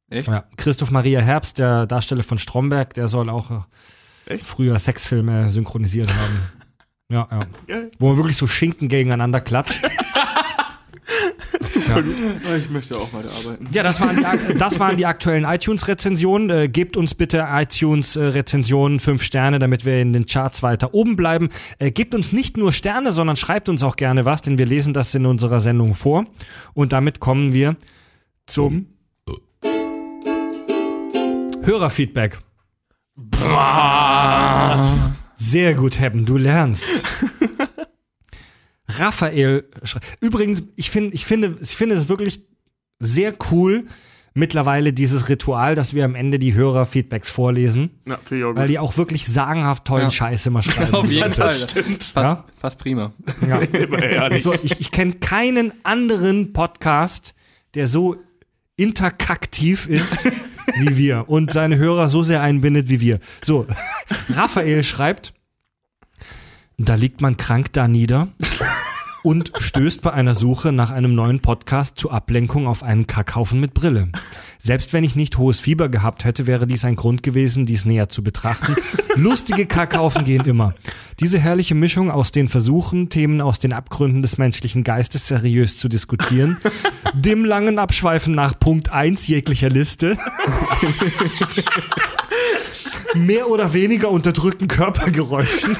[0.09, 0.29] Echt?
[0.29, 0.45] Ja.
[0.57, 4.45] Christoph Maria Herbst, der Darsteller von Stromberg, der soll auch äh, Echt?
[4.47, 6.41] früher Sexfilme synchronisiert haben.
[7.11, 7.29] Ja,
[7.67, 7.83] ja.
[7.99, 9.83] Wo man wirklich so Schinken gegeneinander klatscht.
[11.89, 12.57] ja.
[12.57, 13.69] Ich möchte auch weiter arbeiten.
[13.73, 16.51] Ja, das waren die, das waren die aktuellen iTunes-Rezensionen.
[16.51, 21.49] Äh, gebt uns bitte iTunes-Rezensionen fünf Sterne, damit wir in den Charts weiter oben bleiben.
[21.79, 24.95] Äh, gebt uns nicht nur Sterne, sondern schreibt uns auch gerne was, denn wir lesen
[24.95, 26.27] das in unserer Sendung vor.
[26.75, 27.77] Und damit kommen wir
[28.47, 28.87] zum
[31.63, 32.39] Hörerfeedback.
[35.43, 36.87] Sehr gut, Hebben, du lernst.
[38.89, 39.69] Raphael,
[40.21, 42.43] übrigens, ich finde, ich finde, ich finde es wirklich
[42.99, 43.87] sehr cool,
[44.35, 48.71] mittlerweile dieses Ritual, dass wir am Ende die Hörerfeedbacks vorlesen, Ja, ich auch weil gut.
[48.71, 50.11] die auch wirklich sagenhaft tollen Ja.
[50.11, 50.95] Scheiß immer schreiben.
[50.95, 51.47] Auf jeden Fall.
[51.47, 51.99] das stimmt.
[51.99, 52.45] Passt, Ja?
[52.61, 53.13] passt prima.
[53.47, 53.59] Ja.
[53.61, 54.43] Immer ehrlich.
[54.43, 57.35] So, ich ich kenne keinen anderen Podcast,
[57.75, 58.17] der so
[58.81, 60.27] interkaktiv ist
[60.79, 63.19] wie wir und seine Hörer so sehr einbindet wie wir.
[63.43, 63.67] So,
[64.31, 65.35] Raphael schreibt,
[66.79, 68.29] da liegt man krank da nieder
[69.23, 73.75] und stößt bei einer Suche nach einem neuen Podcast zur Ablenkung auf einen Kackhaufen mit
[73.75, 74.09] Brille.
[74.59, 78.09] Selbst wenn ich nicht hohes Fieber gehabt hätte, wäre dies ein Grund gewesen, dies näher
[78.09, 78.77] zu betrachten.
[79.17, 80.75] Lustige Kackhaufen gehen immer.
[81.19, 85.89] Diese herrliche Mischung aus den Versuchen, Themen aus den Abgründen des menschlichen Geistes seriös zu
[85.89, 86.59] diskutieren,
[87.15, 90.17] dem langen Abschweifen nach Punkt 1 jeglicher Liste,
[93.15, 95.77] mehr oder weniger unterdrückten Körpergeräuschen,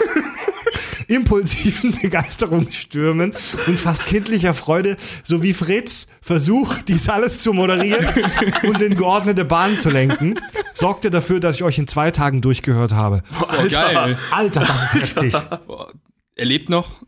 [1.11, 3.33] impulsiven Begeisterungsstürmen
[3.67, 8.07] und fast kindlicher Freude sowie Freds Versuch, dies alles zu moderieren
[8.63, 10.39] und in geordnete Bahnen zu lenken,
[10.73, 13.23] sorgte dafür, dass ich euch in zwei Tagen durchgehört habe.
[13.41, 14.19] Oh, geil.
[14.31, 15.35] Alter, das ist heftig.
[16.37, 17.03] Er lebt noch.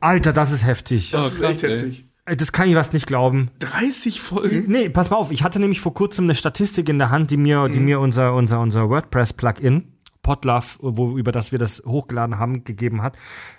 [0.00, 1.10] Alter, das ist heftig.
[1.10, 2.04] das ist echt heftig.
[2.24, 3.50] Das kann ich was nicht glauben.
[3.60, 4.64] 30 Folgen.
[4.68, 7.36] Nee, pass mal auf, ich hatte nämlich vor kurzem eine Statistik in der Hand, die
[7.36, 9.95] mir, die mir unser, unser, unser WordPress-Plugin,
[10.26, 13.16] Podlove, wo, über das wir das hochgeladen haben, gegeben hat.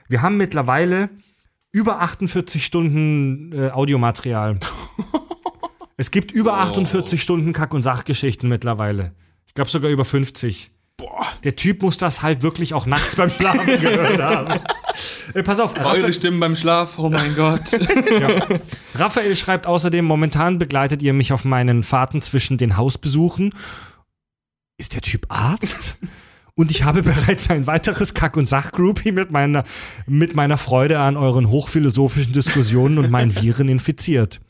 [0.09, 1.09] Wir haben mittlerweile
[1.71, 4.59] über 48 Stunden äh, Audiomaterial.
[5.97, 9.13] es gibt über 48 Stunden Kack- und Sachgeschichten mittlerweile.
[9.45, 10.71] Ich glaube sogar über 50.
[10.97, 11.25] Boah.
[11.45, 14.59] Der Typ muss das halt wirklich auch nachts beim Schlafen gehört haben.
[15.33, 16.99] Äh, pass auf, Eure Stimmen beim Schlaf.
[16.99, 17.61] Oh mein Gott.
[18.95, 23.53] Raphael schreibt außerdem, momentan begleitet ihr mich auf meinen Fahrten zwischen den Hausbesuchen.
[24.77, 25.97] Ist der Typ Arzt?
[26.57, 29.63] Und ich habe bereits ein weiteres Kack- und Sachgroupie mit meiner,
[30.07, 34.41] mit meiner Freude an euren hochphilosophischen Diskussionen und meinen Viren infiziert.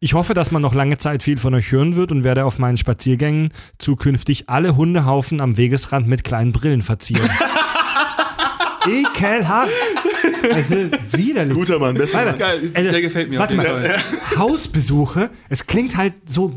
[0.00, 2.58] Ich hoffe, dass man noch lange Zeit viel von euch hören wird und werde auf
[2.58, 7.30] meinen Spaziergängen zukünftig alle Hundehaufen am Wegesrand mit kleinen Brillen verzieren.
[8.88, 9.72] Ekelhaft!
[10.52, 10.74] Also,
[11.12, 11.54] widerlich.
[11.54, 12.38] Guter Mann, besser Mann.
[12.38, 13.90] Geil, Also, der gefällt mir warte auf jeden mal.
[13.90, 14.38] Fall.
[14.38, 16.52] Hausbesuche, es klingt halt so.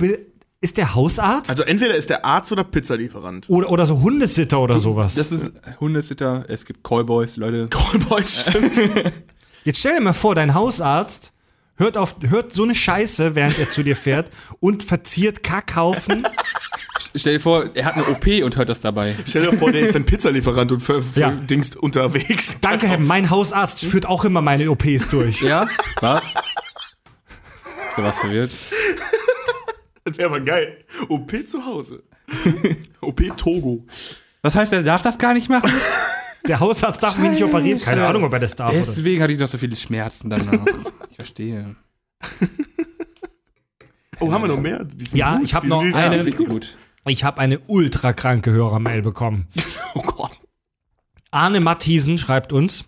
[0.61, 1.49] Ist der Hausarzt?
[1.49, 3.49] Also entweder ist der Arzt oder Pizzalieferant.
[3.49, 5.15] oder, oder so Hundesitter oder sowas.
[5.15, 7.67] Das ist Hundesitter, es gibt Callboys, Leute.
[7.69, 8.73] Callboys, stimmt.
[9.63, 11.33] Jetzt stell dir mal vor, dein Hausarzt
[11.77, 16.25] hört, auf, hört so eine Scheiße, während er zu dir fährt und verziert Kackhaufen.
[17.13, 19.15] Stell dir vor, er hat eine OP und hört das dabei.
[19.27, 21.37] Stell dir vor, der ist ein Pizzalieferant und ver Ja.
[21.81, 22.57] unterwegs.
[22.61, 25.41] Danke, Herr, mein Hausarzt führt auch immer meine OPs durch.
[25.41, 25.67] Ja?
[25.99, 26.23] Was?
[27.97, 28.51] So was verwirrt.
[30.07, 30.85] Das wäre aber geil.
[31.09, 32.03] OP zu Hause.
[33.01, 33.85] OP Togo.
[34.43, 35.71] Was heißt, er darf das gar nicht machen?
[36.47, 37.79] Der Hausarzt darf mich nicht operieren.
[37.81, 38.69] Keine Ahnung, ob er das darf.
[38.69, 38.81] Oder.
[38.85, 40.63] Deswegen hatte ich doch so viele Schmerzen danach.
[41.09, 41.75] Ich verstehe.
[44.19, 44.83] Oh, haben wir noch mehr?
[44.83, 45.43] Die sind Ja, gut.
[45.45, 46.77] ich hab Die noch sind eine- gut.
[47.07, 49.47] Ich habe eine ultra kranke Hörermail bekommen.
[49.95, 50.39] Oh Gott.
[51.31, 52.85] Arne Mathiesen schreibt uns.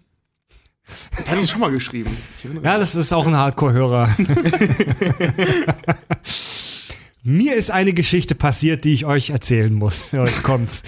[1.26, 2.16] Der hat uns schon mal geschrieben.
[2.64, 4.10] Ja, das ist auch ein Hardcore-Hörer.
[7.30, 10.12] Mir ist eine Geschichte passiert, die ich euch erzählen muss.
[10.14, 10.82] Jetzt kommt's.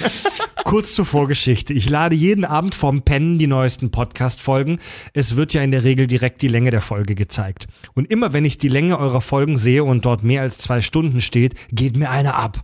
[0.63, 1.73] Kurz zur Vorgeschichte.
[1.73, 4.79] Ich lade jeden Abend vorm Pennen die neuesten Podcast-Folgen.
[5.11, 7.67] Es wird ja in der Regel direkt die Länge der Folge gezeigt.
[7.93, 11.19] Und immer wenn ich die Länge eurer Folgen sehe und dort mehr als zwei Stunden
[11.19, 12.63] steht, geht mir eine ab.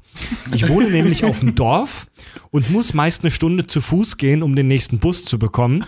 [0.54, 2.08] Ich wohne nämlich auf dem Dorf
[2.52, 5.84] und muss meist eine Stunde zu Fuß gehen, um den nächsten Bus zu bekommen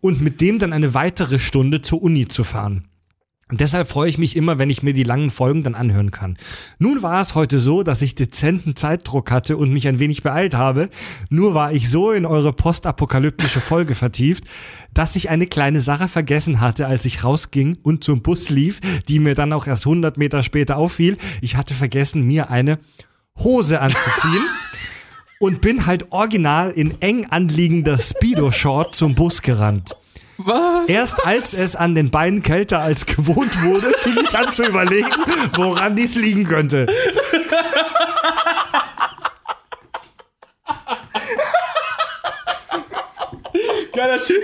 [0.00, 2.88] und mit dem dann eine weitere Stunde zur Uni zu fahren.
[3.50, 6.36] Und deshalb freue ich mich immer, wenn ich mir die langen Folgen dann anhören kann.
[6.78, 10.54] Nun war es heute so, dass ich dezenten Zeitdruck hatte und mich ein wenig beeilt
[10.54, 10.90] habe.
[11.30, 14.44] Nur war ich so in eure postapokalyptische Folge vertieft,
[14.92, 19.18] dass ich eine kleine Sache vergessen hatte, als ich rausging und zum Bus lief, die
[19.18, 21.16] mir dann auch erst 100 Meter später auffiel.
[21.40, 22.78] Ich hatte vergessen, mir eine
[23.38, 24.42] Hose anzuziehen.
[25.40, 29.94] Und bin halt original in eng anliegender Speedo-Short zum Bus gerannt.
[30.38, 30.88] Was?
[30.88, 35.10] Erst als es an den Beinen kälter als gewohnt wurde, fing ich an zu überlegen,
[35.54, 36.86] woran dies liegen könnte.
[43.92, 44.42] Geiler Typ.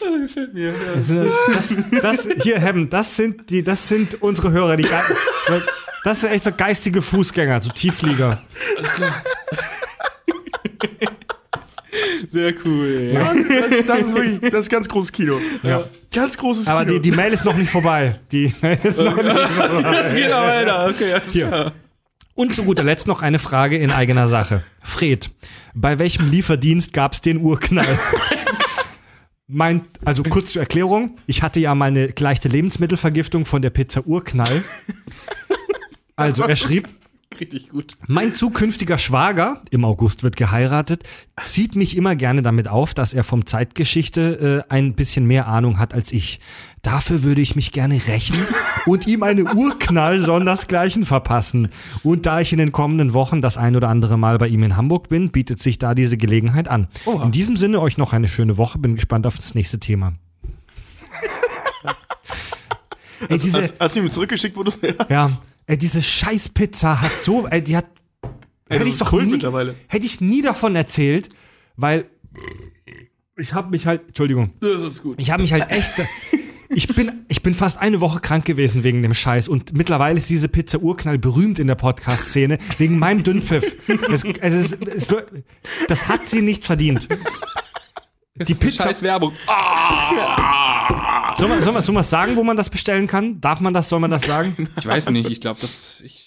[0.00, 0.72] Das gefällt mir.
[0.72, 1.24] Ja.
[1.54, 4.88] Das, das hier, Hebben, das sind die, das sind unsere Hörer, die
[6.02, 8.42] das sind echt so geistige Fußgänger, so Tiefflieger.
[12.30, 13.10] Sehr cool.
[13.14, 13.34] Ja.
[13.34, 15.38] Das, das ist wirklich, das ist ganz großes Kino.
[15.62, 15.84] Ja.
[16.12, 16.98] Ganz großes Aber Kino.
[16.98, 18.18] die, die Mail ist noch nicht vorbei.
[18.32, 20.12] Die Mail ist noch nicht vorbei.
[20.14, 20.88] Geht aber weiter.
[20.88, 21.20] Okay.
[21.32, 21.72] Hier.
[22.34, 24.62] Und zu guter Letzt noch eine Frage in eigener Sache.
[24.82, 25.30] Fred,
[25.74, 27.98] bei welchem Lieferdienst gab's den Urknall?
[29.46, 34.06] Mein, also kurz zur Erklärung, ich hatte ja mal eine leichte Lebensmittelvergiftung von der Pizza
[34.06, 34.62] Urknall.
[36.14, 36.88] Also er schrieb,
[37.40, 37.92] Richtig gut.
[38.06, 41.04] mein zukünftiger Schwager, im August wird geheiratet,
[41.42, 45.78] zieht mich immer gerne damit auf, dass er vom Zeitgeschichte äh, ein bisschen mehr Ahnung
[45.78, 46.40] hat als ich.
[46.82, 48.36] Dafür würde ich mich gerne rächen
[48.86, 51.68] und ihm eine Urknall sondersgleichen verpassen.
[52.02, 54.76] Und da ich in den kommenden Wochen das ein oder andere Mal bei ihm in
[54.76, 56.88] Hamburg bin, bietet sich da diese Gelegenheit an.
[57.22, 60.12] In diesem Sinne euch noch eine schöne Woche, bin gespannt auf das nächste Thema.
[63.28, 64.72] Ey, diese, Hast, hast du ihm zurückgeschickt, wo du
[65.08, 65.30] ja,
[65.70, 67.86] ey, diese Scheißpizza hat so, ey, die hat,
[68.22, 68.30] Ey,
[68.78, 69.74] hätte das ich ist doch Kult nie, mittlerweile.
[69.88, 71.28] hätte ich nie davon erzählt,
[71.76, 72.06] weil
[73.36, 75.92] ich habe mich halt, Entschuldigung, Das ist ich habe mich halt echt,
[76.68, 80.28] ich bin, ich bin fast eine Woche krank gewesen wegen dem Scheiß und mittlerweile ist
[80.28, 83.76] diese Pizza Urknall berühmt in der Podcast-Szene wegen meinem Dünnpfiff.
[84.10, 85.06] Es, es ist, es
[85.88, 87.08] das hat sie nicht verdient.
[88.36, 89.32] Die Pizza, Scheiß Werbung.
[91.40, 93.40] Soll man, soll, man, soll man sagen, wo man das bestellen kann?
[93.40, 94.68] Darf man das, soll man das sagen?
[94.78, 96.00] Ich weiß nicht, ich glaube, das.
[96.04, 96.26] Ich,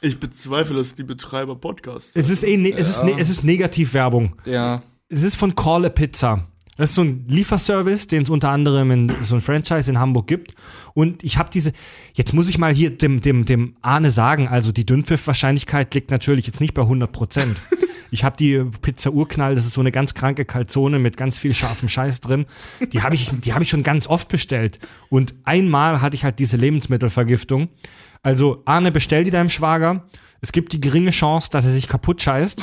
[0.00, 2.14] Ich bezweifle, dass die Betreiber Podcasts.
[2.16, 4.34] Es ist eh, ne, es ist, ne, es ist Negativwerbung.
[4.44, 4.82] ja.
[5.10, 6.46] Es ist von Call a Pizza.
[6.78, 10.28] Das ist so ein Lieferservice, den es unter anderem in so ein Franchise in Hamburg
[10.28, 10.54] gibt.
[10.94, 11.72] Und ich habe diese,
[12.14, 16.46] jetzt muss ich mal hier dem, dem, dem Arne sagen, also die Dünnpfiff-Wahrscheinlichkeit liegt natürlich
[16.46, 17.56] jetzt nicht bei 100 Prozent.
[18.10, 21.52] Ich habe die Pizza Urknall, das ist so eine ganz kranke Calzone mit ganz viel
[21.52, 22.46] scharfem Scheiß drin.
[22.94, 24.78] Die habe ich, die habe ich schon ganz oft bestellt.
[25.10, 27.68] Und einmal hatte ich halt diese Lebensmittelvergiftung.
[28.22, 30.04] Also Arne, bestell die deinem Schwager.
[30.40, 32.62] Es gibt die geringe Chance, dass er sich kaputt scheißt.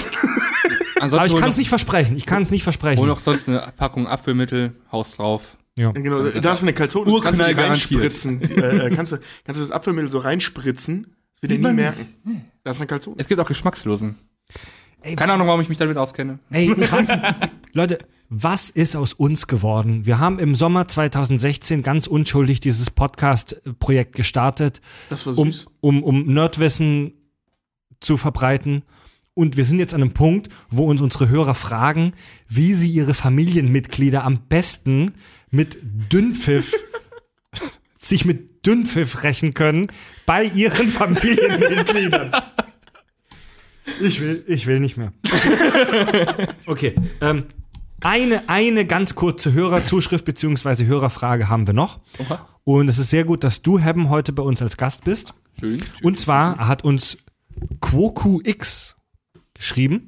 [0.95, 2.15] Ansonsten Aber ich kann es nicht versprechen.
[2.15, 2.99] Ich kann es nicht versprechen.
[2.99, 5.57] Hol noch sonst eine Packung Apfelmittel, Haus drauf.
[5.77, 5.91] ja.
[5.91, 8.41] Genau, da ist eine Kalzone, das kannst du reinspritzen.
[8.41, 12.07] äh, kannst, du, kannst du das Apfelmittel so reinspritzen, das wird er nie merken.
[12.63, 13.17] Da ist eine Kalzone.
[13.19, 14.15] Es gibt auch Geschmackslosen.
[15.15, 16.39] Keine Ahnung, warum ich mich damit auskenne.
[16.49, 17.07] Ey, was,
[17.73, 17.99] Leute,
[18.30, 20.05] was ist aus uns geworden?
[20.07, 26.26] Wir haben im Sommer 2016 ganz unschuldig dieses Podcast-Projekt gestartet, Das war um, um, um
[26.34, 27.13] Nerdwissen
[27.99, 28.84] zu verbreiten.
[29.35, 32.13] Und wir sind jetzt an einem Punkt, wo uns unsere Hörer fragen,
[32.47, 35.13] wie sie ihre Familienmitglieder am besten
[35.51, 35.77] mit
[36.11, 36.73] Dünnpfiff
[37.95, 39.87] sich mit Dünnpfiff rächen können
[40.25, 42.31] bei ihren Familienmitgliedern.
[44.01, 45.13] Ich will, ich will nicht mehr.
[46.65, 46.95] Okay.
[47.21, 47.43] Ähm,
[48.01, 50.85] eine, eine ganz kurze Hörerzuschrift bzw.
[50.85, 51.99] Hörerfrage haben wir noch.
[52.63, 55.33] Und es ist sehr gut, dass du, Hebben, heute bei uns als Gast bist.
[55.59, 55.83] Schön.
[56.01, 57.17] Und zwar hat uns
[57.81, 58.95] QuoQX
[59.56, 60.07] geschrieben.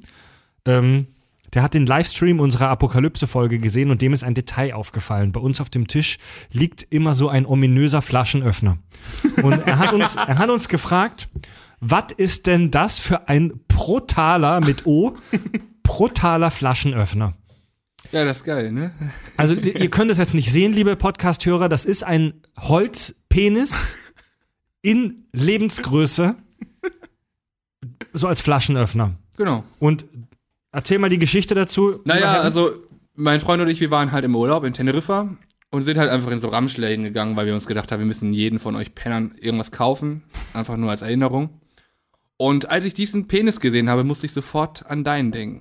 [0.64, 1.08] Ähm,
[1.54, 5.32] der hat den Livestream unserer Apokalypse-Folge gesehen und dem ist ein Detail aufgefallen.
[5.32, 6.18] Bei uns auf dem Tisch
[6.52, 8.78] liegt immer so ein ominöser Flaschenöffner.
[9.42, 11.28] Und er hat uns, er hat uns gefragt,
[11.80, 15.16] was ist denn das für ein Protaler mit O?
[15.82, 17.34] Protaler Flaschenöffner.
[18.12, 18.92] Ja, das ist geil, ne?
[19.36, 23.94] Also ihr ihr könnt es jetzt nicht sehen, liebe Podcast-Hörer, das ist ein Holzpenis
[24.82, 26.36] in Lebensgröße,
[28.12, 29.16] so als Flaschenöffner.
[29.38, 29.64] Genau.
[29.78, 30.04] Und
[30.72, 32.00] erzähl mal die Geschichte dazu.
[32.04, 32.72] Naja, also
[33.14, 35.36] mein Freund und ich, wir waren halt im Urlaub in Teneriffa
[35.70, 38.32] und sind halt einfach in so Ramschläden gegangen, weil wir uns gedacht haben, wir müssen
[38.32, 40.24] jeden von euch Pennern irgendwas kaufen.
[40.52, 41.60] Einfach nur als Erinnerung.
[42.36, 45.58] Und als ich diesen Penis gesehen habe, musste ich sofort an deinen denken.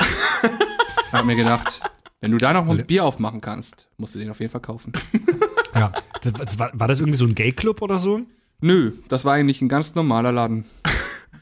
[1.12, 1.82] hab mir gedacht,
[2.20, 4.62] wenn du da noch mal ein Bier aufmachen kannst, musst du den auf jeden Fall
[4.62, 4.91] kaufen.
[5.76, 5.91] ja.
[6.22, 8.22] das, das war, war das irgendwie so ein Gay-Club oder so?
[8.60, 10.66] Nö, das war eigentlich ein ganz normaler Laden.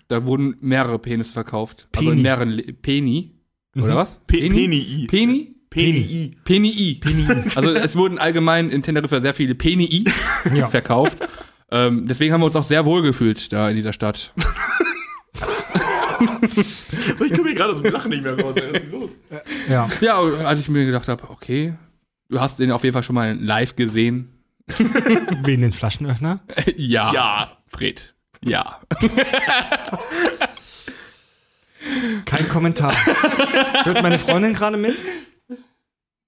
[0.08, 1.88] Da wurden mehrere Penis verkauft.
[1.96, 2.18] Also Peni.
[2.18, 3.32] in mehreren Le Peni.
[3.76, 4.22] Oder was?
[4.28, 5.08] Pe- Penii.
[5.08, 5.56] Peni?
[5.70, 6.32] Penii.
[6.46, 7.02] Penii.
[7.56, 10.06] Also es wurden allgemein in Teneriffa sehr viele Penii
[10.56, 10.68] Ja.
[10.70, 11.18] verkauft.
[11.72, 14.34] Ähm, deswegen haben wir uns auch sehr wohl gefühlt da in dieser Stadt.
[17.26, 18.56] Ich komme hier gerade aus dem Lachen nicht mehr raus.
[18.56, 18.70] ey.
[18.74, 19.12] Was ist denn los?
[19.70, 19.90] Ja.
[20.02, 21.74] Ja, als ich mir gedacht habe, okay,
[22.30, 24.30] du hast den auf jeden Fall schon mal live gesehen.
[25.44, 26.40] Wen den Flaschenöffner?
[26.78, 27.14] ja.
[27.14, 27.58] Ja.
[27.68, 28.15] Fred.
[28.46, 28.80] Ja.
[32.26, 32.94] Kein Kommentar.
[33.84, 34.98] Hört meine Freundin gerade mit?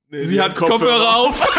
[0.09, 1.41] Sie hat Kopfhörer auf.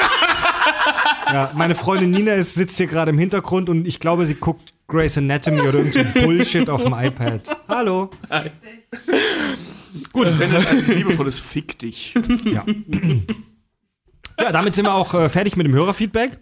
[1.30, 4.72] Ja, meine Freundin Nina ist, sitzt hier gerade im Hintergrund und ich glaube, sie guckt
[4.86, 7.54] Grey's Anatomy oder irgend so Bullshit auf dem iPad.
[7.68, 8.08] Hallo.
[10.14, 12.14] Gut, das sendet ein liebevolles Fick dich.
[12.44, 12.64] Ja.
[14.40, 16.38] ja, damit sind wir auch äh, fertig mit dem Hörerfeedback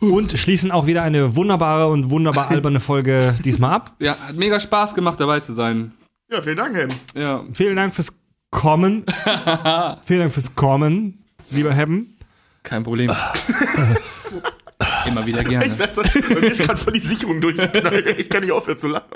[0.00, 3.96] und schließen auch wieder eine wunderbare und wunderbar alberne Folge diesmal ab.
[3.98, 5.92] Ja, hat mega Spaß gemacht, dabei zu sein.
[6.30, 6.90] Ja, vielen Dank, Helm.
[7.14, 7.44] Ja.
[7.52, 8.12] Vielen Dank fürs
[8.50, 9.04] Kommen.
[10.04, 12.16] Vielen Dank fürs Kommen, lieber Hebben.
[12.62, 13.10] Kein Problem.
[15.06, 15.66] Immer wieder gerne.
[15.66, 18.18] Ich weiß, bei mir ist gerade voll die Sicherung durchgeknallt.
[18.18, 19.06] Ich kann nicht aufhören zu lachen.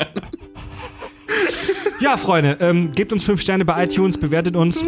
[2.01, 4.85] Ja, Freunde, ähm, gebt uns fünf Sterne bei iTunes, bewertet uns,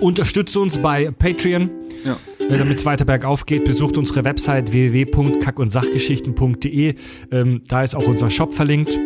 [0.00, 1.70] unterstützt uns bei Patreon.
[2.04, 2.16] Ja.
[2.48, 6.94] Damit es weiter bergauf geht, besucht unsere Website www.kackundsachgeschichten.de.
[7.32, 8.96] Ähm, da ist auch unser Shop verlinkt.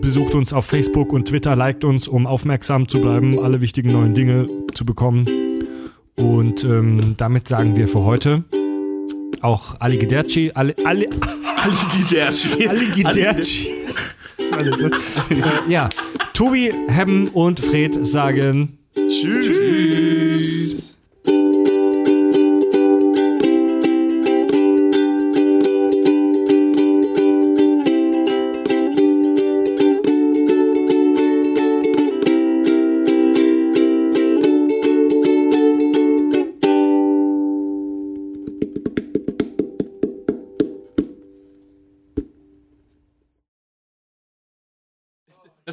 [0.00, 4.14] Besucht uns auf Facebook und Twitter, liked uns, um aufmerksam zu bleiben, alle wichtigen neuen
[4.14, 5.26] Dinge zu bekommen.
[6.16, 8.44] Und ähm, damit sagen wir für heute
[9.40, 11.08] auch Aligiderci, alle, alle,
[11.56, 12.68] Aligiderci.
[12.68, 13.68] Aligiderci.
[14.50, 14.90] äh,
[15.68, 15.88] ja,
[16.34, 20.11] Tobi, Hebben und Fred sagen Tschüss.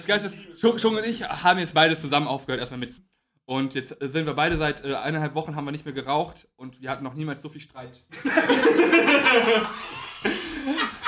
[0.10, 2.92] Das Geilste ist, Schung und ich haben jetzt beide zusammen aufgehört, erstmal mit.
[3.46, 6.82] Und jetzt sind wir beide seit äh, eineinhalb Wochen haben wir nicht mehr geraucht und
[6.82, 8.04] wir hatten noch niemals so viel Streit.